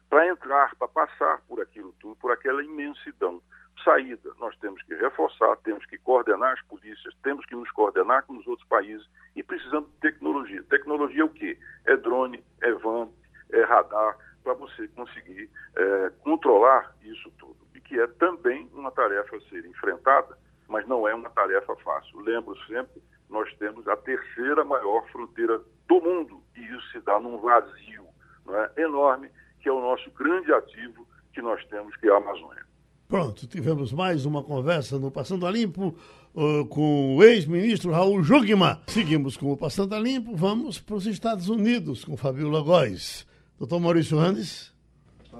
para 0.09 0.27
entrar, 0.27 0.75
para 0.75 0.87
passar 0.87 1.41
por 1.47 1.61
aquilo 1.61 1.93
tudo, 1.99 2.15
por 2.15 2.31
aquela 2.31 2.63
imensidão. 2.63 3.41
Saída, 3.83 4.31
nós 4.39 4.57
temos 4.57 4.81
que 4.83 4.93
reforçar, 4.95 5.55
temos 5.57 5.85
que 5.85 5.97
coordenar 5.97 6.53
as 6.53 6.61
polícias, 6.63 7.15
temos 7.23 7.45
que 7.45 7.55
nos 7.55 7.71
coordenar 7.71 8.25
com 8.25 8.37
os 8.37 8.45
outros 8.45 8.67
países 8.67 9.07
e 9.35 9.41
precisamos 9.41 9.89
de 9.91 9.99
tecnologia. 9.99 10.61
Tecnologia 10.63 11.21
é 11.21 11.25
o 11.25 11.29
quê? 11.29 11.57
É 11.85 11.95
drone, 11.95 12.43
é 12.61 12.73
van, 12.73 13.09
é 13.51 13.63
radar, 13.63 14.17
para 14.43 14.53
você 14.53 14.87
conseguir 14.89 15.49
é, 15.77 16.11
controlar 16.23 16.93
isso 17.03 17.31
tudo 17.37 17.68
que 17.89 17.99
é 17.99 18.05
também 18.05 18.69
uma 18.71 18.91
tarefa 18.91 19.35
a 19.35 19.41
ser 19.49 19.65
enfrentada, 19.65 20.37
mas 20.67 20.87
não 20.87 21.07
é 21.07 21.15
uma 21.15 21.29
tarefa 21.31 21.75
fácil. 21.77 22.19
Lembro 22.19 22.55
sempre, 22.67 23.01
nós 23.27 23.51
temos 23.55 23.87
a 23.87 23.97
terceira 23.97 24.63
maior 24.63 25.03
fronteira 25.11 25.59
do 25.87 25.99
mundo, 25.99 26.39
e 26.55 26.61
isso 26.61 26.91
se 26.91 26.99
dá 27.01 27.19
num 27.19 27.39
vazio, 27.39 28.05
é, 28.47 28.83
enorme, 28.83 29.31
que 29.59 29.67
é 29.67 29.71
o 29.71 29.81
nosso 29.81 30.09
grande 30.11 30.53
ativo 30.53 31.07
que 31.33 31.41
nós 31.41 31.65
temos, 31.65 31.95
que 31.97 32.07
é 32.07 32.11
a 32.11 32.17
Amazônia. 32.17 32.63
Pronto, 33.07 33.47
tivemos 33.47 33.91
mais 33.91 34.23
uma 34.23 34.43
conversa 34.43 34.99
no 34.99 35.09
Passando 35.09 35.47
a 35.47 35.51
Limpo 35.51 35.95
uh, 36.35 36.65
com 36.67 37.15
o 37.17 37.23
ex-ministro 37.23 37.91
Raul 37.91 38.21
Jugma. 38.21 38.83
Seguimos 38.85 39.35
com 39.35 39.51
o 39.51 39.57
Passando 39.57 39.95
a 39.95 39.99
Limpo, 39.99 40.35
vamos 40.35 40.79
para 40.79 40.95
os 40.95 41.07
Estados 41.07 41.49
Unidos 41.49 42.05
com 42.05 42.15
Fabiola 42.15 42.61
Góes. 42.61 43.25
Doutor 43.57 43.79
Maurício 43.79 44.15
Randes. 44.15 44.71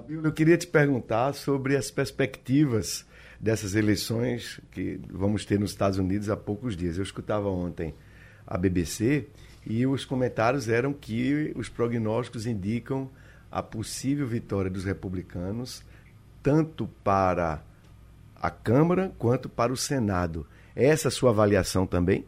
Fabiola, 0.00 0.28
eu 0.28 0.32
queria 0.32 0.56
te 0.56 0.66
perguntar 0.66 1.34
sobre 1.34 1.76
as 1.76 1.90
perspectivas 1.90 3.04
dessas 3.38 3.74
eleições 3.74 4.58
que 4.70 4.98
vamos 5.10 5.44
ter 5.44 5.60
nos 5.60 5.72
Estados 5.72 5.98
Unidos 5.98 6.30
há 6.30 6.36
poucos 6.36 6.74
dias. 6.74 6.96
Eu 6.96 7.02
escutava 7.02 7.48
ontem 7.48 7.94
a 8.46 8.56
BBC 8.56 9.28
e 9.66 9.86
os 9.86 10.06
comentários 10.06 10.68
eram 10.68 10.94
que 10.94 11.52
os 11.54 11.68
prognósticos 11.68 12.46
indicam 12.46 13.10
a 13.50 13.62
possível 13.62 14.26
vitória 14.26 14.70
dos 14.70 14.84
republicanos 14.84 15.84
tanto 16.42 16.86
para 17.04 17.62
a 18.34 18.50
Câmara 18.50 19.12
quanto 19.18 19.50
para 19.50 19.70
o 19.70 19.76
Senado. 19.76 20.46
É 20.74 20.86
essa 20.86 21.08
a 21.08 21.10
sua 21.10 21.28
avaliação 21.28 21.86
também? 21.86 22.24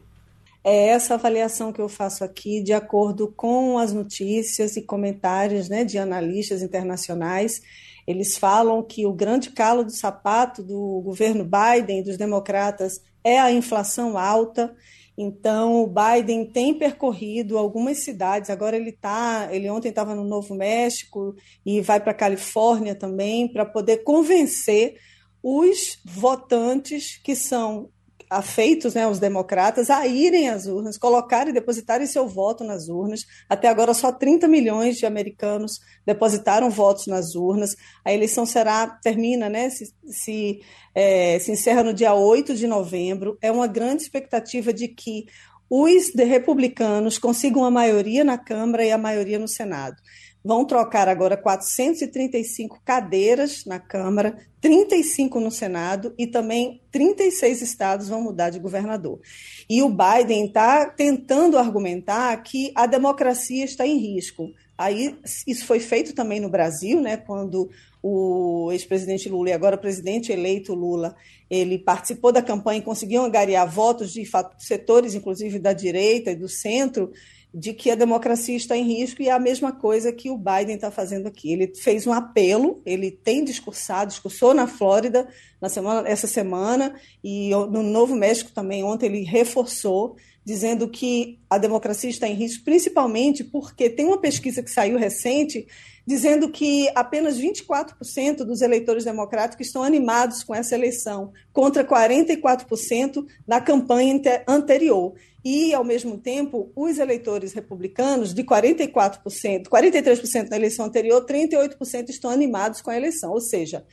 É 0.63 0.87
essa 0.87 1.15
avaliação 1.15 1.73
que 1.73 1.81
eu 1.81 1.89
faço 1.89 2.23
aqui, 2.23 2.61
de 2.61 2.71
acordo 2.71 3.33
com 3.35 3.77
as 3.77 3.91
notícias 3.91 4.77
e 4.77 4.81
comentários 4.81 5.67
né, 5.67 5.83
de 5.83 5.97
analistas 5.97 6.61
internacionais. 6.61 7.61
Eles 8.07 8.37
falam 8.37 8.81
que 8.81 9.05
o 9.05 9.13
grande 9.13 9.51
calo 9.51 9.83
do 9.83 9.91
sapato 9.91 10.63
do 10.63 11.01
governo 11.03 11.45
Biden, 11.45 12.03
dos 12.03 12.17
democratas, 12.17 13.01
é 13.23 13.39
a 13.39 13.51
inflação 13.51 14.17
alta 14.17 14.73
então, 15.17 15.83
o 15.83 15.87
Biden 15.87 16.45
tem 16.45 16.73
percorrido 16.73 17.57
algumas 17.57 17.99
cidades. 17.99 18.49
Agora 18.49 18.75
ele 18.75 18.91
tá, 18.91 19.47
ele 19.51 19.69
ontem 19.69 19.89
estava 19.89 20.15
no 20.15 20.23
Novo 20.23 20.55
México 20.55 21.35
e 21.65 21.81
vai 21.81 21.99
para 21.99 22.11
a 22.11 22.15
Califórnia 22.15 22.95
também 22.95 23.47
para 23.47 23.65
poder 23.65 23.97
convencer 23.97 24.95
os 25.41 25.99
votantes 26.03 27.17
que 27.17 27.35
são 27.35 27.89
afeitos, 28.37 28.93
né, 28.93 29.07
os 29.07 29.19
democratas, 29.19 29.89
a 29.89 30.05
irem 30.07 30.49
às 30.49 30.65
urnas, 30.65 30.97
colocarem 30.97 31.51
e 31.51 31.53
depositarem 31.53 32.07
seu 32.07 32.27
voto 32.27 32.63
nas 32.63 32.89
urnas. 32.89 33.21
Até 33.47 33.67
agora, 33.67 33.93
só 33.93 34.11
30 34.11 34.47
milhões 34.47 34.97
de 34.97 35.05
americanos 35.05 35.79
depositaram 36.05 36.69
votos 36.69 37.07
nas 37.07 37.35
urnas. 37.35 37.75
A 38.03 38.13
eleição 38.13 38.45
será, 38.45 38.87
termina, 38.87 39.49
né, 39.49 39.69
se, 39.69 39.93
se, 40.07 40.61
é, 40.93 41.39
se 41.39 41.51
encerra 41.51 41.83
no 41.83 41.93
dia 41.93 42.13
8 42.13 42.55
de 42.55 42.67
novembro. 42.67 43.37
É 43.41 43.51
uma 43.51 43.67
grande 43.67 44.03
expectativa 44.03 44.73
de 44.73 44.87
que 44.87 45.25
os 45.69 46.13
republicanos 46.13 47.17
consigam 47.17 47.63
a 47.65 47.71
maioria 47.71 48.23
na 48.23 48.37
Câmara 48.37 48.85
e 48.85 48.91
a 48.91 48.97
maioria 48.97 49.39
no 49.39 49.47
Senado. 49.47 49.95
Vão 50.43 50.65
trocar 50.65 51.07
agora 51.07 51.37
435 51.37 52.81
cadeiras 52.83 53.63
na 53.65 53.79
Câmara, 53.79 54.37
35 54.59 55.39
no 55.39 55.49
Senado 55.49 56.13
e 56.17 56.27
também 56.27 56.81
36 56.91 57.61
estados 57.61 58.09
vão 58.09 58.21
mudar 58.21 58.49
de 58.49 58.59
governador. 58.59 59.21
E 59.69 59.81
o 59.81 59.89
Biden 59.89 60.47
está 60.47 60.85
tentando 60.85 61.57
argumentar 61.57 62.35
que 62.43 62.71
a 62.75 62.85
democracia 62.85 63.63
está 63.63 63.87
em 63.87 63.97
risco. 63.97 64.49
Aí 64.77 65.17
isso 65.47 65.65
foi 65.65 65.79
feito 65.79 66.13
também 66.13 66.39
no 66.39 66.49
Brasil, 66.49 66.99
né, 66.99 67.15
quando 67.15 67.69
o 68.01 68.69
ex-presidente 68.73 69.29
Lula 69.29 69.49
e 69.49 69.53
agora 69.53 69.77
presidente 69.77 70.31
eleito 70.31 70.73
Lula, 70.73 71.15
ele 71.49 71.77
participou 71.77 72.33
da 72.33 72.41
campanha 72.41 72.79
e 72.79 72.83
conseguiu 72.83 73.23
angariar 73.23 73.69
votos 73.69 74.11
de 74.11 74.27
setores, 74.57 75.15
inclusive 75.15 75.57
da 75.57 75.71
direita 75.71 76.31
e 76.31 76.35
do 76.35 76.49
centro, 76.49 77.11
de 77.53 77.71
que 77.71 77.91
a 77.91 77.95
democracia 77.95 78.55
está 78.55 78.75
em 78.75 78.83
risco 78.83 79.21
e 79.21 79.27
é 79.27 79.31
a 79.31 79.39
mesma 79.39 79.71
coisa 79.71 80.11
que 80.11 80.29
o 80.29 80.37
Biden 80.37 80.75
está 80.75 80.89
fazendo 80.89 81.27
aqui. 81.27 81.53
Ele 81.53 81.71
fez 81.75 82.07
um 82.07 82.11
apelo, 82.11 82.81
ele 82.83 83.11
tem 83.11 83.43
discursado, 83.43 84.09
discursou 84.09 84.53
na 84.53 84.65
Flórida 84.65 85.27
na 85.61 85.69
semana, 85.69 86.07
essa 86.09 86.25
semana 86.25 86.95
e 87.23 87.51
no 87.51 87.83
Novo 87.83 88.15
México 88.15 88.51
também 88.51 88.83
ontem 88.83 89.05
ele 89.05 89.23
reforçou 89.23 90.15
dizendo 90.43 90.89
que 90.89 91.39
a 91.49 91.57
democracia 91.57 92.09
está 92.09 92.27
em 92.27 92.33
risco, 92.33 92.65
principalmente 92.65 93.43
porque 93.43 93.89
tem 93.89 94.05
uma 94.05 94.19
pesquisa 94.19 94.61
que 94.61 94.71
saiu 94.71 94.97
recente 94.97 95.67
dizendo 96.05 96.49
que 96.49 96.89
apenas 96.95 97.39
24% 97.39 98.43
dos 98.43 98.61
eleitores 98.61 99.05
democráticos 99.05 99.67
estão 99.67 99.83
animados 99.83 100.43
com 100.43 100.53
essa 100.53 100.75
eleição, 100.75 101.31
contra 101.51 101.83
44% 101.83 103.25
na 103.47 103.61
campanha 103.61 104.21
anterior 104.47 105.13
e, 105.43 105.73
ao 105.73 105.83
mesmo 105.83 106.17
tempo, 106.17 106.71
os 106.75 106.97
eleitores 106.97 107.53
republicanos, 107.53 108.33
de 108.33 108.43
44%, 108.43 109.67
43% 109.67 110.49
na 110.49 110.55
eleição 110.55 110.85
anterior, 110.85 111.25
38% 111.25 112.09
estão 112.09 112.29
animados 112.29 112.81
com 112.81 112.89
a 112.89 112.97
eleição. 112.97 113.31
Ou 113.31 113.41
seja, 113.41 113.85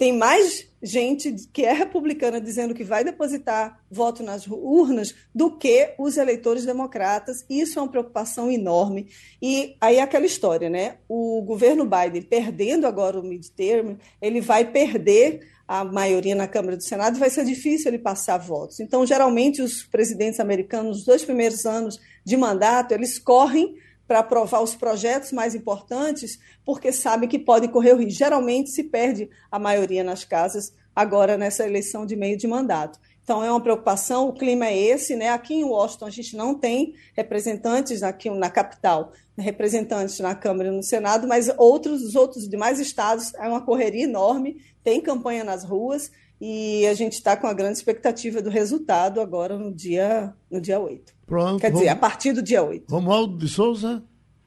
tem 0.00 0.16
mais 0.16 0.66
gente 0.82 1.30
que 1.52 1.62
é 1.62 1.74
republicana 1.74 2.40
dizendo 2.40 2.72
que 2.72 2.82
vai 2.82 3.04
depositar 3.04 3.84
voto 3.90 4.22
nas 4.22 4.46
urnas 4.46 5.14
do 5.34 5.58
que 5.58 5.92
os 5.98 6.16
eleitores 6.16 6.64
democratas. 6.64 7.44
Isso 7.50 7.78
é 7.78 7.82
uma 7.82 7.90
preocupação 7.90 8.50
enorme. 8.50 9.08
E 9.42 9.76
aí 9.78 9.96
é 9.96 10.00
aquela 10.00 10.24
história, 10.24 10.70
né? 10.70 10.96
O 11.06 11.42
governo 11.42 11.84
Biden 11.84 12.22
perdendo 12.22 12.86
agora 12.86 13.20
o 13.20 13.22
midterm, 13.22 13.98
ele 14.22 14.40
vai 14.40 14.64
perder 14.64 15.46
a 15.68 15.84
maioria 15.84 16.34
na 16.34 16.48
Câmara 16.48 16.78
do 16.78 16.82
Senado, 16.82 17.18
vai 17.18 17.28
ser 17.28 17.44
difícil 17.44 17.90
ele 17.90 17.98
passar 17.98 18.38
votos. 18.38 18.80
Então, 18.80 19.04
geralmente, 19.04 19.60
os 19.60 19.82
presidentes 19.82 20.40
americanos, 20.40 20.96
nos 20.96 21.04
dois 21.04 21.22
primeiros 21.22 21.66
anos 21.66 22.00
de 22.24 22.38
mandato, 22.38 22.92
eles 22.92 23.18
correm 23.18 23.76
para 24.10 24.18
aprovar 24.18 24.60
os 24.60 24.74
projetos 24.74 25.30
mais 25.30 25.54
importantes, 25.54 26.40
porque 26.64 26.90
sabem 26.90 27.28
que 27.28 27.38
podem 27.38 27.70
correr 27.70 27.92
o 27.92 27.96
risco. 27.96 28.18
Geralmente 28.18 28.70
se 28.70 28.82
perde 28.82 29.30
a 29.48 29.56
maioria 29.56 30.02
nas 30.02 30.24
casas 30.24 30.74
agora 30.96 31.38
nessa 31.38 31.64
eleição 31.64 32.04
de 32.04 32.16
meio 32.16 32.36
de 32.36 32.48
mandato. 32.48 32.98
Então, 33.22 33.44
é 33.44 33.48
uma 33.48 33.60
preocupação, 33.60 34.28
o 34.28 34.32
clima 34.32 34.66
é 34.66 34.76
esse, 34.76 35.14
né? 35.14 35.28
Aqui 35.28 35.54
em 35.54 35.62
Washington 35.62 36.06
a 36.06 36.10
gente 36.10 36.36
não 36.36 36.56
tem 36.56 36.94
representantes 37.14 38.02
aqui 38.02 38.28
na 38.30 38.50
capital, 38.50 39.12
representantes 39.38 40.18
na 40.18 40.34
Câmara 40.34 40.70
e 40.70 40.72
no 40.72 40.82
Senado, 40.82 41.28
mas 41.28 41.48
outros, 41.56 42.02
os 42.02 42.16
outros 42.16 42.48
demais 42.48 42.80
estados, 42.80 43.32
é 43.34 43.46
uma 43.46 43.64
correria 43.64 44.02
enorme, 44.02 44.56
tem 44.82 45.00
campanha 45.00 45.44
nas 45.44 45.62
ruas 45.62 46.10
e 46.40 46.84
a 46.88 46.94
gente 46.94 47.12
está 47.12 47.36
com 47.36 47.46
a 47.46 47.52
grande 47.52 47.76
expectativa 47.76 48.42
do 48.42 48.50
resultado 48.50 49.20
agora 49.20 49.56
no 49.56 49.72
dia, 49.72 50.34
no 50.50 50.60
dia 50.60 50.80
8. 50.80 51.19
Pronto. 51.30 51.60
Quer 51.60 51.68
vamos... 51.68 51.82
dizer, 51.82 51.92
a 51.92 51.96
partir 51.96 52.32
do 52.32 52.42
dia 52.42 52.60
8. 52.60 52.92
Romualdo 52.92 53.38
de 53.38 53.46
Souza. 53.46 54.02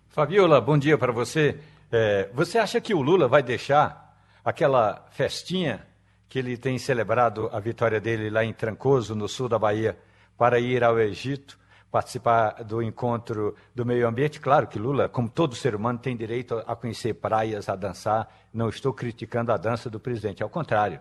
Fabiola, 0.10 0.60
bom 0.60 0.78
dia 0.78 0.98
para 0.98 1.14
você. 1.14 1.58
É, 1.90 2.30
você 2.34 2.58
acha 2.58 2.82
que 2.82 2.94
o 2.94 3.02
Lula 3.02 3.26
vai 3.26 3.42
deixar 3.42 4.20
aquela 4.44 5.08
festinha 5.12 5.88
que 6.28 6.38
ele 6.38 6.58
tem 6.58 6.78
celebrado 6.78 7.50
a 7.54 7.60
vitória 7.62 8.02
dele 8.02 8.30
lá 8.30 8.44
em 8.44 8.52
Trancoso, 8.52 9.16
no 9.16 9.30
sul 9.30 9.48
da 9.48 9.58
Bahia, 9.58 9.98
para 10.38 10.60
ir 10.60 10.84
ao 10.84 11.00
Egito, 11.00 11.58
participar 11.90 12.66
do 12.66 12.84
encontro 12.84 13.56
do 13.74 13.86
meio 13.86 14.06
ambiente. 14.06 14.42
Claro 14.42 14.68
que 14.68 14.78
Lula, 14.78 15.08
como 15.08 15.30
todo 15.30 15.56
ser 15.56 15.76
humano, 15.76 16.00
tem 16.00 16.18
direito 16.18 16.62
a 16.68 16.76
conhecer 16.76 17.14
praias, 17.14 17.70
a 17.70 17.78
dançar. 17.78 18.28
Não 18.54 18.68
estou 18.68 18.92
criticando 18.92 19.54
a 19.54 19.58
dança 19.58 19.90
do 19.90 20.02
presidente, 20.02 20.44
ao 20.44 20.50
contrário. 20.50 21.00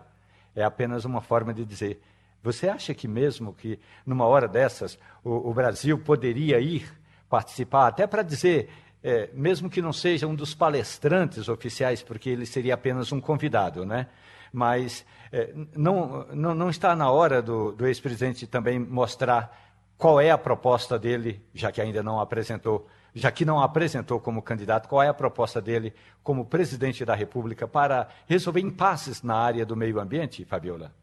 É 0.55 0.63
apenas 0.63 1.03
uma 1.03 1.19
forma 1.19 1.53
de 1.53 1.65
dizer. 1.65 2.01
Você 2.43 2.67
acha 2.67 2.93
que 2.93 3.07
mesmo 3.07 3.53
que 3.53 3.79
numa 4.05 4.25
hora 4.25 4.47
dessas 4.47 4.99
o, 5.23 5.49
o 5.49 5.53
Brasil 5.53 5.97
poderia 5.97 6.59
ir 6.59 6.85
participar, 7.29 7.87
até 7.87 8.05
para 8.05 8.21
dizer, 8.21 8.69
é, 9.01 9.29
mesmo 9.33 9.69
que 9.69 9.81
não 9.81 9.93
seja 9.93 10.27
um 10.27 10.35
dos 10.35 10.53
palestrantes 10.53 11.49
oficiais, 11.49 12.03
porque 12.03 12.29
ele 12.29 12.45
seria 12.45 12.73
apenas 12.73 13.11
um 13.11 13.21
convidado, 13.21 13.85
né? 13.85 14.07
mas 14.53 15.03
é, 15.31 15.51
não, 15.75 16.27
não, 16.31 16.53
não, 16.53 16.69
está 16.69 16.95
na 16.95 17.09
hora 17.09 17.41
do, 17.41 17.71
do 17.71 17.87
ex-presidente 17.87 18.45
também 18.45 18.77
mostrar 18.77 19.59
qual 19.97 20.21
é 20.21 20.29
a 20.29 20.37
proposta 20.37 20.99
dele, 20.99 21.41
já 21.53 21.71
que 21.71 21.81
ainda 21.81 22.03
não 22.03 22.19
apresentou, 22.19 22.87
já 23.15 23.31
que 23.31 23.43
não 23.43 23.59
apresentou 23.59 24.19
como 24.19 24.43
candidato, 24.43 24.87
qual 24.87 25.01
é 25.01 25.07
a 25.07 25.13
proposta 25.13 25.59
dele 25.59 25.93
como 26.21 26.45
presidente 26.45 27.03
da 27.03 27.15
República 27.15 27.67
para 27.67 28.07
resolver 28.27 28.59
impasses 28.59 29.23
na 29.23 29.35
área 29.35 29.65
do 29.65 29.75
meio 29.75 29.99
ambiente, 29.99 30.45
Fabiola? 30.45 30.93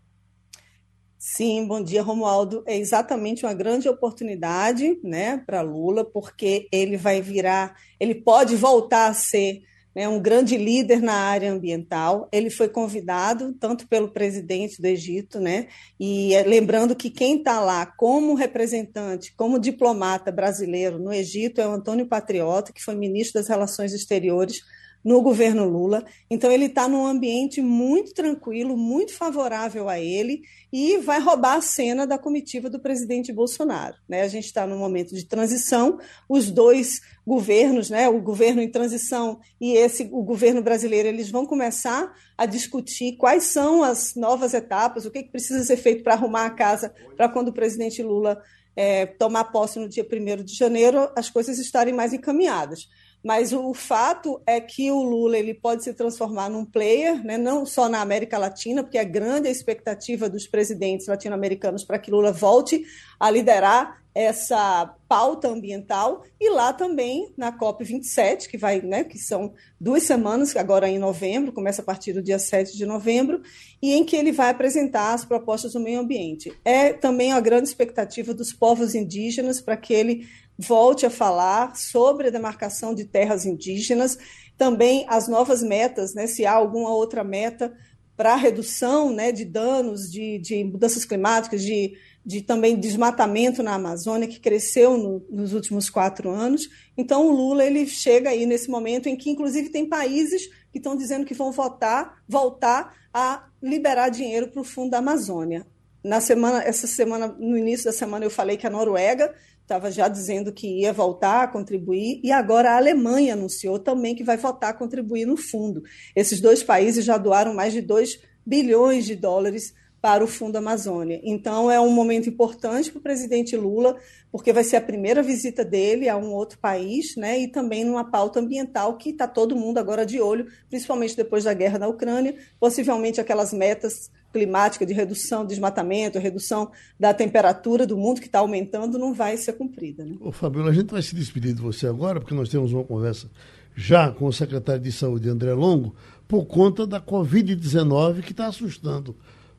Sim, 1.23 1.67
bom 1.67 1.83
dia, 1.83 2.01
Romualdo. 2.01 2.65
É 2.67 2.79
exatamente 2.79 3.45
uma 3.45 3.53
grande 3.53 3.87
oportunidade 3.91 4.99
né, 5.05 5.37
para 5.37 5.61
Lula, 5.61 6.03
porque 6.03 6.67
ele 6.73 6.97
vai 6.97 7.21
virar, 7.21 7.77
ele 8.01 8.15
pode 8.15 8.57
voltar 8.57 9.07
a 9.07 9.13
ser 9.13 9.61
né, 9.95 10.09
um 10.09 10.19
grande 10.19 10.57
líder 10.57 11.03
na 11.03 11.13
área 11.13 11.53
ambiental. 11.53 12.27
Ele 12.33 12.49
foi 12.49 12.71
convidado 12.71 13.53
tanto 13.61 13.87
pelo 13.87 14.09
presidente 14.09 14.81
do 14.81 14.87
Egito, 14.87 15.39
né, 15.39 15.69
e 16.01 16.35
é, 16.35 16.43
lembrando 16.43 16.97
que 16.97 17.11
quem 17.11 17.37
está 17.37 17.61
lá 17.61 17.85
como 17.85 18.33
representante, 18.33 19.35
como 19.37 19.59
diplomata 19.59 20.33
brasileiro 20.33 20.99
no 20.99 21.13
Egito 21.13 21.61
é 21.61 21.69
o 21.69 21.73
Antônio 21.73 22.07
Patriota, 22.07 22.73
que 22.73 22.83
foi 22.83 22.95
ministro 22.95 23.39
das 23.39 23.47
Relações 23.47 23.93
Exteriores 23.93 24.63
no 25.05 25.23
governo 25.23 25.65
Lula. 25.65 26.05
Então, 26.31 26.51
ele 26.51 26.67
está 26.67 26.89
num 26.89 27.07
ambiente 27.07 27.61
muito 27.61 28.13
tranquilo, 28.13 28.77
muito 28.77 29.15
favorável 29.15 29.89
a 29.89 29.99
ele 29.99 30.43
e 30.73 30.99
vai 30.99 31.21
roubar 31.21 31.57
a 31.57 31.63
cena 31.63 32.07
da 32.07 32.19
comitiva 32.19 32.69
do 32.69 32.79
presidente 32.79 33.33
Bolsonaro. 33.33 33.97
Né? 34.09 34.23
A 34.23 34.29
gente 34.29 34.45
está 34.45 34.67
num 34.67 34.79
momento 34.79 35.15
de 35.15 35.25
transição, 35.25 35.99
os 36.29 36.51
dois 36.51 37.01
governos, 37.27 37.91
né, 37.91 38.09
o 38.09 38.21
governo 38.21 38.61
em 38.61 38.69
transição 38.69 39.39
e 39.61 39.77
esse 39.77 40.09
o 40.11 40.23
governo 40.23 40.63
brasileiro, 40.63 41.07
eles 41.07 41.31
vão 41.31 41.47
começar 41.47 42.13
a 42.37 42.45
discutir 42.45 43.17
quais 43.17 43.45
são 43.45 43.85
as 43.85 44.15
novas 44.17 44.53
etapas, 44.53 45.05
o 45.05 45.11
que, 45.11 45.23
que 45.23 45.31
precisa 45.31 45.63
ser 45.63 45.77
feito 45.77 46.03
para 46.03 46.15
arrumar 46.15 46.47
a 46.47 46.51
casa 46.51 46.93
para 47.17 47.29
quando 47.29 47.49
o 47.49 47.53
presidente 47.53 48.03
Lula 48.03 48.43
é, 48.75 49.07
tomar 49.07 49.45
posse 49.45 49.79
no 49.79 49.89
dia 49.89 50.05
1 50.05 50.45
de 50.45 50.55
janeiro, 50.55 51.11
as 51.17 51.29
coisas 51.29 51.59
estarem 51.59 51.95
mais 51.95 52.13
encaminhadas. 52.13 52.89
Mas 53.23 53.53
o, 53.53 53.75
fato 53.75 54.41
é 54.47 54.61
que 54.61 54.91
o 54.91 55.03
Lula 55.03 55.37
ele 55.37 55.53
pode 55.53 55.85
se 55.85 55.93
transformar 55.93 56.49
num 56.49 56.65
player, 56.65 57.23
né, 57.23 57.37
não 57.37 57.67
só 57.67 57.89
na 57.89 58.01
América 58.01 58.39
Latina, 58.39 58.83
porque 58.83 58.97
é 58.97 59.05
grande 59.05 59.49
a 59.49 59.51
expectativa 59.51 60.29
dos 60.29 60.47
presidentes 60.47 61.07
latino-americanos 61.07 61.85
para 61.85 61.99
que 61.99 62.11
Lula 62.11 62.33
volte 62.33 62.83
a 63.19 63.31
liderar 63.31 64.01
essa 64.15 64.93
pauta 65.09 65.49
ambiental 65.49 66.25
e 66.41 66.51
lá 66.51 66.73
também 66.73 67.33
na 67.37 67.53
COP 67.53 67.85
27, 67.85 68.49
que 68.49 68.59
vai, 68.59 68.81
né, 68.81 69.05
que 69.05 69.19
são 69.19 69.53
duas 69.81 70.03
semanas, 70.03 70.57
agora 70.57 70.89
em 70.89 70.99
novembro, 70.99 71.53
começa 71.53 71.81
a 71.81 71.85
partir 71.85 72.13
do 72.13 72.23
dia 72.23 72.39
7 72.39 72.77
de 72.77 72.87
novembro, 72.87 73.41
e 73.81 73.93
em 73.93 74.05
que 74.05 74.17
ele 74.17 74.33
vai 74.33 74.51
apresentar 74.51 75.15
as 75.15 75.25
propostas 75.25 75.75
do 75.75 75.81
meio 75.81 76.01
ambiente. 76.01 76.53
É 76.65 76.93
também 76.93 77.33
a 77.33 77.41
grande 77.41 77.69
expectativa 77.69 78.35
dos 78.35 78.53
povos 78.53 78.95
indígenas 78.95 79.61
para 79.61 79.77
que 79.77 79.95
ele 79.95 80.27
volte 80.61 81.07
a 81.07 81.11
falar 81.11 81.77
sobre 81.77 82.29
a 82.29 82.31
demarcação 82.31 82.95
de 82.95 83.05
terras 83.05 83.47
indígenas, 83.47 84.19
também 84.57 85.07
as 85.09 85.27
novas 85.27 85.63
metas, 85.63 86.15
né, 86.15 86.27
se 86.27 86.45
há 86.45 86.53
alguma 86.53 86.93
outra 86.95 87.25
meta 87.25 87.73
para 88.17 88.37
redução 88.37 89.11
né, 89.11 89.33
de 89.33 89.47
danos, 89.47 90.11
de, 90.11 90.39
de 90.39 90.63
mudanças 90.63 91.07
climáticas, 91.07 91.63
de, 91.63 91.95
de 92.25 92.43
também 92.43 92.79
desmatamento 92.79 93.63
na 93.63 93.75
Amazônia, 93.75 94.29
que 94.29 94.39
cresceu 94.39 94.99
no, 94.99 95.25
nos 95.31 95.55
últimos 95.55 95.89
quatro 95.89 96.31
anos. 96.31 96.69
Então, 96.99 97.27
o 97.27 97.31
Lula 97.31 97.65
ele 97.65 97.87
chega 97.87 98.29
aí 98.29 98.45
nesse 98.45 98.69
momento 98.69 99.09
em 99.09 99.17
que, 99.17 99.31
inclusive, 99.31 99.71
tem 99.71 99.89
países 99.89 100.49
que 100.71 100.77
estão 100.77 100.95
dizendo 100.95 101.25
que 101.25 101.33
vão 101.33 101.51
votar, 101.51 102.23
voltar 102.29 102.95
a 103.13 103.49
liberar 103.63 104.11
dinheiro 104.11 104.49
para 104.49 104.61
o 104.61 104.65
Fundo 104.65 104.91
da 104.91 104.99
Amazônia. 104.99 105.67
Na 106.05 106.21
semana, 106.21 106.63
essa 106.63 106.87
semana, 106.87 107.29
no 107.39 107.57
início 107.57 107.87
da 107.87 107.93
semana, 107.93 108.27
eu 108.27 108.31
falei 108.31 108.59
que 108.59 108.67
a 108.67 108.71
Noruega 108.71 109.35
estava 109.71 109.89
já 109.89 110.09
dizendo 110.09 110.53
que 110.53 110.81
ia 110.81 110.93
voltar 110.93 111.45
a 111.45 111.49
contribuir, 111.49 112.21
e 112.25 112.33
agora 112.33 112.73
a 112.73 112.77
Alemanha 112.77 113.35
anunciou 113.35 113.79
também 113.79 114.17
que 114.17 114.25
vai 114.25 114.37
voltar 114.37 114.71
a 114.71 114.75
contribuir 114.75 115.25
no 115.27 115.37
fundo. 115.37 115.83
Esses 116.17 116.41
dois 116.41 116.61
países 116.61 117.05
já 117.05 117.17
doaram 117.17 117.55
mais 117.55 117.73
de 117.73 117.81
2 117.81 118.21
bilhões 118.45 119.07
de 119.07 119.15
dólares 119.15 119.73
para 120.01 120.25
o 120.25 120.27
Fundo 120.27 120.57
Amazônia. 120.57 121.21
Então, 121.23 121.71
é 121.71 121.79
um 121.79 121.91
momento 121.91 122.29
importante 122.29 122.91
para 122.91 122.99
o 122.99 123.03
presidente 123.03 123.57
Lula, 123.57 123.97
porque 124.33 124.53
vai 124.53 124.65
ser 124.65 124.77
a 124.77 124.81
primeira 124.81 125.23
visita 125.23 125.65
dele 125.65 126.09
a 126.09 126.17
um 126.17 126.33
outro 126.33 126.59
país, 126.59 127.15
né, 127.17 127.39
e 127.39 127.47
também 127.47 127.85
numa 127.85 128.11
pauta 128.11 128.41
ambiental 128.41 128.97
que 128.97 129.11
está 129.11 129.29
todo 129.29 129.55
mundo 129.55 129.79
agora 129.79 130.05
de 130.05 130.21
olho, 130.21 130.47
principalmente 130.69 131.17
depois 131.17 131.45
da 131.45 131.55
guerra 131.55 131.79
na 131.79 131.87
Ucrânia, 131.87 132.35
possivelmente 132.59 133.21
aquelas 133.21 133.53
metas 133.53 134.11
climática 134.33 134.87
de 134.87 134.93
redução 134.93 135.45
do 135.45 135.49
desmatamento, 135.49 136.19
redução 136.19 136.71
da 136.99 137.13
temperatura 137.13 137.87
do 137.87 137.97
mundo 137.97 138.21
que 138.21 138.27
está 138.27 138.39
aumentando, 138.39 138.99
não 138.99 139.13
vai 139.13 139.37
ser 139.37 139.55
cumprida. 139.55 140.05
Né? 140.05 140.17
Ô, 140.21 140.31
Fabiola, 140.31 140.71
a 140.71 140.75
gente 140.75 140.91
vai 140.91 141.03
se 141.03 141.15
despedir 141.15 141.55
de 141.55 141.61
você 141.61 141.87
agora, 141.87 142.21
porque 142.21 142.35
nós 142.35 142.49
temos 142.49 142.73
uma 142.73 142.85
conversa 142.85 143.31
já 143.75 144.11
com 144.11 144.27
o 144.27 144.33
secretário 144.33 144.83
de 144.83 144.93
Saúde, 144.93 145.29
André 145.29 145.53
Longo, 145.53 145.95
por 146.29 146.47
conta 146.47 146.87
da 146.87 147.01
Covid-19 147.01 148.23
que 148.23 148.33
está 148.33 148.47
assustando. 148.47 149.17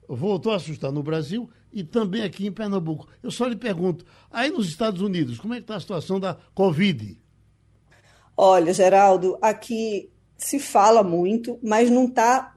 Voltou 0.07 0.51
a 0.51 0.57
assustar 0.57 0.91
no 0.91 1.03
Brasil 1.03 1.49
e 1.73 1.83
também 1.83 2.23
aqui 2.23 2.45
em 2.45 2.51
Pernambuco. 2.51 3.07
Eu 3.23 3.31
só 3.31 3.47
lhe 3.47 3.55
pergunto, 3.55 4.05
aí 4.29 4.49
nos 4.49 4.67
Estados 4.67 5.01
Unidos, 5.01 5.39
como 5.39 5.53
é 5.53 5.57
que 5.57 5.63
está 5.63 5.75
a 5.75 5.79
situação 5.79 6.19
da 6.19 6.37
Covid? 6.53 7.17
Olha, 8.35 8.73
Geraldo, 8.73 9.37
aqui 9.41 10.09
se 10.37 10.59
fala 10.59 11.03
muito, 11.03 11.59
mas 11.61 11.89
não 11.89 12.05
está 12.05 12.55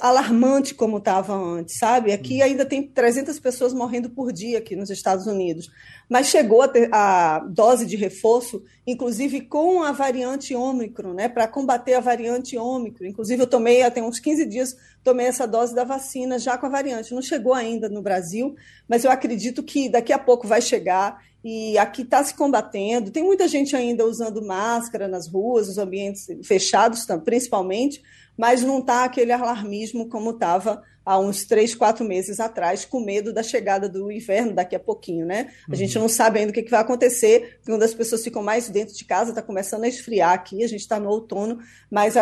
alarmante 0.00 0.74
como 0.74 0.98
estava 0.98 1.34
antes, 1.34 1.78
sabe? 1.78 2.12
Aqui 2.12 2.40
hum. 2.40 2.44
ainda 2.44 2.64
tem 2.64 2.82
300 2.82 3.38
pessoas 3.40 3.72
morrendo 3.72 4.08
por 4.08 4.32
dia 4.32 4.58
aqui 4.58 4.76
nos 4.76 4.90
Estados 4.90 5.26
Unidos, 5.26 5.68
mas 6.08 6.28
chegou 6.28 6.62
a, 6.62 6.68
ter 6.68 6.88
a 6.92 7.40
dose 7.48 7.84
de 7.84 7.96
reforço, 7.96 8.62
inclusive 8.86 9.40
com 9.40 9.82
a 9.82 9.90
variante 9.90 10.54
Ômicron, 10.54 11.14
né? 11.14 11.28
Para 11.28 11.48
combater 11.48 11.94
a 11.94 12.00
variante 12.00 12.56
Ômicron. 12.56 13.08
Inclusive 13.08 13.42
eu 13.42 13.46
tomei, 13.46 13.82
até 13.82 14.00
uns 14.00 14.20
15 14.20 14.46
dias, 14.46 14.76
tomei 15.02 15.26
essa 15.26 15.46
dose 15.46 15.74
da 15.74 15.82
vacina 15.82 16.38
já 16.38 16.56
com 16.56 16.66
a 16.66 16.70
variante. 16.70 17.14
Não 17.14 17.22
chegou 17.22 17.52
ainda 17.52 17.88
no 17.88 18.02
Brasil, 18.02 18.54
mas 18.88 19.04
eu 19.04 19.10
acredito 19.10 19.64
que 19.64 19.88
daqui 19.88 20.12
a 20.12 20.18
pouco 20.18 20.46
vai 20.46 20.60
chegar 20.60 21.20
e 21.48 21.78
aqui 21.78 22.02
está 22.02 22.24
se 22.24 22.34
combatendo. 22.34 23.12
Tem 23.12 23.22
muita 23.22 23.46
gente 23.46 23.76
ainda 23.76 24.04
usando 24.04 24.44
máscara 24.44 25.06
nas 25.06 25.28
ruas, 25.28 25.68
nos 25.68 25.78
ambientes 25.78 26.26
fechados, 26.44 27.06
principalmente, 27.24 28.02
mas 28.36 28.62
não 28.62 28.78
está 28.78 29.04
aquele 29.04 29.32
alarmismo 29.32 30.08
como 30.08 30.30
estava 30.30 30.82
há 31.06 31.20
uns 31.20 31.44
três, 31.44 31.72
quatro 31.72 32.04
meses 32.04 32.40
atrás, 32.40 32.84
com 32.84 33.00
medo 33.00 33.32
da 33.32 33.40
chegada 33.40 33.88
do 33.88 34.10
inverno 34.10 34.52
daqui 34.52 34.74
a 34.74 34.80
pouquinho, 34.80 35.24
né? 35.24 35.52
A 35.68 35.70
uhum. 35.70 35.76
gente 35.76 35.96
não 35.96 36.08
sabe 36.08 36.40
ainda 36.40 36.50
o 36.50 36.52
que, 36.52 36.64
que 36.64 36.70
vai 36.70 36.80
acontecer, 36.80 37.60
quando 37.64 37.84
as 37.84 37.94
pessoas 37.94 38.24
ficam 38.24 38.42
mais 38.42 38.68
dentro 38.68 38.92
de 38.92 39.04
casa, 39.04 39.30
está 39.30 39.40
começando 39.40 39.84
a 39.84 39.88
esfriar 39.88 40.32
aqui, 40.32 40.64
a 40.64 40.66
gente 40.66 40.80
está 40.80 40.98
no 40.98 41.08
outono, 41.08 41.60
mas 41.88 42.14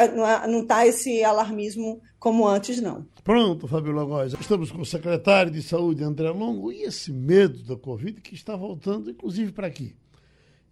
não 0.46 0.60
está 0.60 0.86
esse 0.86 1.24
alarmismo 1.24 2.02
como 2.18 2.46
antes, 2.46 2.78
não. 2.78 3.06
Pronto, 3.24 3.66
Fabiola 3.66 4.04
Góes. 4.04 4.34
Estamos 4.38 4.70
com 4.70 4.82
o 4.82 4.86
secretário 4.86 5.50
de 5.50 5.62
Saúde, 5.62 6.04
André 6.04 6.28
Longo, 6.28 6.70
e 6.70 6.82
esse 6.82 7.10
medo 7.10 7.62
da 7.62 7.76
Covid 7.76 8.20
que 8.20 8.34
está 8.34 8.54
voltando, 8.54 9.10
inclusive, 9.10 9.50
para 9.50 9.66
aqui. 9.66 9.96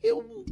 Eu 0.02 0.44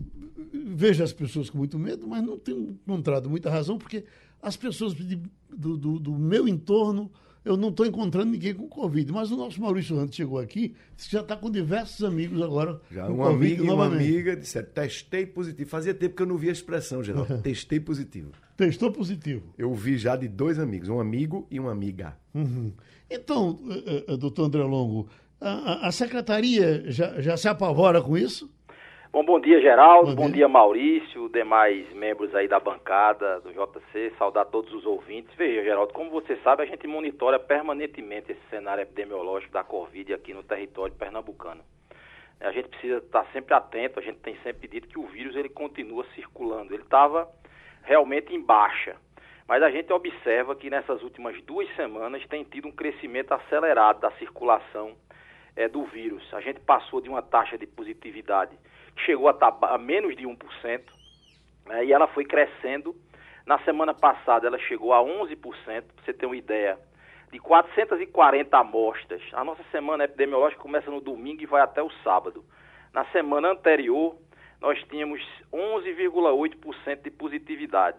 vejo 0.53 1.05
as 1.05 1.13
pessoas 1.13 1.51
com 1.51 1.59
muito 1.59 1.79
medo, 1.79 2.09
mas 2.09 2.25
não 2.25 2.39
tenho 2.39 2.79
encontrado 2.87 3.29
muita 3.29 3.51
razão, 3.51 3.77
porque 3.77 4.05
as 4.43 4.57
pessoas 4.57 4.95
de, 4.95 5.21
do, 5.49 5.77
do, 5.77 5.99
do, 5.99 6.13
meu 6.13 6.49
entorno, 6.49 7.11
eu 7.45 7.57
não 7.57 7.69
estou 7.69 7.87
encontrando 7.87 8.31
ninguém 8.31 8.55
com 8.55 8.69
Covid. 8.69 9.13
Mas 9.13 9.31
o 9.31 9.37
nosso 9.37 9.61
Maurício 9.61 9.97
Rantes 9.97 10.17
chegou 10.17 10.39
aqui, 10.39 10.75
já 10.97 11.21
está 11.21 11.37
com 11.37 11.51
diversos 11.51 12.05
amigos 12.05 12.41
agora. 12.41 12.81
Já, 12.91 13.09
um 13.09 13.25
amigo 13.25 13.65
e 13.65 13.71
uma 13.71 13.87
amiga 13.87 14.37
disseram, 14.37 14.69
testei 14.69 15.27
positivo. 15.27 15.69
Fazia 15.69 15.95
tempo 15.95 16.17
que 16.17 16.23
eu 16.23 16.27
não 16.27 16.37
via 16.37 16.51
a 16.51 16.53
expressão, 16.53 17.03
geral. 17.03 17.27
testei 17.43 17.81
positivo. 17.81 18.33
Testou 18.57 18.93
positivo. 18.93 19.55
Eu 19.57 19.75
vi 19.75 19.97
já 19.97 20.17
de 20.17 20.29
dois 20.29 20.59
amigos, 20.59 20.89
um 20.89 21.01
amigo 21.01 21.47
e 21.51 21.59
uma 21.59 21.73
amiga. 21.73 22.17
Uhum. 22.35 22.73
Então, 23.11 23.59
uh, 23.63 24.13
uh, 24.13 24.17
doutor 24.17 24.45
André 24.47 24.63
Longo, 24.63 25.09
a, 25.41 25.89
a 25.89 25.93
secretaria 25.93 26.85
já, 26.91 27.21
já 27.21 27.37
se 27.37 27.49
apavora 27.49 28.03
com 28.03 28.17
isso? 28.17 28.51
Bom, 29.13 29.25
bom 29.25 29.41
dia, 29.41 29.61
Geraldo. 29.61 30.15
Bom, 30.15 30.23
bom 30.23 30.27
dia. 30.27 30.37
dia. 30.37 30.49
Maurício, 30.49 31.29
demais 31.31 31.93
membros 31.93 32.33
aí 32.33 32.47
da 32.47 32.61
bancada 32.61 33.41
do 33.41 33.51
JC. 33.53 34.13
Saudar 34.17 34.45
todos 34.45 34.73
os 34.73 34.87
ouvintes. 34.87 35.35
Veja, 35.35 35.65
Geraldo, 35.65 35.93
como 35.93 36.11
você 36.11 36.37
sabe, 36.45 36.63
a 36.63 36.67
gente 36.67 36.87
monitora 36.87 37.37
permanentemente 37.37 38.31
esse 38.31 38.41
cenário 38.49 38.83
epidemiológico 38.83 39.53
da 39.53 39.65
Covid 39.65 40.15
aqui 40.15 40.33
no 40.33 40.45
território 40.45 40.95
pernambucano. 40.95 41.61
A 42.39 42.53
gente 42.53 42.69
precisa 42.69 42.99
estar 42.99 43.27
sempre 43.33 43.53
atento, 43.53 43.99
a 43.99 44.03
gente 44.03 44.21
tem 44.21 44.37
sempre 44.45 44.69
dito 44.69 44.87
que 44.87 44.99
o 44.99 45.07
vírus 45.07 45.35
ele 45.35 45.49
continua 45.49 46.07
circulando. 46.15 46.73
Ele 46.73 46.85
estava 46.85 47.29
realmente 47.83 48.33
em 48.33 48.41
baixa. 48.41 48.95
Mas 49.49 49.61
a 49.61 49.71
gente 49.73 49.93
observa 49.93 50.55
que 50.55 50.71
nessas 50.71 51.03
últimas 51.03 51.43
duas 51.43 51.69
semanas 51.75 52.25
tem 52.29 52.45
tido 52.45 52.69
um 52.69 52.73
crescimento 52.73 53.33
acelerado 53.33 53.99
da 53.99 54.13
circulação 54.13 54.95
é, 55.57 55.67
do 55.67 55.83
vírus. 55.83 56.23
A 56.33 56.41
gente 56.41 56.61
passou 56.61 57.01
de 57.01 57.09
uma 57.09 57.21
taxa 57.23 57.59
de 57.59 57.67
positividade 57.67 58.57
chegou 59.05 59.29
a, 59.29 59.37
a 59.75 59.79
menos 59.79 60.17
de 60.17 60.25
1%, 60.25 60.83
né, 61.67 61.85
e 61.85 61.93
ela 61.93 62.07
foi 62.09 62.25
crescendo. 62.25 62.95
Na 63.47 63.59
semana 63.61 63.95
passada 63.95 64.47
ela 64.47 64.59
chegou 64.59 64.93
a 64.93 64.99
11%, 64.99 65.37
para 65.65 65.83
você 66.05 66.13
ter 66.13 66.27
uma 66.27 66.37
ideia, 66.37 66.79
de 67.33 67.39
440 67.39 68.57
amostras. 68.57 69.23
A 69.33 69.45
nossa 69.45 69.63
semana 69.71 70.05
epidemiológica 70.05 70.61
começa 70.61 70.91
no 70.91 71.01
domingo 71.01 71.43
e 71.43 71.47
vai 71.47 71.63
até 71.63 71.83
o 71.83 71.91
sábado. 72.03 72.45
Na 72.93 73.05
semana 73.07 73.51
anterior, 73.51 74.17
nós 74.61 74.83
tínhamos 74.89 75.21
11,8% 75.53 77.03
de 77.03 77.11
positividade. 77.11 77.99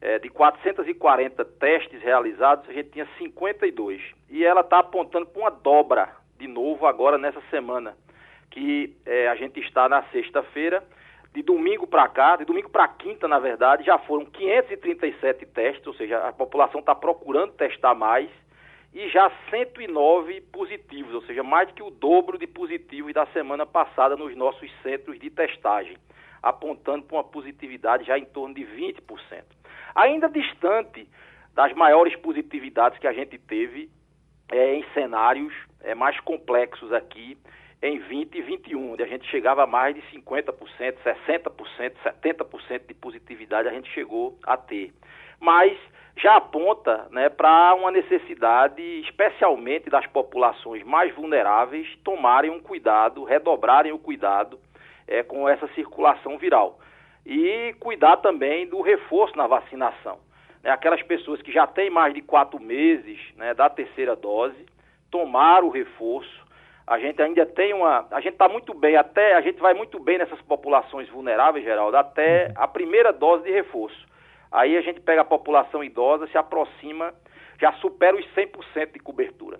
É, 0.00 0.18
de 0.18 0.28
440 0.28 1.44
testes 1.44 2.02
realizados, 2.02 2.68
a 2.68 2.72
gente 2.72 2.90
tinha 2.90 3.08
52. 3.18 4.02
E 4.28 4.44
ela 4.44 4.60
está 4.60 4.80
apontando 4.80 5.26
para 5.26 5.40
uma 5.40 5.50
dobra 5.50 6.16
de 6.38 6.46
novo 6.46 6.86
agora 6.86 7.16
nessa 7.16 7.40
semana 7.50 7.96
que 8.54 8.96
é, 9.04 9.26
a 9.26 9.34
gente 9.34 9.58
está 9.58 9.88
na 9.88 10.04
sexta-feira. 10.04 10.80
De 11.34 11.42
domingo 11.42 11.88
para 11.88 12.06
cá, 12.06 12.36
de 12.36 12.44
domingo 12.44 12.70
para 12.70 12.86
quinta, 12.86 13.26
na 13.26 13.40
verdade, 13.40 13.82
já 13.82 13.98
foram 13.98 14.24
537 14.24 15.44
testes, 15.46 15.84
ou 15.84 15.94
seja, 15.94 16.18
a 16.28 16.32
população 16.32 16.78
está 16.78 16.94
procurando 16.94 17.54
testar 17.54 17.96
mais, 17.96 18.30
e 18.92 19.08
já 19.08 19.28
109 19.50 20.40
positivos, 20.52 21.12
ou 21.12 21.22
seja, 21.22 21.42
mais 21.42 21.68
que 21.72 21.82
o 21.82 21.90
dobro 21.90 22.38
de 22.38 22.46
positivos 22.46 23.12
da 23.12 23.26
semana 23.26 23.66
passada 23.66 24.16
nos 24.16 24.36
nossos 24.36 24.70
centros 24.84 25.18
de 25.18 25.28
testagem, 25.30 25.96
apontando 26.40 27.04
para 27.06 27.16
uma 27.16 27.24
positividade 27.24 28.04
já 28.04 28.16
em 28.16 28.24
torno 28.24 28.54
de 28.54 28.64
20%. 28.64 29.42
ainda 29.96 30.28
distante 30.28 31.08
das 31.52 31.72
maiores 31.72 32.14
positividades 32.16 33.00
que 33.00 33.08
a 33.08 33.12
gente 33.12 33.36
teve 33.38 33.90
é, 34.52 34.76
em 34.76 34.84
cenários 34.94 35.52
é, 35.80 35.96
mais 35.96 36.18
complexos 36.20 36.92
aqui 36.92 37.36
em 37.84 37.98
20 37.98 38.34
e 38.34 38.40
21, 38.40 38.92
onde 38.92 39.02
a 39.02 39.06
gente 39.06 39.28
chegava 39.28 39.64
a 39.64 39.66
mais 39.66 39.94
de 39.94 40.00
50%, 40.18 40.54
60%, 41.04 41.92
70% 42.02 42.86
de 42.88 42.94
positividade 42.94 43.68
a 43.68 43.72
gente 43.72 43.90
chegou 43.90 44.38
a 44.42 44.56
ter. 44.56 44.90
Mas 45.38 45.78
já 46.16 46.36
aponta 46.36 47.06
né, 47.10 47.28
para 47.28 47.74
uma 47.74 47.90
necessidade, 47.90 48.80
especialmente 49.00 49.90
das 49.90 50.06
populações 50.06 50.82
mais 50.82 51.14
vulneráveis, 51.14 51.86
tomarem 52.02 52.50
um 52.50 52.58
cuidado, 52.58 53.22
redobrarem 53.22 53.92
o 53.92 53.98
cuidado 53.98 54.58
é, 55.06 55.22
com 55.22 55.46
essa 55.46 55.68
circulação 55.74 56.38
viral. 56.38 56.78
E 57.26 57.74
cuidar 57.80 58.16
também 58.16 58.66
do 58.66 58.80
reforço 58.80 59.36
na 59.36 59.46
vacinação. 59.46 60.18
Né, 60.62 60.70
aquelas 60.70 61.02
pessoas 61.02 61.42
que 61.42 61.52
já 61.52 61.66
têm 61.66 61.90
mais 61.90 62.14
de 62.14 62.22
quatro 62.22 62.58
meses 62.58 63.18
né, 63.36 63.52
da 63.52 63.68
terceira 63.68 64.16
dose, 64.16 64.64
tomar 65.10 65.62
o 65.62 65.68
reforço, 65.68 66.43
a 66.86 66.98
gente 66.98 67.20
ainda 67.22 67.46
tem 67.46 67.72
uma. 67.72 68.06
A 68.10 68.20
gente 68.20 68.34
está 68.34 68.48
muito 68.48 68.74
bem, 68.74 68.96
até 68.96 69.34
a 69.34 69.40
gente 69.40 69.60
vai 69.60 69.72
muito 69.72 69.98
bem 69.98 70.18
nessas 70.18 70.40
populações 70.42 71.08
vulneráveis, 71.08 71.64
Geraldo, 71.64 71.96
até 71.96 72.52
a 72.54 72.68
primeira 72.68 73.12
dose 73.12 73.44
de 73.44 73.50
reforço. 73.50 74.06
Aí 74.52 74.76
a 74.76 74.82
gente 74.82 75.00
pega 75.00 75.22
a 75.22 75.24
população 75.24 75.82
idosa, 75.82 76.26
se 76.28 76.36
aproxima, 76.36 77.14
já 77.60 77.72
supera 77.74 78.16
os 78.16 78.26
100% 78.34 78.92
de 78.92 78.98
cobertura. 79.00 79.58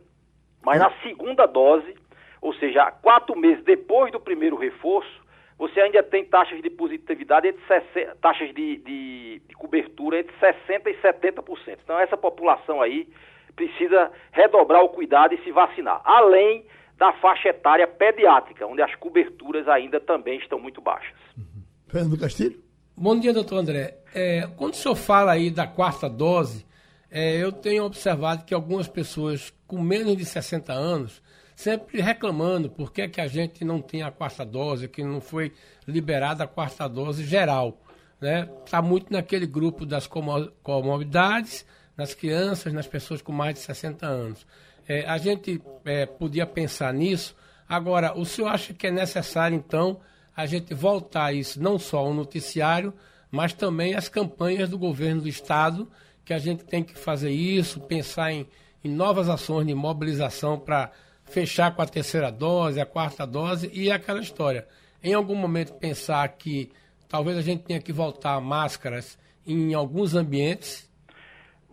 Mas 0.62 0.79
na 0.79 0.91
segunda 1.03 1.47
dose, 1.47 1.95
ou 2.41 2.55
seja, 2.55 2.91
quatro 2.91 3.37
meses 3.37 3.64
depois 3.64 4.12
do 4.12 4.20
primeiro 4.20 4.57
reforço, 4.57 5.25
você 5.59 5.81
ainda 5.81 6.03
tem 6.03 6.25
taxas 6.25 6.61
de 6.61 6.68
positividade, 6.70 7.49
entre 7.49 7.64
60, 7.66 8.16
taxas 8.16 8.53
de, 8.55 8.77
de, 8.77 9.43
de 9.49 9.55
cobertura 9.55 10.18
entre 10.18 10.35
60% 10.37 10.87
e 10.87 10.95
70%. 10.95 11.79
Então 11.83 11.99
essa 11.99 12.16
população 12.16 12.83
aí 12.83 13.09
precisa 13.57 14.11
redobrar 14.33 14.83
o 14.83 14.89
cuidado 14.91 15.35
e 15.35 15.39
se 15.39 15.51
vacinar. 15.53 16.01
Além 16.05 16.66
da 16.99 17.12
faixa 17.14 17.49
etária 17.49 17.86
pediátrica, 17.86 18.66
onde 18.66 18.82
as 18.82 18.95
coberturas 18.97 19.66
ainda 19.68 20.01
também 20.01 20.38
estão 20.38 20.59
muito 20.59 20.80
baixas. 20.80 21.16
Uhum. 21.36 21.62
Fernando 21.88 22.18
Castilho? 22.18 22.62
Bom 22.97 23.18
dia, 23.18 23.32
doutor 23.32 23.59
André. 23.59 23.99
É, 24.14 24.49
quando 24.57 24.74
o 24.74 24.76
senhor 24.76 24.95
fala 24.95 25.32
aí 25.32 25.51
da 25.51 25.66
quarta 25.66 26.09
dose, 26.09 26.64
é, 27.11 27.36
eu 27.36 27.51
tenho 27.51 27.84
observado 27.84 28.45
que 28.45 28.55
algumas 28.55 28.86
pessoas 28.86 29.53
com 29.66 29.80
menos 29.80 30.16
de 30.16 30.24
60 30.24 30.72
anos 30.72 31.22
sempre 31.55 32.01
reclamando 32.01 32.68
por 32.68 32.92
que, 32.92 33.09
que 33.09 33.20
a 33.20 33.26
gente 33.26 33.64
não 33.64 33.80
tem 33.80 34.03
a 34.03 34.11
quarta 34.11 34.45
dose, 34.45 34.88
que 34.88 35.03
não 35.03 35.20
foi 35.20 35.53
liberada 35.86 36.45
a 36.45 36.49
quarta 36.49 36.88
dose 36.88 37.24
geral. 37.24 37.80
Está 38.14 38.26
né? 38.26 38.49
Tá 38.70 38.82
muito 38.82 39.12
naquele 39.12 39.47
grupo 39.47 39.84
das 39.86 40.07
comorbidades, 40.07 41.64
nas 41.97 42.14
crianças, 42.14 42.72
nas 42.72 42.86
pessoas 42.86 43.22
com 43.22 43.32
mais 43.32 43.55
de 43.55 43.61
60 43.61 44.07
anos. 44.07 44.47
É, 44.89 45.05
a 45.07 45.18
gente 45.18 45.61
é, 45.85 46.07
podia 46.07 46.47
pensar 46.47 46.93
nisso. 46.93 47.35
Agora, 47.68 48.16
o 48.18 48.24
senhor 48.24 48.49
acha 48.49 48.74
que 48.74 48.87
é 48.87 48.91
necessário, 48.91 49.57
então, 49.57 50.01
a 50.37 50.47
gente 50.47 50.74
voltar 50.74 51.32
isso 51.32 51.62
não 51.62 51.78
só 51.78 51.99
ao 51.99 52.14
noticiário, 52.14 52.93
mas 53.30 53.53
também 53.53 53.95
as 53.95 54.09
campanhas 54.09 54.68
do 54.68 54.78
governo 54.78 55.22
do 55.22 55.28
Estado, 55.28 55.91
que 56.24 56.32
a 56.32 56.39
gente 56.39 56.64
tem 56.64 56.82
que 56.82 56.99
fazer 56.99 57.30
isso, 57.30 57.80
pensar 57.80 58.32
em, 58.32 58.47
em 58.82 58.89
novas 58.89 59.28
ações 59.28 59.66
de 59.66 59.74
mobilização 59.74 60.59
para 60.59 60.91
fechar 61.24 61.74
com 61.74 61.82
a 61.82 61.87
terceira 61.87 62.30
dose, 62.30 62.80
a 62.80 62.87
quarta 62.87 63.26
dose 63.26 63.70
e 63.72 63.91
aquela 63.91 64.20
história. 64.20 64.66
Em 65.03 65.14
algum 65.14 65.35
momento 65.35 65.74
pensar 65.74 66.28
que 66.28 66.70
talvez 67.09 67.37
a 67.37 67.43
gente 67.43 67.64
tenha 67.64 67.80
que 67.80 67.93
voltar 67.93 68.35
a 68.35 68.41
máscaras 68.41 69.18
em 69.47 69.74
alguns 69.74 70.14
ambientes, 70.14 70.89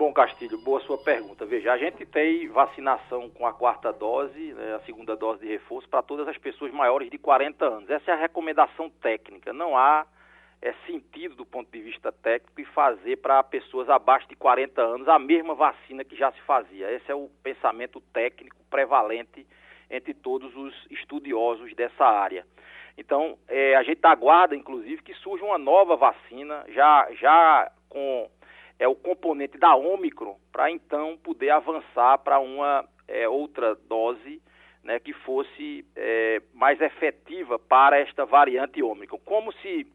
Bom, 0.02 0.12
Castilho, 0.12 0.58
boa 0.58 0.80
sua 0.80 0.98
pergunta. 0.98 1.46
Veja, 1.46 1.72
a 1.72 1.78
gente 1.78 2.08
tem 2.08 2.48
vacinação 2.48 3.30
com 3.30 3.46
a 3.46 3.54
quarta 3.54 3.94
dose, 3.94 4.52
né, 4.54 4.74
a 4.74 4.80
segunda 4.80 5.16
dose 5.16 5.42
de 5.42 5.48
reforço, 5.48 5.88
para 5.88 6.02
todas 6.02 6.28
as 6.28 6.36
pessoas 6.40 6.74
maiores 6.74 7.08
de 7.12 7.20
40 7.20 7.64
anos. 7.64 7.88
Essa 7.88 8.10
é 8.10 8.14
a 8.16 8.18
recomendação 8.18 8.90
técnica. 8.90 9.54
Não 9.54 9.78
há 9.78 10.08
é, 10.60 10.74
sentido 10.88 11.36
do 11.36 11.46
ponto 11.46 11.72
de 11.72 11.80
vista 11.80 12.12
técnico 12.12 12.60
e 12.60 12.66
fazer 12.66 13.18
para 13.18 13.44
pessoas 13.44 13.92
abaixo 13.92 14.28
de 14.28 14.36
40 14.36 14.82
anos 14.82 15.08
a 15.08 15.20
mesma 15.20 15.54
vacina 15.54 16.04
que 16.04 16.16
já 16.16 16.32
se 16.32 16.42
fazia. 16.48 16.92
Esse 16.92 17.12
é 17.12 17.14
o 17.14 17.30
pensamento 17.44 18.02
técnico 18.12 18.58
prevalente 18.72 19.46
entre 19.88 20.16
todos 20.16 20.56
os 20.56 20.74
estudiosos 20.90 21.76
dessa 21.76 22.06
área. 22.06 22.44
Então, 22.98 23.38
é, 23.48 23.76
a 23.76 23.84
gente 23.84 24.04
aguarda, 24.04 24.56
inclusive, 24.56 25.04
que 25.04 25.14
surja 25.14 25.46
uma 25.46 25.60
nova 25.60 25.96
vacina, 25.96 26.66
já, 26.70 27.08
já 27.12 27.72
com 27.88 28.28
é 28.82 28.88
o 28.88 28.96
componente 28.96 29.60
da 29.60 29.76
Ômicron 29.76 30.36
para 30.52 30.72
então 30.72 31.16
poder 31.24 31.52
avançar 31.52 32.18
para 32.18 32.40
uma 32.40 32.84
é, 33.08 33.30
outra 33.30 33.76
dose 33.76 34.42
né, 34.84 35.00
que 35.00 35.14
fosse 35.14 35.86
é, 35.96 36.42
mais 36.52 36.82
efetiva 36.82 37.60
para 37.60 38.00
esta 38.00 38.26
variante 38.26 38.82
Ômicron. 38.82 39.20
Como 39.24 39.54
se 39.60 39.86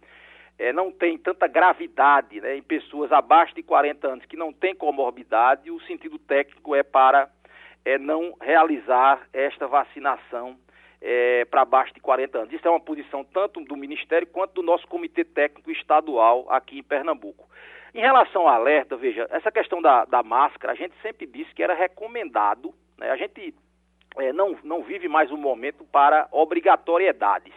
é, 0.56 0.72
não 0.72 0.92
tem 0.92 1.18
tanta 1.18 1.48
gravidade 1.48 2.40
né, 2.40 2.56
em 2.56 2.62
pessoas 2.62 3.10
abaixo 3.10 3.56
de 3.56 3.62
40 3.64 4.06
anos 4.06 4.24
que 4.26 4.36
não 4.36 4.52
têm 4.52 4.72
comorbidade, 4.72 5.68
o 5.68 5.80
sentido 5.80 6.16
técnico 6.20 6.72
é 6.72 6.84
para 6.84 7.28
é, 7.84 7.98
não 7.98 8.36
realizar 8.40 9.26
esta 9.32 9.66
vacinação 9.66 10.56
é, 11.02 11.44
para 11.46 11.62
abaixo 11.62 11.92
de 11.92 11.98
40 11.98 12.38
anos. 12.38 12.52
Isso 12.52 12.68
é 12.68 12.70
uma 12.70 12.78
posição 12.78 13.24
tanto 13.24 13.60
do 13.64 13.76
Ministério 13.76 14.28
quanto 14.28 14.54
do 14.54 14.62
nosso 14.62 14.86
Comitê 14.86 15.24
Técnico 15.24 15.72
Estadual 15.72 16.46
aqui 16.48 16.78
em 16.78 16.84
Pernambuco. 16.84 17.48
Em 17.96 18.00
relação 18.00 18.42
ao 18.42 18.48
alerta, 18.48 18.94
veja, 18.94 19.26
essa 19.30 19.50
questão 19.50 19.80
da, 19.80 20.04
da 20.04 20.22
máscara, 20.22 20.74
a 20.74 20.76
gente 20.76 20.94
sempre 21.00 21.26
disse 21.26 21.54
que 21.54 21.62
era 21.62 21.72
recomendado, 21.72 22.74
né? 22.98 23.10
a 23.10 23.16
gente 23.16 23.54
é, 24.18 24.34
não, 24.34 24.54
não 24.62 24.82
vive 24.82 25.08
mais 25.08 25.32
um 25.32 25.36
momento 25.38 25.82
para 25.82 26.28
obrigatoriedades, 26.30 27.54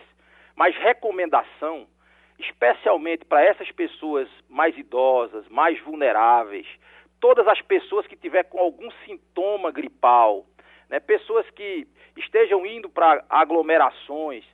mas 0.56 0.74
recomendação, 0.78 1.86
especialmente 2.40 3.26
para 3.26 3.44
essas 3.44 3.70
pessoas 3.74 4.30
mais 4.48 4.78
idosas, 4.78 5.46
mais 5.50 5.78
vulneráveis, 5.82 6.66
todas 7.20 7.46
as 7.46 7.62
pessoas 7.62 8.08
que 8.08 8.16
tiver 8.16 8.44
com 8.46 8.60
algum 8.60 8.90
sintoma 9.06 9.72
gripal, 9.72 10.46
né? 10.88 11.02
pessoas 11.02 11.50
que 11.50 11.86
estejam 12.16 12.66
indo 12.66 12.90
para 12.90 13.26
aglomerações, 13.30 14.46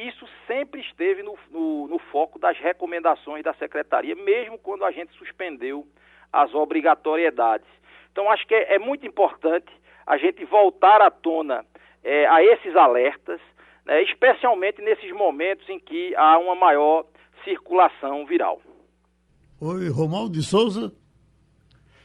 isso 0.00 0.24
sempre 0.46 0.80
esteve 0.80 1.22
no, 1.22 1.36
no, 1.50 1.88
no, 1.88 1.98
foco 1.98 2.38
das 2.38 2.56
recomendações 2.58 3.42
da 3.42 3.52
secretaria, 3.54 4.14
mesmo 4.14 4.56
quando 4.56 4.84
a 4.84 4.92
gente 4.92 5.12
suspendeu 5.14 5.86
as 6.32 6.54
obrigatoriedades. 6.54 7.66
Então, 8.12 8.30
acho 8.30 8.46
que 8.46 8.54
é, 8.54 8.76
é 8.76 8.78
muito 8.78 9.04
importante 9.04 9.70
a 10.06 10.16
gente 10.16 10.44
voltar 10.44 11.00
à 11.00 11.10
tona 11.10 11.64
é, 12.04 12.26
a 12.28 12.42
esses 12.42 12.76
alertas, 12.76 13.40
né, 13.84 14.02
especialmente 14.04 14.80
nesses 14.80 15.10
momentos 15.12 15.68
em 15.68 15.80
que 15.80 16.14
há 16.14 16.38
uma 16.38 16.54
maior 16.54 17.04
circulação 17.44 18.24
viral. 18.24 18.60
Oi, 19.60 19.88
Romualdo 19.88 20.32
de 20.32 20.42
Souza. 20.42 20.92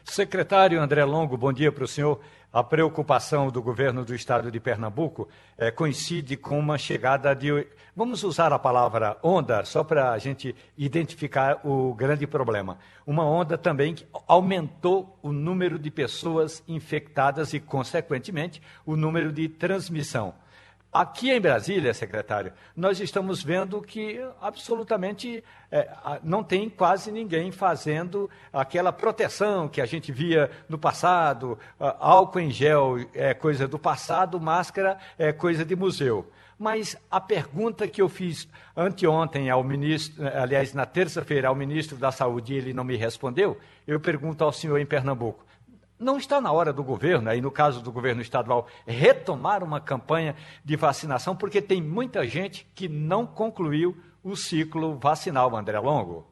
Secretário 0.04 0.82
André 0.82 1.06
Longo, 1.06 1.38
bom 1.38 1.54
dia 1.54 1.72
para 1.72 1.84
o 1.84 1.88
senhor. 1.88 2.20
A 2.54 2.64
preocupação 2.64 3.49
do 3.49 3.64
governo 3.64 4.06
do 4.06 4.14
estado 4.14 4.51
de 4.51 4.60
Pernambuco 4.60 5.28
é, 5.58 5.72
coincide 5.72 6.38
com 6.38 6.60
uma 6.60 6.78
chegada 6.78 7.34
de. 7.34 7.66
Vamos 7.95 8.24
usar 8.24 8.54
a 8.54 8.60
palavra 8.60 9.18
onda, 9.24 9.66
só 9.66 9.84
para 9.84 10.12
a 10.12 10.20
gente 10.20 10.56
identificar 10.78 11.60
o 11.66 11.95
grande 11.95 12.28
problema. 12.28 12.78
Uma 13.08 13.26
onda 13.26 13.58
também 13.58 13.95
que 13.95 14.06
aumentou 14.28 15.18
o 15.24 15.32
número 15.32 15.80
de 15.80 15.89
pessoas 15.89 16.62
infectadas 16.68 17.54
e, 17.56 17.60
consequentemente, 17.60 18.62
o 18.86 18.95
número 18.95 19.34
de 19.34 19.49
transmissão. 19.49 20.36
Aqui 20.94 21.32
em 21.32 21.41
Brasília, 21.41 21.91
secretário, 21.91 22.54
nós 22.76 23.00
estamos 23.00 23.41
vendo 23.41 23.82
que 23.82 24.24
absolutamente 24.39 25.44
é, 25.72 25.89
não 26.24 26.44
tem 26.44 26.70
quase 26.70 27.12
ninguém 27.12 27.52
fazendo 27.52 28.30
aquela 28.54 28.94
proteção 28.94 29.68
que 29.68 29.82
a 29.82 29.88
gente 29.88 30.12
via 30.12 30.52
no 30.70 30.78
passado. 30.78 31.58
álcool 31.80 32.41
em 32.41 32.52
gel 32.52 32.98
é 33.12 33.34
coisa 33.34 33.68
do 33.68 33.80
passado, 33.80 34.39
máscara 34.39 35.00
é 35.18 35.34
coisa 35.34 35.66
de 35.66 35.76
museu. 35.76 36.30
Mas 36.60 36.96
a 37.10 37.20
pergunta 37.20 37.88
que 37.88 38.00
eu 38.00 38.08
fiz 38.08 38.48
anteontem 38.78 39.50
ao 39.50 39.64
ministro, 39.64 40.24
aliás, 40.28 40.76
na 40.76 40.86
terça-feira, 40.86 41.48
ao 41.48 41.56
ministro 41.56 41.98
da 41.98 42.12
Saúde, 42.12 42.54
ele 42.54 42.72
não 42.72 42.84
me 42.84 42.96
respondeu, 42.96 43.58
eu 43.88 44.00
pergunto 44.00 44.44
ao 44.44 44.54
senhor 44.54 44.78
em 44.78 44.86
Pernambuco. 44.86 45.44
Não 46.04 46.18
está 46.18 46.41
na 46.41 46.51
hora 46.51 46.74
do 46.74 46.84
governo, 46.84 47.30
aí 47.30 47.39
no 47.39 47.49
caso 47.49 47.82
do 47.82 47.89
governo 47.89 48.22
estadual, 48.22 48.68
retomar 48.86 49.64
uma 49.64 49.80
campanha 49.80 50.36
de 50.64 50.76
vacinação, 50.76 51.34
porque 51.34 51.62
tem 51.62 51.82
muita 51.82 52.26
gente 52.28 52.66
que 52.76 52.89
não 52.89 53.26
concluiu 53.26 53.95
o 54.22 54.36
ciclo 54.36 54.99
vacinal, 54.99 55.56
André 55.56 55.80
Longo? 55.80 56.28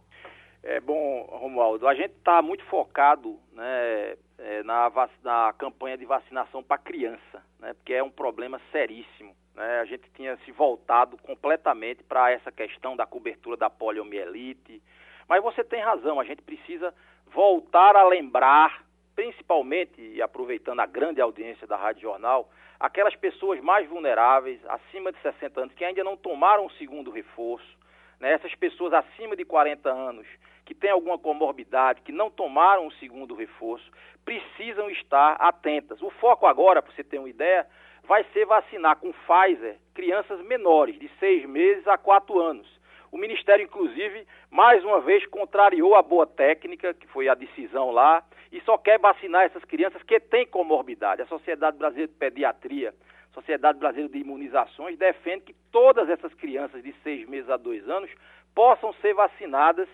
É 0.62 0.82
bom, 0.82 1.26
Romualdo, 1.32 1.88
a 1.88 1.96
gente 1.96 2.12
está 2.12 2.42
muito 2.42 2.66
focado 2.66 3.40
né, 3.54 4.18
é, 4.38 4.62
na, 4.64 4.92
na, 5.24 5.54
campanha 5.58 5.98
de 5.98 6.04
vacinação 6.04 6.62
para 6.62 6.78
criança, 6.78 7.42
né, 7.58 7.74
porque 7.74 7.94
é 7.94 8.04
um 8.04 8.12
problema 8.12 8.60
seríssimo. 8.74 9.34
Né? 9.56 9.80
A 9.80 9.86
gente 9.86 10.04
tinha 10.14 10.38
se 10.44 10.52
voltado 10.52 11.18
completamente 11.18 12.04
para 12.04 12.30
essa 12.30 12.52
questão 12.52 12.98
da 12.98 13.06
cobertura 13.06 13.56
da 13.56 13.70
poliomielite, 13.70 14.84
mas 15.30 15.42
você 15.42 15.64
tem 15.64 15.82
razão, 15.82 16.20
a 16.20 16.26
gente 16.26 16.42
precisa 16.42 16.94
voltar 17.34 17.96
a 17.96 18.06
lembrar, 18.06 18.84
principalmente, 19.22 20.20
aproveitando 20.20 20.80
a 20.80 20.88
grande 20.88 21.22
audiência 21.22 21.68
da 21.68 21.76
Rádio 21.76 22.02
Jornal, 22.02 22.50
aquelas 22.80 23.16
pessoas 23.16 23.62
mais 23.62 23.88
vulneráveis, 23.88 24.60
acima 24.68 25.12
de 25.12 25.22
60 25.22 25.62
anos, 25.62 25.76
que 25.76 25.86
ainda 25.86 26.04
não 26.04 26.18
tomaram 26.18 26.66
o 26.66 26.72
segundo 26.72 27.12
reforço, 27.12 27.78
né? 28.20 28.34
essas 28.34 28.56
pessoas 28.56 28.92
acima 28.94 29.36
de 29.36 29.46
40 29.46 29.88
anos, 29.88 30.26
que 30.66 30.74
têm 30.74 30.90
alguma 30.90 31.20
comorbidade, 31.20 32.02
que 32.02 32.12
não 32.12 32.32
tomaram 32.32 32.88
o 32.88 32.94
segundo 32.94 33.36
reforço, 33.36 33.92
precisam 34.26 34.90
estar 34.90 35.34
atentas. 35.34 36.02
O 36.02 36.10
foco 36.10 36.48
agora, 36.48 36.82
para 36.82 36.92
você 36.92 37.04
ter 37.04 37.20
uma 37.20 37.30
ideia, 37.30 37.68
vai 38.06 38.26
ser 38.34 38.48
vacinar 38.48 38.96
com 38.96 39.14
Pfizer 39.14 39.78
crianças 39.94 40.42
menores, 40.48 40.98
de 40.98 41.12
seis 41.20 41.46
meses 41.46 41.88
a 41.88 41.96
quatro 41.96 42.40
anos. 42.40 42.68
O 43.12 43.18
Ministério, 43.18 43.64
inclusive, 43.66 44.26
mais 44.50 44.84
uma 44.86 45.02
vez 45.02 45.26
contrariou 45.26 45.96
a 45.96 46.02
boa 46.02 46.26
técnica, 46.26 46.94
que 46.94 47.06
foi 47.08 47.28
a 47.28 47.36
decisão 47.36 47.92
lá, 47.92 48.24
e 48.52 48.62
só 48.62 48.78
quer 48.78 48.98
vacinar 49.00 49.44
essas 49.44 49.66
crianças 49.66 50.02
que 50.04 50.18
têm 50.20 50.48
comorbidade. 50.48 51.22
A 51.22 51.26
Sociedade 51.26 51.78
Brasileira 51.78 52.12
de 52.12 52.18
Pediatria, 52.18 52.94
Sociedade 53.34 53.80
Brasileira 53.80 54.12
de 54.12 54.20
Imunizações, 54.20 54.98
defende 54.98 55.46
que 55.46 55.56
todas 55.72 56.10
essas 56.10 56.34
crianças 56.36 56.82
de 56.82 56.94
seis 57.04 57.28
meses 57.28 57.50
a 57.50 57.58
dois 57.58 57.88
anos 57.90 58.10
possam 58.56 58.94
ser 58.94 59.14
vacinadas 59.14 59.90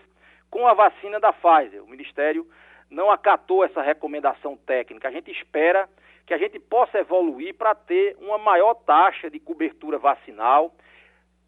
com 0.48 0.68
a 0.68 0.74
vacina 0.74 1.18
da 1.18 1.32
Pfizer. 1.32 1.82
O 1.82 1.88
Ministério 1.88 2.46
não 2.88 3.10
acatou 3.10 3.64
essa 3.64 3.82
recomendação 3.82 4.56
técnica. 4.56 5.08
A 5.08 5.12
gente 5.12 5.30
espera 5.30 5.88
que 6.24 6.34
a 6.34 6.38
gente 6.38 6.58
possa 6.60 6.98
evoluir 6.98 7.54
para 7.54 7.74
ter 7.74 8.16
uma 8.20 8.38
maior 8.38 8.74
taxa 8.74 9.28
de 9.28 9.40
cobertura 9.40 9.98
vacinal 9.98 10.72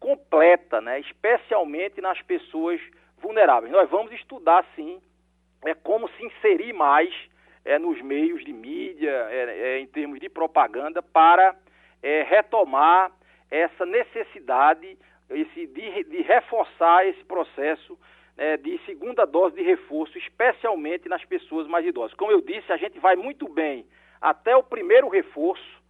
completa, 0.01 0.81
né, 0.81 0.99
especialmente 0.99 2.01
nas 2.01 2.19
pessoas 2.23 2.81
vulneráveis. 3.19 3.71
Nós 3.71 3.89
vamos 3.89 4.11
estudar, 4.11 4.65
sim, 4.75 4.99
é, 5.63 5.75
como 5.75 6.09
se 6.09 6.25
inserir 6.25 6.73
mais 6.73 7.13
é, 7.63 7.77
nos 7.77 8.01
meios 8.01 8.43
de 8.43 8.51
mídia, 8.51 9.11
é, 9.29 9.75
é, 9.75 9.79
em 9.79 9.85
termos 9.85 10.19
de 10.19 10.27
propaganda, 10.27 11.03
para 11.03 11.55
é, 12.01 12.23
retomar 12.23 13.11
essa 13.49 13.85
necessidade 13.85 14.97
esse, 15.29 15.67
de, 15.67 16.03
de 16.05 16.21
reforçar 16.23 17.07
esse 17.07 17.23
processo 17.23 17.97
é, 18.37 18.57
de 18.57 18.79
segunda 18.85 19.25
dose 19.25 19.55
de 19.55 19.61
reforço, 19.61 20.17
especialmente 20.17 21.07
nas 21.07 21.23
pessoas 21.25 21.67
mais 21.67 21.85
idosas. 21.85 22.15
Como 22.15 22.31
eu 22.31 22.41
disse, 22.41 22.71
a 22.71 22.77
gente 22.77 22.99
vai 22.99 23.15
muito 23.15 23.47
bem 23.47 23.85
até 24.19 24.55
o 24.55 24.63
primeiro 24.63 25.07
reforço, 25.09 25.80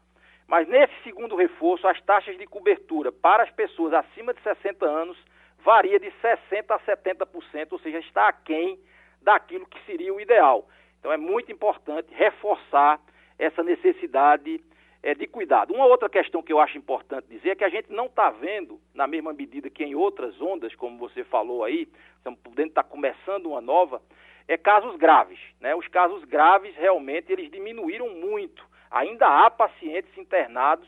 mas 0.47 0.67
nesse 0.67 0.93
segundo 1.03 1.35
reforço, 1.35 1.87
as 1.87 2.01
taxas 2.01 2.37
de 2.37 2.45
cobertura 2.45 3.11
para 3.11 3.43
as 3.43 3.51
pessoas 3.51 3.93
acima 3.93 4.33
de 4.33 4.41
60 4.41 4.85
anos 4.85 5.17
varia 5.63 5.99
de 5.99 6.11
60% 6.21 6.65
a 6.69 6.79
70%, 6.79 7.71
ou 7.71 7.79
seja, 7.79 7.99
está 7.99 8.27
aquém 8.27 8.79
daquilo 9.21 9.65
que 9.65 9.79
seria 9.85 10.13
o 10.13 10.19
ideal. 10.19 10.67
Então 10.99 11.11
é 11.11 11.17
muito 11.17 11.51
importante 11.51 12.13
reforçar 12.13 12.99
essa 13.37 13.63
necessidade 13.63 14.61
é, 15.03 15.15
de 15.15 15.25
cuidado. 15.27 15.73
Uma 15.73 15.85
outra 15.85 16.09
questão 16.09 16.43
que 16.43 16.53
eu 16.53 16.59
acho 16.59 16.77
importante 16.77 17.27
dizer 17.27 17.49
é 17.49 17.55
que 17.55 17.63
a 17.63 17.69
gente 17.69 17.91
não 17.91 18.05
está 18.05 18.29
vendo, 18.29 18.79
na 18.93 19.07
mesma 19.07 19.33
medida 19.33 19.69
que 19.69 19.83
em 19.83 19.95
outras 19.95 20.39
ondas, 20.39 20.75
como 20.75 20.97
você 20.97 21.23
falou 21.23 21.63
aí, 21.63 21.87
estamos 22.17 22.39
podendo 22.39 22.69
estar 22.69 22.83
tá 22.83 22.89
começando 22.89 23.47
uma 23.47 23.61
nova, 23.61 24.01
é 24.47 24.57
casos 24.57 24.95
graves. 24.97 25.39
Né? 25.59 25.75
Os 25.75 25.87
casos 25.87 26.23
graves 26.25 26.75
realmente 26.75 27.31
eles 27.31 27.49
diminuíram 27.49 28.09
muito. 28.09 28.63
Ainda 28.91 29.25
há 29.25 29.49
pacientes 29.49 30.15
internados 30.17 30.87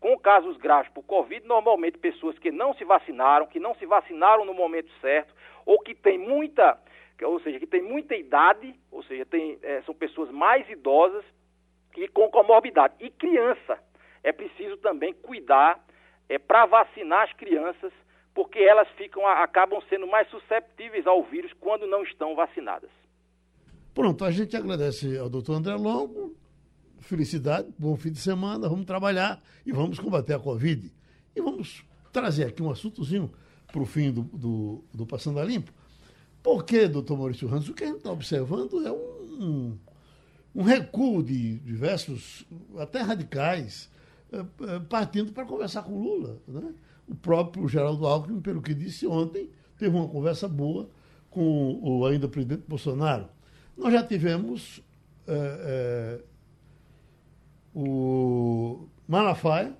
com 0.00 0.18
casos 0.18 0.56
graves 0.56 0.90
por 0.92 1.04
Covid, 1.04 1.46
normalmente 1.46 1.98
pessoas 1.98 2.36
que 2.38 2.50
não 2.50 2.74
se 2.74 2.84
vacinaram, 2.84 3.46
que 3.46 3.60
não 3.60 3.74
se 3.74 3.86
vacinaram 3.86 4.44
no 4.44 4.54
momento 4.54 4.90
certo, 5.00 5.32
ou 5.64 5.78
que 5.78 5.94
têm 5.94 6.18
muita, 6.18 6.76
ou 7.22 7.38
seja, 7.40 7.60
que 7.60 7.66
tem 7.66 7.82
muita 7.82 8.16
idade, 8.16 8.74
ou 8.90 9.02
seja, 9.04 9.24
tem, 9.24 9.58
é, 9.62 9.80
são 9.82 9.94
pessoas 9.94 10.30
mais 10.30 10.68
idosas 10.68 11.24
e 11.96 12.08
com 12.08 12.28
comorbidade. 12.30 12.94
E 12.98 13.10
criança. 13.10 13.78
É 14.24 14.32
preciso 14.32 14.76
também 14.78 15.12
cuidar 15.12 15.78
é, 16.28 16.38
para 16.38 16.66
vacinar 16.66 17.24
as 17.24 17.32
crianças, 17.34 17.92
porque 18.34 18.58
elas 18.58 18.88
ficam, 18.96 19.26
acabam 19.26 19.80
sendo 19.88 20.06
mais 20.06 20.28
susceptíveis 20.30 21.06
ao 21.06 21.22
vírus 21.22 21.52
quando 21.60 21.86
não 21.86 22.02
estão 22.02 22.34
vacinadas. 22.34 22.90
Pronto, 23.94 24.24
a 24.24 24.30
gente 24.30 24.56
agradece 24.56 25.18
ao 25.18 25.28
doutor 25.28 25.56
André 25.56 25.74
Longo 25.74 26.34
felicidade, 27.02 27.68
bom 27.78 27.96
fim 27.96 28.10
de 28.10 28.18
semana, 28.18 28.68
vamos 28.68 28.86
trabalhar 28.86 29.42
e 29.66 29.72
vamos 29.72 29.98
combater 29.98 30.34
a 30.34 30.38
Covid. 30.38 30.92
E 31.34 31.40
vamos 31.40 31.84
trazer 32.12 32.44
aqui 32.44 32.62
um 32.62 32.70
assuntozinho 32.70 33.30
para 33.66 33.82
o 33.82 33.86
fim 33.86 34.12
do, 34.12 34.22
do, 34.22 34.84
do, 34.92 35.06
Passando 35.06 35.40
a 35.40 35.44
Limpo. 35.44 35.72
Porque, 36.42 36.88
doutor 36.88 37.16
Maurício 37.16 37.48
Ramos, 37.48 37.68
o 37.68 37.74
que 37.74 37.84
a 37.84 37.86
gente 37.86 37.98
está 37.98 38.12
observando 38.12 38.86
é 38.86 38.92
um, 38.92 39.78
um, 40.54 40.62
recuo 40.62 41.22
de 41.22 41.58
diversos, 41.60 42.44
até 42.78 43.00
radicais, 43.00 43.90
eh, 44.32 44.44
eh, 44.62 44.80
partindo 44.88 45.32
para 45.32 45.44
conversar 45.44 45.82
com 45.82 46.02
Lula. 46.02 46.38
Né? 46.46 46.74
O 47.08 47.14
próprio 47.14 47.68
Geraldo 47.68 48.06
Alckmin, 48.06 48.40
pelo 48.40 48.60
que 48.60 48.74
disse 48.74 49.06
ontem, 49.06 49.50
teve 49.78 49.96
uma 49.96 50.08
conversa 50.08 50.48
boa 50.48 50.90
com 51.30 51.78
o 51.82 52.04
ainda 52.04 52.28
presidente 52.28 52.64
Bolsonaro. 52.68 53.28
Nós 53.76 53.92
já 53.92 54.02
tivemos 54.02 54.82
é, 55.26 55.34
é, 55.34 56.24
o 57.74 58.86
Malafaia, 59.06 59.76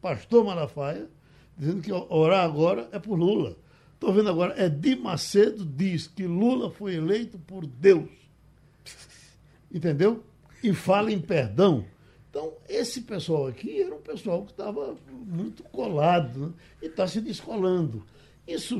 pastor 0.00 0.44
Malafaia, 0.44 1.08
dizendo 1.56 1.82
que 1.82 1.92
orar 1.92 2.44
agora 2.44 2.88
é 2.92 2.98
por 2.98 3.18
Lula. 3.18 3.56
Estou 3.94 4.12
vendo 4.12 4.28
agora, 4.28 4.60
Edir 4.64 5.00
Macedo 5.00 5.64
diz 5.64 6.08
que 6.08 6.26
Lula 6.26 6.70
foi 6.70 6.96
eleito 6.96 7.38
por 7.38 7.66
Deus. 7.66 8.10
Entendeu? 9.72 10.24
E 10.62 10.74
fala 10.74 11.12
em 11.12 11.20
perdão. 11.20 11.84
Então, 12.28 12.54
esse 12.68 13.02
pessoal 13.02 13.46
aqui 13.46 13.80
era 13.80 13.94
um 13.94 14.00
pessoal 14.00 14.44
que 14.44 14.52
estava 14.52 14.96
muito 15.08 15.62
colado 15.64 16.48
né? 16.48 16.52
e 16.82 16.86
está 16.86 17.06
se 17.06 17.20
descolando. 17.20 18.04
Isso, 18.46 18.78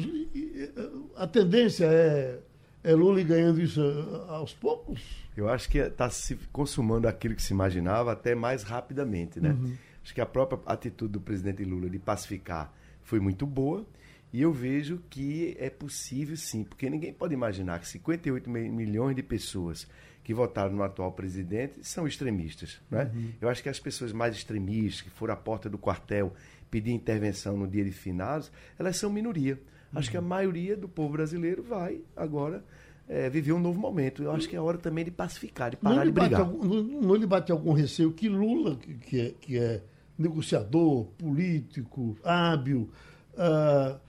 a 1.15 1.27
tendência 1.27 1.85
é, 1.85 2.41
é 2.83 2.95
Lula 2.95 3.23
ganhando 3.23 3.61
isso 3.61 3.81
aos 4.29 4.53
poucos? 4.53 5.22
Eu 5.37 5.49
acho 5.49 5.69
que 5.69 5.79
está 5.79 6.11
se 6.11 6.37
consumando 6.53 7.09
aquilo 7.09 7.35
que 7.35 7.43
se 7.43 7.53
imaginava 7.53 8.13
até 8.13 8.35
mais 8.35 8.63
rapidamente, 8.63 9.41
né? 9.41 9.51
Uhum. 9.51 9.75
Acho 10.03 10.15
que 10.15 10.21
a 10.21 10.27
própria 10.27 10.61
atitude 10.67 11.13
do 11.13 11.21
presidente 11.21 11.65
Lula 11.65 11.89
de 11.89 11.99
pacificar 11.99 12.73
foi 13.03 13.21
muito 13.21 13.47
boa 13.47 13.87
e 14.33 14.43
eu 14.43 14.53
vejo 14.53 15.03
que 15.11 15.57
é 15.59 15.71
possível 15.71 16.37
sim, 16.37 16.65
porque 16.65 16.89
ninguém 16.89 17.13
pode 17.13 17.35
imaginar 17.35 17.79
que 17.79 17.89
58 17.89 18.49
milhões 18.49 19.15
de 19.15 19.23
pessoas 19.23 19.87
que 20.25 20.33
votaram 20.33 20.73
no 20.75 20.83
atual 20.83 21.13
presidente 21.13 21.85
são 21.85 22.07
extremistas, 22.07 22.81
né? 22.91 23.11
Uhum. 23.13 23.33
Eu 23.41 23.49
acho 23.49 23.63
que 23.63 23.69
as 23.69 23.79
pessoas 23.79 24.13
mais 24.13 24.35
extremistas 24.35 25.03
que 25.03 25.11
foram 25.11 25.35
à 25.35 25.37
porta 25.37 25.69
do 25.69 25.77
quartel 25.77 26.33
pedir 26.71 26.93
intervenção 26.93 27.57
no 27.57 27.69
dia 27.69 27.85
de 27.85 27.91
finados, 27.91 28.51
elas 28.79 28.97
são 28.97 29.11
minoria. 29.11 29.61
Acho 29.95 30.11
que 30.11 30.17
a 30.17 30.21
uhum. 30.21 30.27
maioria 30.27 30.75
do 30.75 30.89
povo 30.89 31.13
brasileiro 31.13 31.63
vai 31.63 32.01
agora 32.17 32.65
é, 33.13 33.29
viver 33.29 33.53
um 33.53 33.59
novo 33.59 33.79
momento. 33.79 34.23
Eu 34.23 34.33
acho 34.33 34.49
que 34.49 34.57
é 34.57 34.61
hora 34.61 34.79
também 34.79 35.05
de 35.05 35.11
pacificar, 35.11 35.71
de 35.71 35.77
parar 35.77 36.07
de 36.07 36.11
brigar. 36.11 36.41
Algum, 36.41 36.65
não, 36.65 36.83
não 36.83 37.15
lhe 37.15 37.27
bate 37.27 37.53
algum 37.53 37.73
receio 37.73 38.11
que 38.11 38.27
Lula, 38.27 38.77
que 38.77 39.21
é, 39.21 39.35
que 39.39 39.59
é 39.59 39.83
negociador, 40.19 41.05
político, 41.19 42.17
hábil, 42.25 42.91
uh, 43.35 44.01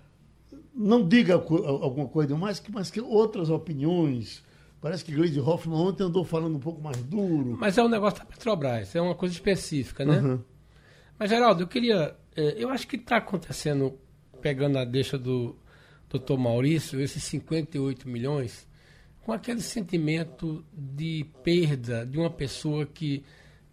não 0.73 1.05
diga 1.05 1.33
alguma 1.33 2.07
coisa 2.07 2.35
mais, 2.37 2.59
que, 2.59 2.71
mas 2.71 2.89
que 2.89 3.01
outras 3.01 3.49
opiniões. 3.49 4.41
Parece 4.79 5.03
que 5.03 5.13
Gleide 5.13 5.39
Hoffmann 5.39 5.79
ontem 5.79 6.03
andou 6.03 6.23
falando 6.23 6.55
um 6.55 6.59
pouco 6.59 6.81
mais 6.81 6.97
duro. 7.03 7.57
Mas 7.59 7.77
é 7.77 7.83
um 7.83 7.89
negócio 7.89 8.19
da 8.19 8.25
Petrobras, 8.25 8.95
é 8.95 9.01
uma 9.01 9.15
coisa 9.15 9.33
específica, 9.33 10.05
né? 10.05 10.19
Uhum. 10.19 10.39
Mas, 11.19 11.29
Geraldo, 11.29 11.63
eu 11.63 11.67
queria. 11.67 12.15
É, 12.35 12.55
eu 12.57 12.69
acho 12.69 12.87
que 12.87 12.95
está 12.95 13.17
acontecendo, 13.17 13.97
pegando 14.41 14.77
a 14.77 14.85
deixa 14.85 15.17
do 15.17 15.55
doutor 16.09 16.37
Maurício, 16.37 16.99
esses 16.99 17.23
58 17.23 18.07
milhões 18.09 18.67
com 19.23 19.31
aquele 19.31 19.61
sentimento 19.61 20.63
de 20.73 21.25
perda 21.43 22.05
de 22.05 22.17
uma 22.17 22.29
pessoa 22.29 22.85
que 22.85 23.23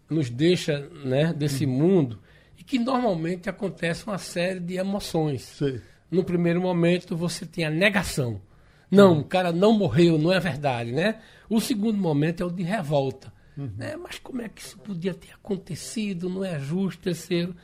nos 0.09 0.29
deixa 0.29 0.79
né, 1.05 1.33
desse 1.33 1.65
uhum. 1.65 1.71
mundo 1.71 2.19
e 2.57 2.63
que 2.63 2.79
normalmente 2.79 3.49
acontece 3.49 4.05
uma 4.05 4.17
série 4.17 4.59
de 4.59 4.75
emoções. 4.75 5.41
Sim. 5.43 5.79
No 6.09 6.23
primeiro 6.23 6.61
momento 6.61 7.15
você 7.15 7.45
tem 7.45 7.65
a 7.65 7.69
negação. 7.69 8.41
Não, 8.89 9.13
uhum. 9.13 9.19
o 9.19 9.23
cara 9.23 9.51
não 9.51 9.73
morreu, 9.73 10.17
não 10.17 10.31
é 10.31 10.39
verdade, 10.39 10.91
né? 10.91 11.19
O 11.49 11.61
segundo 11.61 11.97
momento 11.97 12.43
é 12.43 12.45
o 12.45 12.51
de 12.51 12.63
revolta. 12.63 13.31
Uhum. 13.57 13.71
Né? 13.77 13.95
Mas 13.95 14.19
como 14.19 14.41
é 14.41 14.49
que 14.49 14.61
isso 14.61 14.77
podia 14.79 15.13
ter 15.13 15.33
acontecido? 15.33 16.29
Não 16.29 16.43
é 16.43 16.59
justo 16.59 17.03
terceiro. 17.03 17.55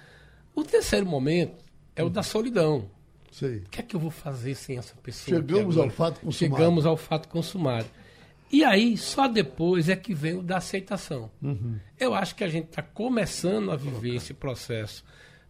O 0.55 0.63
terceiro 0.63 1.05
momento 1.05 1.63
é 1.95 2.03
o 2.03 2.09
da 2.09 2.23
solidão. 2.23 2.89
Sei. 3.31 3.57
O 3.57 3.69
que 3.69 3.79
é 3.79 3.83
que 3.83 3.95
eu 3.95 3.99
vou 3.99 4.11
fazer 4.11 4.55
sem 4.55 4.77
essa 4.77 4.95
pessoa? 4.95 5.37
Chegamos 5.37 5.77
ao 5.77 5.89
fato 5.89 6.21
consumado. 6.21 6.35
Chegamos 6.35 6.85
ao 6.85 6.97
fato 6.97 7.27
consumado. 7.27 7.87
E 8.51 8.63
aí, 8.63 8.95
só 8.97 9.27
depois 9.27 9.89
é 9.89 9.95
que 9.95 10.13
vem 10.13 10.37
o 10.37 10.41
da 10.41 10.57
aceitação. 10.57 11.29
Uhum. 11.41 11.77
Eu 11.99 12.13
acho 12.13 12.35
que 12.35 12.43
a 12.43 12.47
gente 12.47 12.69
está 12.69 12.81
começando 12.81 13.71
a 13.71 13.75
viver 13.75 14.15
esse 14.15 14.33
processo. 14.33 15.03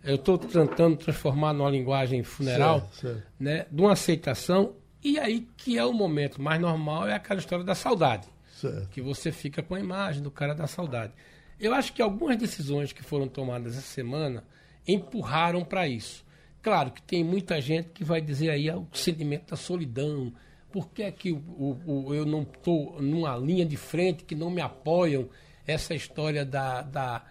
Eu 0.03 0.15
estou 0.15 0.38
tentando 0.38 0.95
transformar 0.97 1.53
numa 1.53 1.69
linguagem 1.69 2.23
funeral, 2.23 2.80
certo, 2.80 2.95
certo. 2.95 3.23
né, 3.39 3.65
de 3.69 3.82
uma 3.82 3.91
aceitação. 3.91 4.73
E 5.03 5.19
aí, 5.19 5.47
que 5.55 5.78
é 5.78 5.86
o 5.86 5.93
momento 5.93 6.41
mais 6.41 6.59
normal, 6.59 7.07
é 7.07 7.13
aquela 7.13 7.39
história 7.39 7.63
da 7.63 7.75
saudade. 7.75 8.28
Certo. 8.55 8.89
Que 8.89 9.01
você 9.01 9.32
fica 9.32 9.61
com 9.61 9.75
a 9.75 9.80
imagem 9.80 10.23
do 10.23 10.32
cara 10.32 10.55
da 10.55 10.65
saudade. 10.65 11.13
Eu 11.59 11.73
acho 11.73 11.93
que 11.93 12.01
algumas 12.01 12.38
decisões 12.38 12.91
que 12.91 13.03
foram 13.03 13.28
tomadas 13.28 13.78
essa 13.78 13.88
semana 13.88 14.43
empurraram 14.88 15.63
para 15.63 15.88
isso. 15.88 16.25
Claro 16.68 16.91
que 16.91 17.01
tem 17.01 17.24
muita 17.24 17.61
gente 17.61 17.91
que 17.93 18.03
vai 18.03 18.20
dizer 18.20 18.49
aí 18.49 18.70
ah, 18.70 18.76
o 18.76 18.88
sentimento 18.91 19.51
da 19.51 19.55
solidão. 19.55 20.34
Por 20.70 20.89
que, 20.89 21.01
é 21.01 21.09
que 21.09 21.32
o, 21.32 21.80
o, 21.86 22.13
eu 22.13 22.26
não 22.26 22.41
estou 22.41 23.01
numa 23.01 23.38
linha 23.38 23.65
de 23.65 23.78
frente 23.78 24.26
que 24.26 24.36
não 24.36 24.49
me 24.49 24.59
apoiam? 24.59 25.30
Essa 25.65 25.95
história 25.95 26.43
da, 26.43 26.82
da 26.82 27.24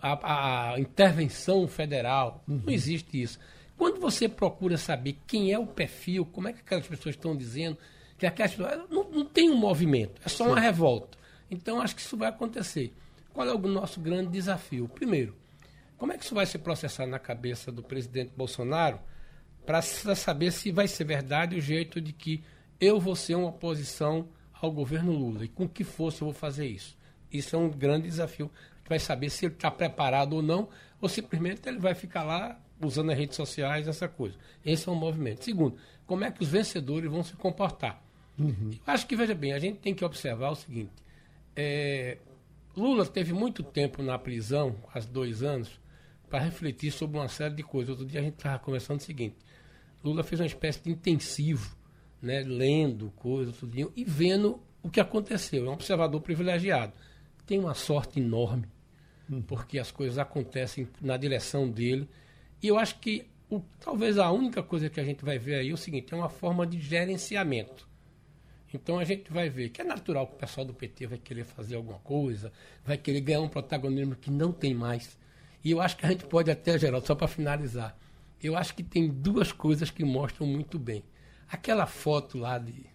a, 0.00 0.72
a 0.72 0.80
intervenção 0.80 1.68
federal. 1.68 2.42
Uhum. 2.48 2.62
Não 2.64 2.72
existe 2.72 3.20
isso. 3.20 3.38
Quando 3.76 4.00
você 4.00 4.26
procura 4.26 4.78
saber 4.78 5.18
quem 5.26 5.52
é 5.52 5.58
o 5.58 5.66
perfil, 5.66 6.24
como 6.24 6.48
é 6.48 6.54
que 6.54 6.60
aquelas 6.60 6.86
pessoas 6.86 7.14
estão 7.14 7.36
dizendo, 7.36 7.76
que 8.16 8.24
aquelas 8.24 8.54
pessoas, 8.54 8.88
não, 8.88 9.04
não 9.10 9.24
tem 9.26 9.50
um 9.50 9.56
movimento, 9.58 10.18
é 10.24 10.30
só 10.30 10.44
Sim. 10.44 10.52
uma 10.52 10.60
revolta. 10.60 11.18
Então, 11.50 11.78
acho 11.82 11.94
que 11.94 12.00
isso 12.00 12.16
vai 12.16 12.30
acontecer. 12.30 12.94
Qual 13.34 13.46
é 13.46 13.52
o 13.52 13.58
nosso 13.58 14.00
grande 14.00 14.30
desafio? 14.30 14.88
Primeiro, 14.88 15.36
como 15.98 16.12
é 16.12 16.16
que 16.16 16.24
isso 16.24 16.34
vai 16.34 16.46
se 16.46 16.56
processar 16.56 17.06
na 17.06 17.18
cabeça 17.18 17.70
do 17.70 17.82
presidente 17.82 18.32
Bolsonaro 18.36 19.00
para 19.66 19.82
saber 19.82 20.52
se 20.52 20.70
vai 20.70 20.88
ser 20.88 21.04
verdade 21.04 21.56
o 21.56 21.60
jeito 21.60 22.00
de 22.00 22.12
que 22.12 22.42
eu 22.80 22.98
vou 22.98 23.16
ser 23.16 23.34
uma 23.34 23.48
oposição 23.48 24.28
ao 24.52 24.70
governo 24.70 25.12
Lula 25.12 25.44
e 25.44 25.48
com 25.48 25.68
que 25.68 25.84
força 25.84 26.22
eu 26.22 26.26
vou 26.26 26.34
fazer 26.34 26.66
isso? 26.66 26.96
Isso 27.30 27.54
é 27.54 27.58
um 27.58 27.68
grande 27.68 28.08
desafio. 28.08 28.50
A 28.54 28.78
gente 28.78 28.88
vai 28.88 28.98
saber 28.98 29.28
se 29.28 29.44
ele 29.44 29.54
está 29.54 29.70
preparado 29.70 30.34
ou 30.34 30.42
não, 30.42 30.68
ou 31.00 31.08
simplesmente 31.08 31.68
ele 31.68 31.78
vai 31.78 31.94
ficar 31.94 32.22
lá 32.22 32.58
usando 32.80 33.10
as 33.10 33.18
redes 33.18 33.36
sociais, 33.36 33.88
essa 33.88 34.08
coisa. 34.08 34.36
Esse 34.64 34.88
é 34.88 34.92
um 34.92 34.94
movimento. 34.94 35.44
Segundo, 35.44 35.76
como 36.06 36.24
é 36.24 36.30
que 36.30 36.42
os 36.42 36.48
vencedores 36.48 37.10
vão 37.10 37.22
se 37.22 37.34
comportar? 37.34 38.02
Uhum. 38.38 38.70
Eu 38.70 38.92
acho 38.94 39.06
que, 39.06 39.16
veja 39.16 39.34
bem, 39.34 39.52
a 39.52 39.58
gente 39.58 39.78
tem 39.78 39.94
que 39.94 40.04
observar 40.04 40.50
o 40.50 40.54
seguinte: 40.54 40.92
é, 41.56 42.18
Lula 42.76 43.04
teve 43.04 43.32
muito 43.32 43.62
tempo 43.62 44.02
na 44.02 44.18
prisão, 44.18 44.72
quase 44.80 45.08
dois 45.08 45.42
anos, 45.42 45.78
para 46.28 46.44
refletir 46.44 46.92
sobre 46.92 47.18
uma 47.18 47.28
série 47.28 47.54
de 47.54 47.62
coisas. 47.62 47.90
Outro 47.90 48.06
dia 48.06 48.20
a 48.20 48.22
gente 48.22 48.34
estava 48.34 48.58
conversando 48.58 49.00
o 49.00 49.02
seguinte: 49.02 49.36
Lula 50.02 50.22
fez 50.22 50.40
uma 50.40 50.46
espécie 50.46 50.82
de 50.82 50.90
intensivo, 50.90 51.76
né, 52.20 52.40
lendo 52.40 53.10
coisas, 53.16 53.56
tudo, 53.56 53.92
e 53.94 54.04
vendo 54.04 54.60
o 54.82 54.90
que 54.90 55.00
aconteceu. 55.00 55.66
É 55.66 55.68
um 55.68 55.72
observador 55.72 56.20
privilegiado. 56.20 56.92
Tem 57.46 57.58
uma 57.58 57.74
sorte 57.74 58.20
enorme, 58.20 58.66
hum. 59.30 59.42
porque 59.42 59.78
as 59.78 59.90
coisas 59.90 60.18
acontecem 60.18 60.88
na 61.00 61.16
direção 61.16 61.68
dele. 61.68 62.08
E 62.62 62.68
eu 62.68 62.78
acho 62.78 62.98
que 62.98 63.26
o, 63.50 63.60
talvez 63.80 64.18
a 64.18 64.30
única 64.30 64.62
coisa 64.62 64.90
que 64.90 65.00
a 65.00 65.04
gente 65.04 65.24
vai 65.24 65.38
ver 65.38 65.56
aí 65.56 65.70
é 65.70 65.72
o 65.72 65.76
seguinte: 65.76 66.12
é 66.12 66.16
uma 66.16 66.28
forma 66.28 66.66
de 66.66 66.80
gerenciamento. 66.80 67.88
Então 68.72 68.98
a 68.98 69.04
gente 69.04 69.32
vai 69.32 69.48
ver 69.48 69.70
que 69.70 69.80
é 69.80 69.84
natural 69.84 70.26
que 70.26 70.34
o 70.34 70.38
pessoal 70.38 70.66
do 70.66 70.74
PT 70.74 71.06
vai 71.06 71.18
querer 71.18 71.44
fazer 71.44 71.76
alguma 71.76 71.98
coisa, 72.00 72.52
vai 72.84 72.98
querer 72.98 73.20
ganhar 73.22 73.40
um 73.40 73.48
protagonismo 73.48 74.14
que 74.14 74.30
não 74.30 74.52
tem 74.52 74.74
mais. 74.74 75.16
E 75.64 75.70
eu 75.70 75.80
acho 75.80 75.96
que 75.96 76.06
a 76.06 76.08
gente 76.08 76.24
pode 76.26 76.50
até, 76.50 76.78
Geraldo, 76.78 77.06
só 77.06 77.14
para 77.14 77.28
finalizar, 77.28 77.96
eu 78.42 78.56
acho 78.56 78.74
que 78.74 78.82
tem 78.82 79.08
duas 79.08 79.52
coisas 79.52 79.90
que 79.90 80.04
mostram 80.04 80.46
muito 80.46 80.78
bem. 80.78 81.04
Aquela 81.50 81.86
foto 81.86 82.38
lá 82.38 82.58
de, 82.58 82.86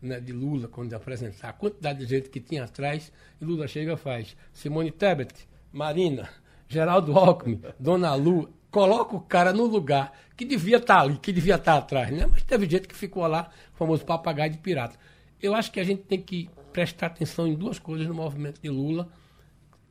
né, 0.00 0.20
de 0.20 0.32
Lula, 0.32 0.68
quando 0.68 0.94
apresentar, 0.94 1.50
a 1.50 1.52
quantidade 1.52 1.98
de 1.98 2.06
gente 2.06 2.30
que 2.30 2.40
tinha 2.40 2.64
atrás, 2.64 3.12
e 3.40 3.44
Lula 3.44 3.68
chega 3.68 3.92
e 3.92 3.96
faz 3.96 4.36
Simone 4.52 4.90
Tebet, 4.90 5.48
Marina, 5.72 6.28
Geraldo 6.68 7.18
Alckmin, 7.18 7.60
Dona 7.78 8.14
Lu, 8.14 8.52
coloca 8.70 9.16
o 9.16 9.20
cara 9.20 9.52
no 9.52 9.64
lugar 9.64 10.12
que 10.36 10.44
devia 10.44 10.76
estar 10.76 10.96
tá 10.96 11.00
ali, 11.00 11.18
que 11.18 11.32
devia 11.32 11.56
estar 11.56 11.72
tá 11.72 11.78
atrás, 11.78 12.10
né? 12.10 12.26
Mas 12.30 12.42
teve 12.42 12.68
gente 12.68 12.86
que 12.88 12.94
ficou 12.94 13.26
lá, 13.26 13.50
famoso 13.74 14.04
papagaio 14.04 14.52
de 14.52 14.58
pirata. 14.58 14.96
Eu 15.40 15.54
acho 15.54 15.70
que 15.70 15.80
a 15.80 15.84
gente 15.84 16.02
tem 16.02 16.20
que 16.20 16.48
prestar 16.72 17.06
atenção 17.06 17.46
em 17.46 17.54
duas 17.54 17.78
coisas 17.78 18.06
no 18.06 18.14
movimento 18.14 18.60
de 18.60 18.68
Lula, 18.68 19.08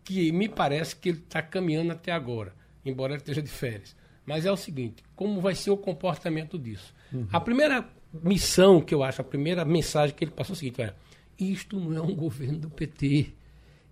que 0.08 0.32
me 0.32 0.48
parece 0.48 0.96
que 0.96 1.10
ele 1.10 1.18
está 1.18 1.42
caminhando 1.42 1.92
até 1.92 2.14
agora, 2.14 2.56
embora 2.86 3.12
ele 3.12 3.20
esteja 3.20 3.42
de 3.42 3.50
férias. 3.50 3.94
Mas 4.26 4.46
é 4.46 4.52
o 4.52 4.56
seguinte: 4.56 5.04
como 5.18 5.42
vai 5.42 5.54
ser 5.54 5.70
o 5.70 5.76
comportamento 5.76 6.58
disso? 6.58 6.94
Uhum. 7.12 7.28
A 7.30 7.42
primeira 7.42 7.86
missão 8.14 8.80
que 8.80 8.96
eu 8.96 9.04
acho, 9.04 9.20
a 9.20 9.24
primeira 9.26 9.66
mensagem 9.66 10.16
que 10.16 10.24
ele 10.24 10.32
passou 10.32 10.54
é 10.54 10.56
o 10.56 10.60
seguinte: 10.60 10.82
é, 10.82 10.94
isto 11.38 11.78
não 11.78 11.98
é 11.98 12.02
um 12.02 12.16
governo 12.16 12.58
do 12.58 12.70
PT. 12.70 13.34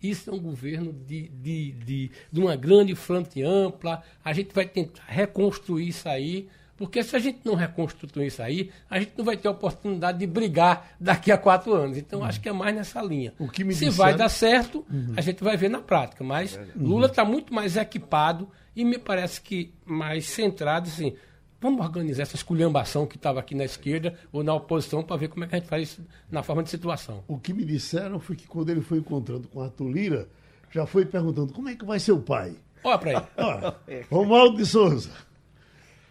Isso 0.01 0.29
é 0.29 0.33
um 0.33 0.39
governo 0.39 0.93
de, 0.93 1.27
de, 1.27 1.71
de, 1.71 2.11
de 2.31 2.39
uma 2.39 2.55
grande 2.55 2.95
frente 2.95 3.43
ampla. 3.43 4.01
A 4.23 4.31
gente 4.31 4.53
vai 4.53 4.65
tentar 4.65 5.03
reconstruir 5.07 5.89
isso 5.89 6.07
aí 6.07 6.47
porque 6.77 7.01
se 7.03 7.15
a 7.15 7.19
gente 7.19 7.39
não 7.45 7.55
reconstituir 7.55 8.27
isso 8.27 8.41
aí, 8.41 8.69
a 8.89 8.99
gente 8.99 9.13
não 9.17 9.23
vai 9.23 9.37
ter 9.37 9.47
a 9.47 9.51
oportunidade 9.51 10.19
de 10.19 10.27
brigar 10.27 10.95
daqui 10.99 11.31
a 11.31 11.37
quatro 11.37 11.73
anos. 11.73 11.97
Então, 11.97 12.19
uhum. 12.19 12.25
acho 12.25 12.41
que 12.41 12.49
é 12.49 12.53
mais 12.53 12.75
nessa 12.75 13.01
linha. 13.01 13.33
se 13.73 13.85
disseram... 13.85 13.91
vai 13.93 14.15
dar 14.15 14.29
certo, 14.29 14.85
uhum. 14.91 15.13
a 15.15 15.21
gente 15.21 15.41
vai 15.43 15.55
ver 15.55 15.69
na 15.69 15.79
prática. 15.79 16.23
Mas 16.23 16.57
uhum. 16.75 16.87
Lula 16.87 17.07
está 17.07 17.23
muito 17.23 17.53
mais 17.53 17.77
equipado 17.77 18.49
e 18.75 18.83
me 18.83 18.97
parece 18.97 19.39
que 19.39 19.73
mais 19.85 20.25
centrado, 20.25 20.89
assim, 20.89 21.15
vamos 21.61 21.79
organizar 21.79 22.23
essa 22.23 22.35
esculhambação 22.35 23.07
que 23.07 23.15
estava 23.15 23.39
aqui 23.39 23.55
na 23.55 23.63
esquerda 23.63 24.13
ou 24.33 24.43
na 24.43 24.53
oposição 24.53 25.01
para 25.01 25.15
ver 25.15 25.29
como 25.29 25.45
é 25.45 25.47
que 25.47 25.55
a 25.55 25.59
gente 25.59 25.69
faz 25.69 25.83
isso 25.83 26.05
na 26.29 26.43
forma 26.43 26.61
de 26.61 26.69
situação. 26.69 27.23
O 27.25 27.39
que 27.39 27.53
me 27.53 27.63
disseram 27.63 28.19
foi 28.19 28.35
que 28.35 28.47
quando 28.47 28.69
ele 28.69 28.81
foi 28.81 28.97
encontrando 28.97 29.47
com 29.47 29.61
Arthur 29.61 29.89
Lira, 29.89 30.27
já 30.71 30.85
foi 30.85 31.05
perguntando 31.05 31.53
como 31.53 31.69
é 31.69 31.75
que 31.75 31.85
vai 31.85 31.99
ser 32.01 32.11
o 32.11 32.19
pai. 32.19 32.53
Olha 32.83 32.97
para 32.97 33.11
aí. 33.11 33.25
Olha, 33.37 33.75
Romualdo 34.11 34.57
de 34.57 34.65
Souza. 34.65 35.09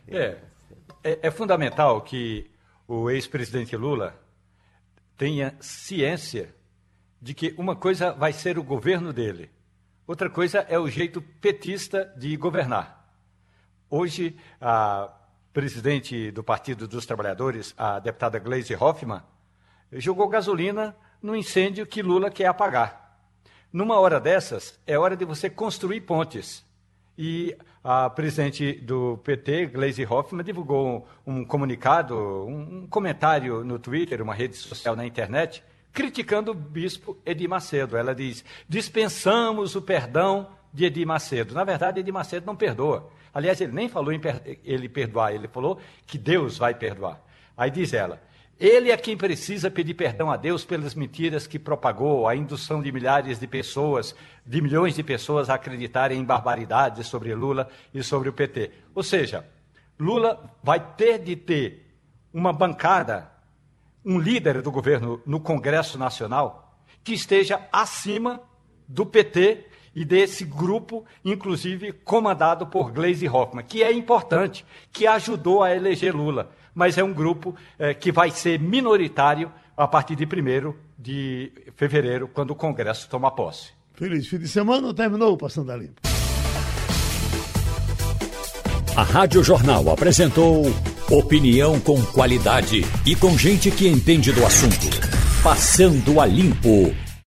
É, 0.08 0.36
é, 1.04 1.18
é 1.28 1.30
fundamental 1.30 2.00
que 2.00 2.50
o 2.88 3.10
ex-presidente 3.10 3.76
Lula 3.76 4.18
tenha 5.16 5.54
ciência 5.60 6.54
de 7.20 7.34
que 7.34 7.54
uma 7.56 7.76
coisa 7.76 8.12
vai 8.12 8.32
ser 8.32 8.58
o 8.58 8.64
governo 8.64 9.12
dele, 9.12 9.50
outra 10.06 10.28
coisa 10.28 10.60
é 10.68 10.78
o 10.78 10.88
jeito 10.88 11.22
petista 11.22 12.12
de 12.16 12.36
governar. 12.36 13.04
Hoje, 13.88 14.36
a 14.60 15.12
presidente 15.52 16.32
do 16.32 16.42
Partido 16.42 16.88
dos 16.88 17.06
Trabalhadores, 17.06 17.72
a 17.76 18.00
deputada 18.00 18.40
Gleisi 18.40 18.74
Hoffmann, 18.74 19.22
jogou 19.92 20.28
gasolina 20.28 20.96
no 21.22 21.36
incêndio 21.36 21.86
que 21.86 22.02
Lula 22.02 22.30
quer 22.30 22.46
apagar. 22.46 23.20
Numa 23.72 23.98
hora 23.98 24.20
dessas, 24.20 24.80
é 24.86 24.98
hora 24.98 25.16
de 25.16 25.24
você 25.24 25.48
construir 25.48 26.00
pontes. 26.00 26.64
E 27.16 27.56
a 27.82 28.10
presidente 28.10 28.72
do 28.72 29.18
PT, 29.18 29.66
Gleisi 29.66 30.04
Hoffmann, 30.04 30.42
divulgou 30.42 31.06
um, 31.26 31.44
comunicado, 31.44 32.16
um, 32.16 32.78
um, 32.78 32.86
comentário 32.86 33.62
no 33.62 33.78
Twitter, 33.78 34.20
uma 34.22 34.34
rede 34.34 34.56
social 34.56 34.96
na 34.96 35.06
internet, 35.06 35.62
criticando 35.92 36.50
o 36.50 36.54
bispo 36.54 37.16
Edir 37.24 37.48
Macedo. 37.48 37.96
Ela 37.96 38.14
diz: 38.14 38.44
dispensamos 38.68 39.76
o 39.76 39.82
perdão 39.82 40.48
de 40.72 40.86
Edir 40.86 41.06
Macedo. 41.06 41.54
Na 41.54 41.62
verdade, 41.62 42.00
Edir 42.00 42.12
Macedo 42.12 42.46
não 42.46 42.56
perdoa. 42.56 43.08
Aliás, 43.32 43.60
ele 43.60 43.72
nem 43.72 43.88
falou 43.88 44.12
em 44.12 44.18
per 44.18 44.58
ele 44.64 44.88
perdoar, 44.88 45.34
ele 45.34 45.48
falou 45.48 45.78
que 46.06 46.18
Deus 46.18 46.58
vai 46.58 46.74
perdoar. 46.74 47.20
Aí 47.56 47.70
diz 47.70 47.92
ela: 47.92 48.20
ele 48.58 48.90
é 48.90 48.96
quem 48.96 49.16
precisa 49.16 49.70
pedir 49.70 49.94
perdão 49.94 50.30
a 50.30 50.36
Deus 50.36 50.64
pelas 50.64 50.94
mentiras 50.94 51.46
que 51.46 51.58
propagou, 51.58 52.28
a 52.28 52.36
indução 52.36 52.80
de 52.80 52.92
milhares 52.92 53.38
de 53.38 53.46
pessoas, 53.46 54.14
de 54.46 54.60
milhões 54.60 54.94
de 54.94 55.02
pessoas 55.02 55.50
a 55.50 55.54
acreditarem 55.54 56.20
em 56.20 56.24
barbaridades 56.24 57.06
sobre 57.06 57.34
Lula 57.34 57.68
e 57.92 58.02
sobre 58.02 58.28
o 58.28 58.32
PT. 58.32 58.70
Ou 58.94 59.02
seja, 59.02 59.44
Lula 59.98 60.52
vai 60.62 60.80
ter 60.94 61.18
de 61.18 61.34
ter 61.34 61.98
uma 62.32 62.52
bancada, 62.52 63.30
um 64.04 64.18
líder 64.18 64.62
do 64.62 64.70
governo 64.70 65.20
no 65.26 65.40
Congresso 65.40 65.98
Nacional 65.98 66.64
que 67.02 67.12
esteja 67.12 67.60
acima 67.70 68.40
do 68.88 69.04
PT 69.04 69.66
e 69.94 70.04
desse 70.04 70.44
grupo, 70.44 71.04
inclusive 71.24 71.92
comandado 71.92 72.66
por 72.66 72.90
Gleisi 72.90 73.28
Hoffmann, 73.28 73.64
que 73.64 73.82
é 73.82 73.92
importante, 73.92 74.64
que 74.92 75.06
ajudou 75.06 75.62
a 75.62 75.74
eleger 75.74 76.14
Lula 76.14 76.50
mas 76.74 76.98
é 76.98 77.04
um 77.04 77.12
grupo 77.12 77.54
é, 77.78 77.94
que 77.94 78.10
vai 78.10 78.30
ser 78.30 78.58
minoritário 78.58 79.50
a 79.76 79.86
partir 79.86 80.16
de 80.16 80.24
1 80.24 80.74
de 80.98 81.52
fevereiro, 81.76 82.28
quando 82.28 82.50
o 82.50 82.54
Congresso 82.54 83.08
toma 83.08 83.30
posse. 83.30 83.72
Feliz 83.94 84.26
fim 84.26 84.38
de 84.38 84.48
semana, 84.48 84.92
terminou 84.92 85.34
o 85.34 85.36
Passando 85.36 85.70
a 85.70 85.76
Limpo. 85.76 86.00
A 88.96 89.02
Rádio 89.02 89.42
Jornal 89.42 89.90
apresentou 89.90 90.66
opinião 91.10 91.80
com 91.80 92.00
qualidade 92.06 92.82
e 93.04 93.16
com 93.16 93.36
gente 93.36 93.70
que 93.70 93.88
entende 93.88 94.32
do 94.32 94.46
assunto. 94.46 94.86
Passando 95.42 96.20
a 96.20 96.26
Limpo. 96.26 96.94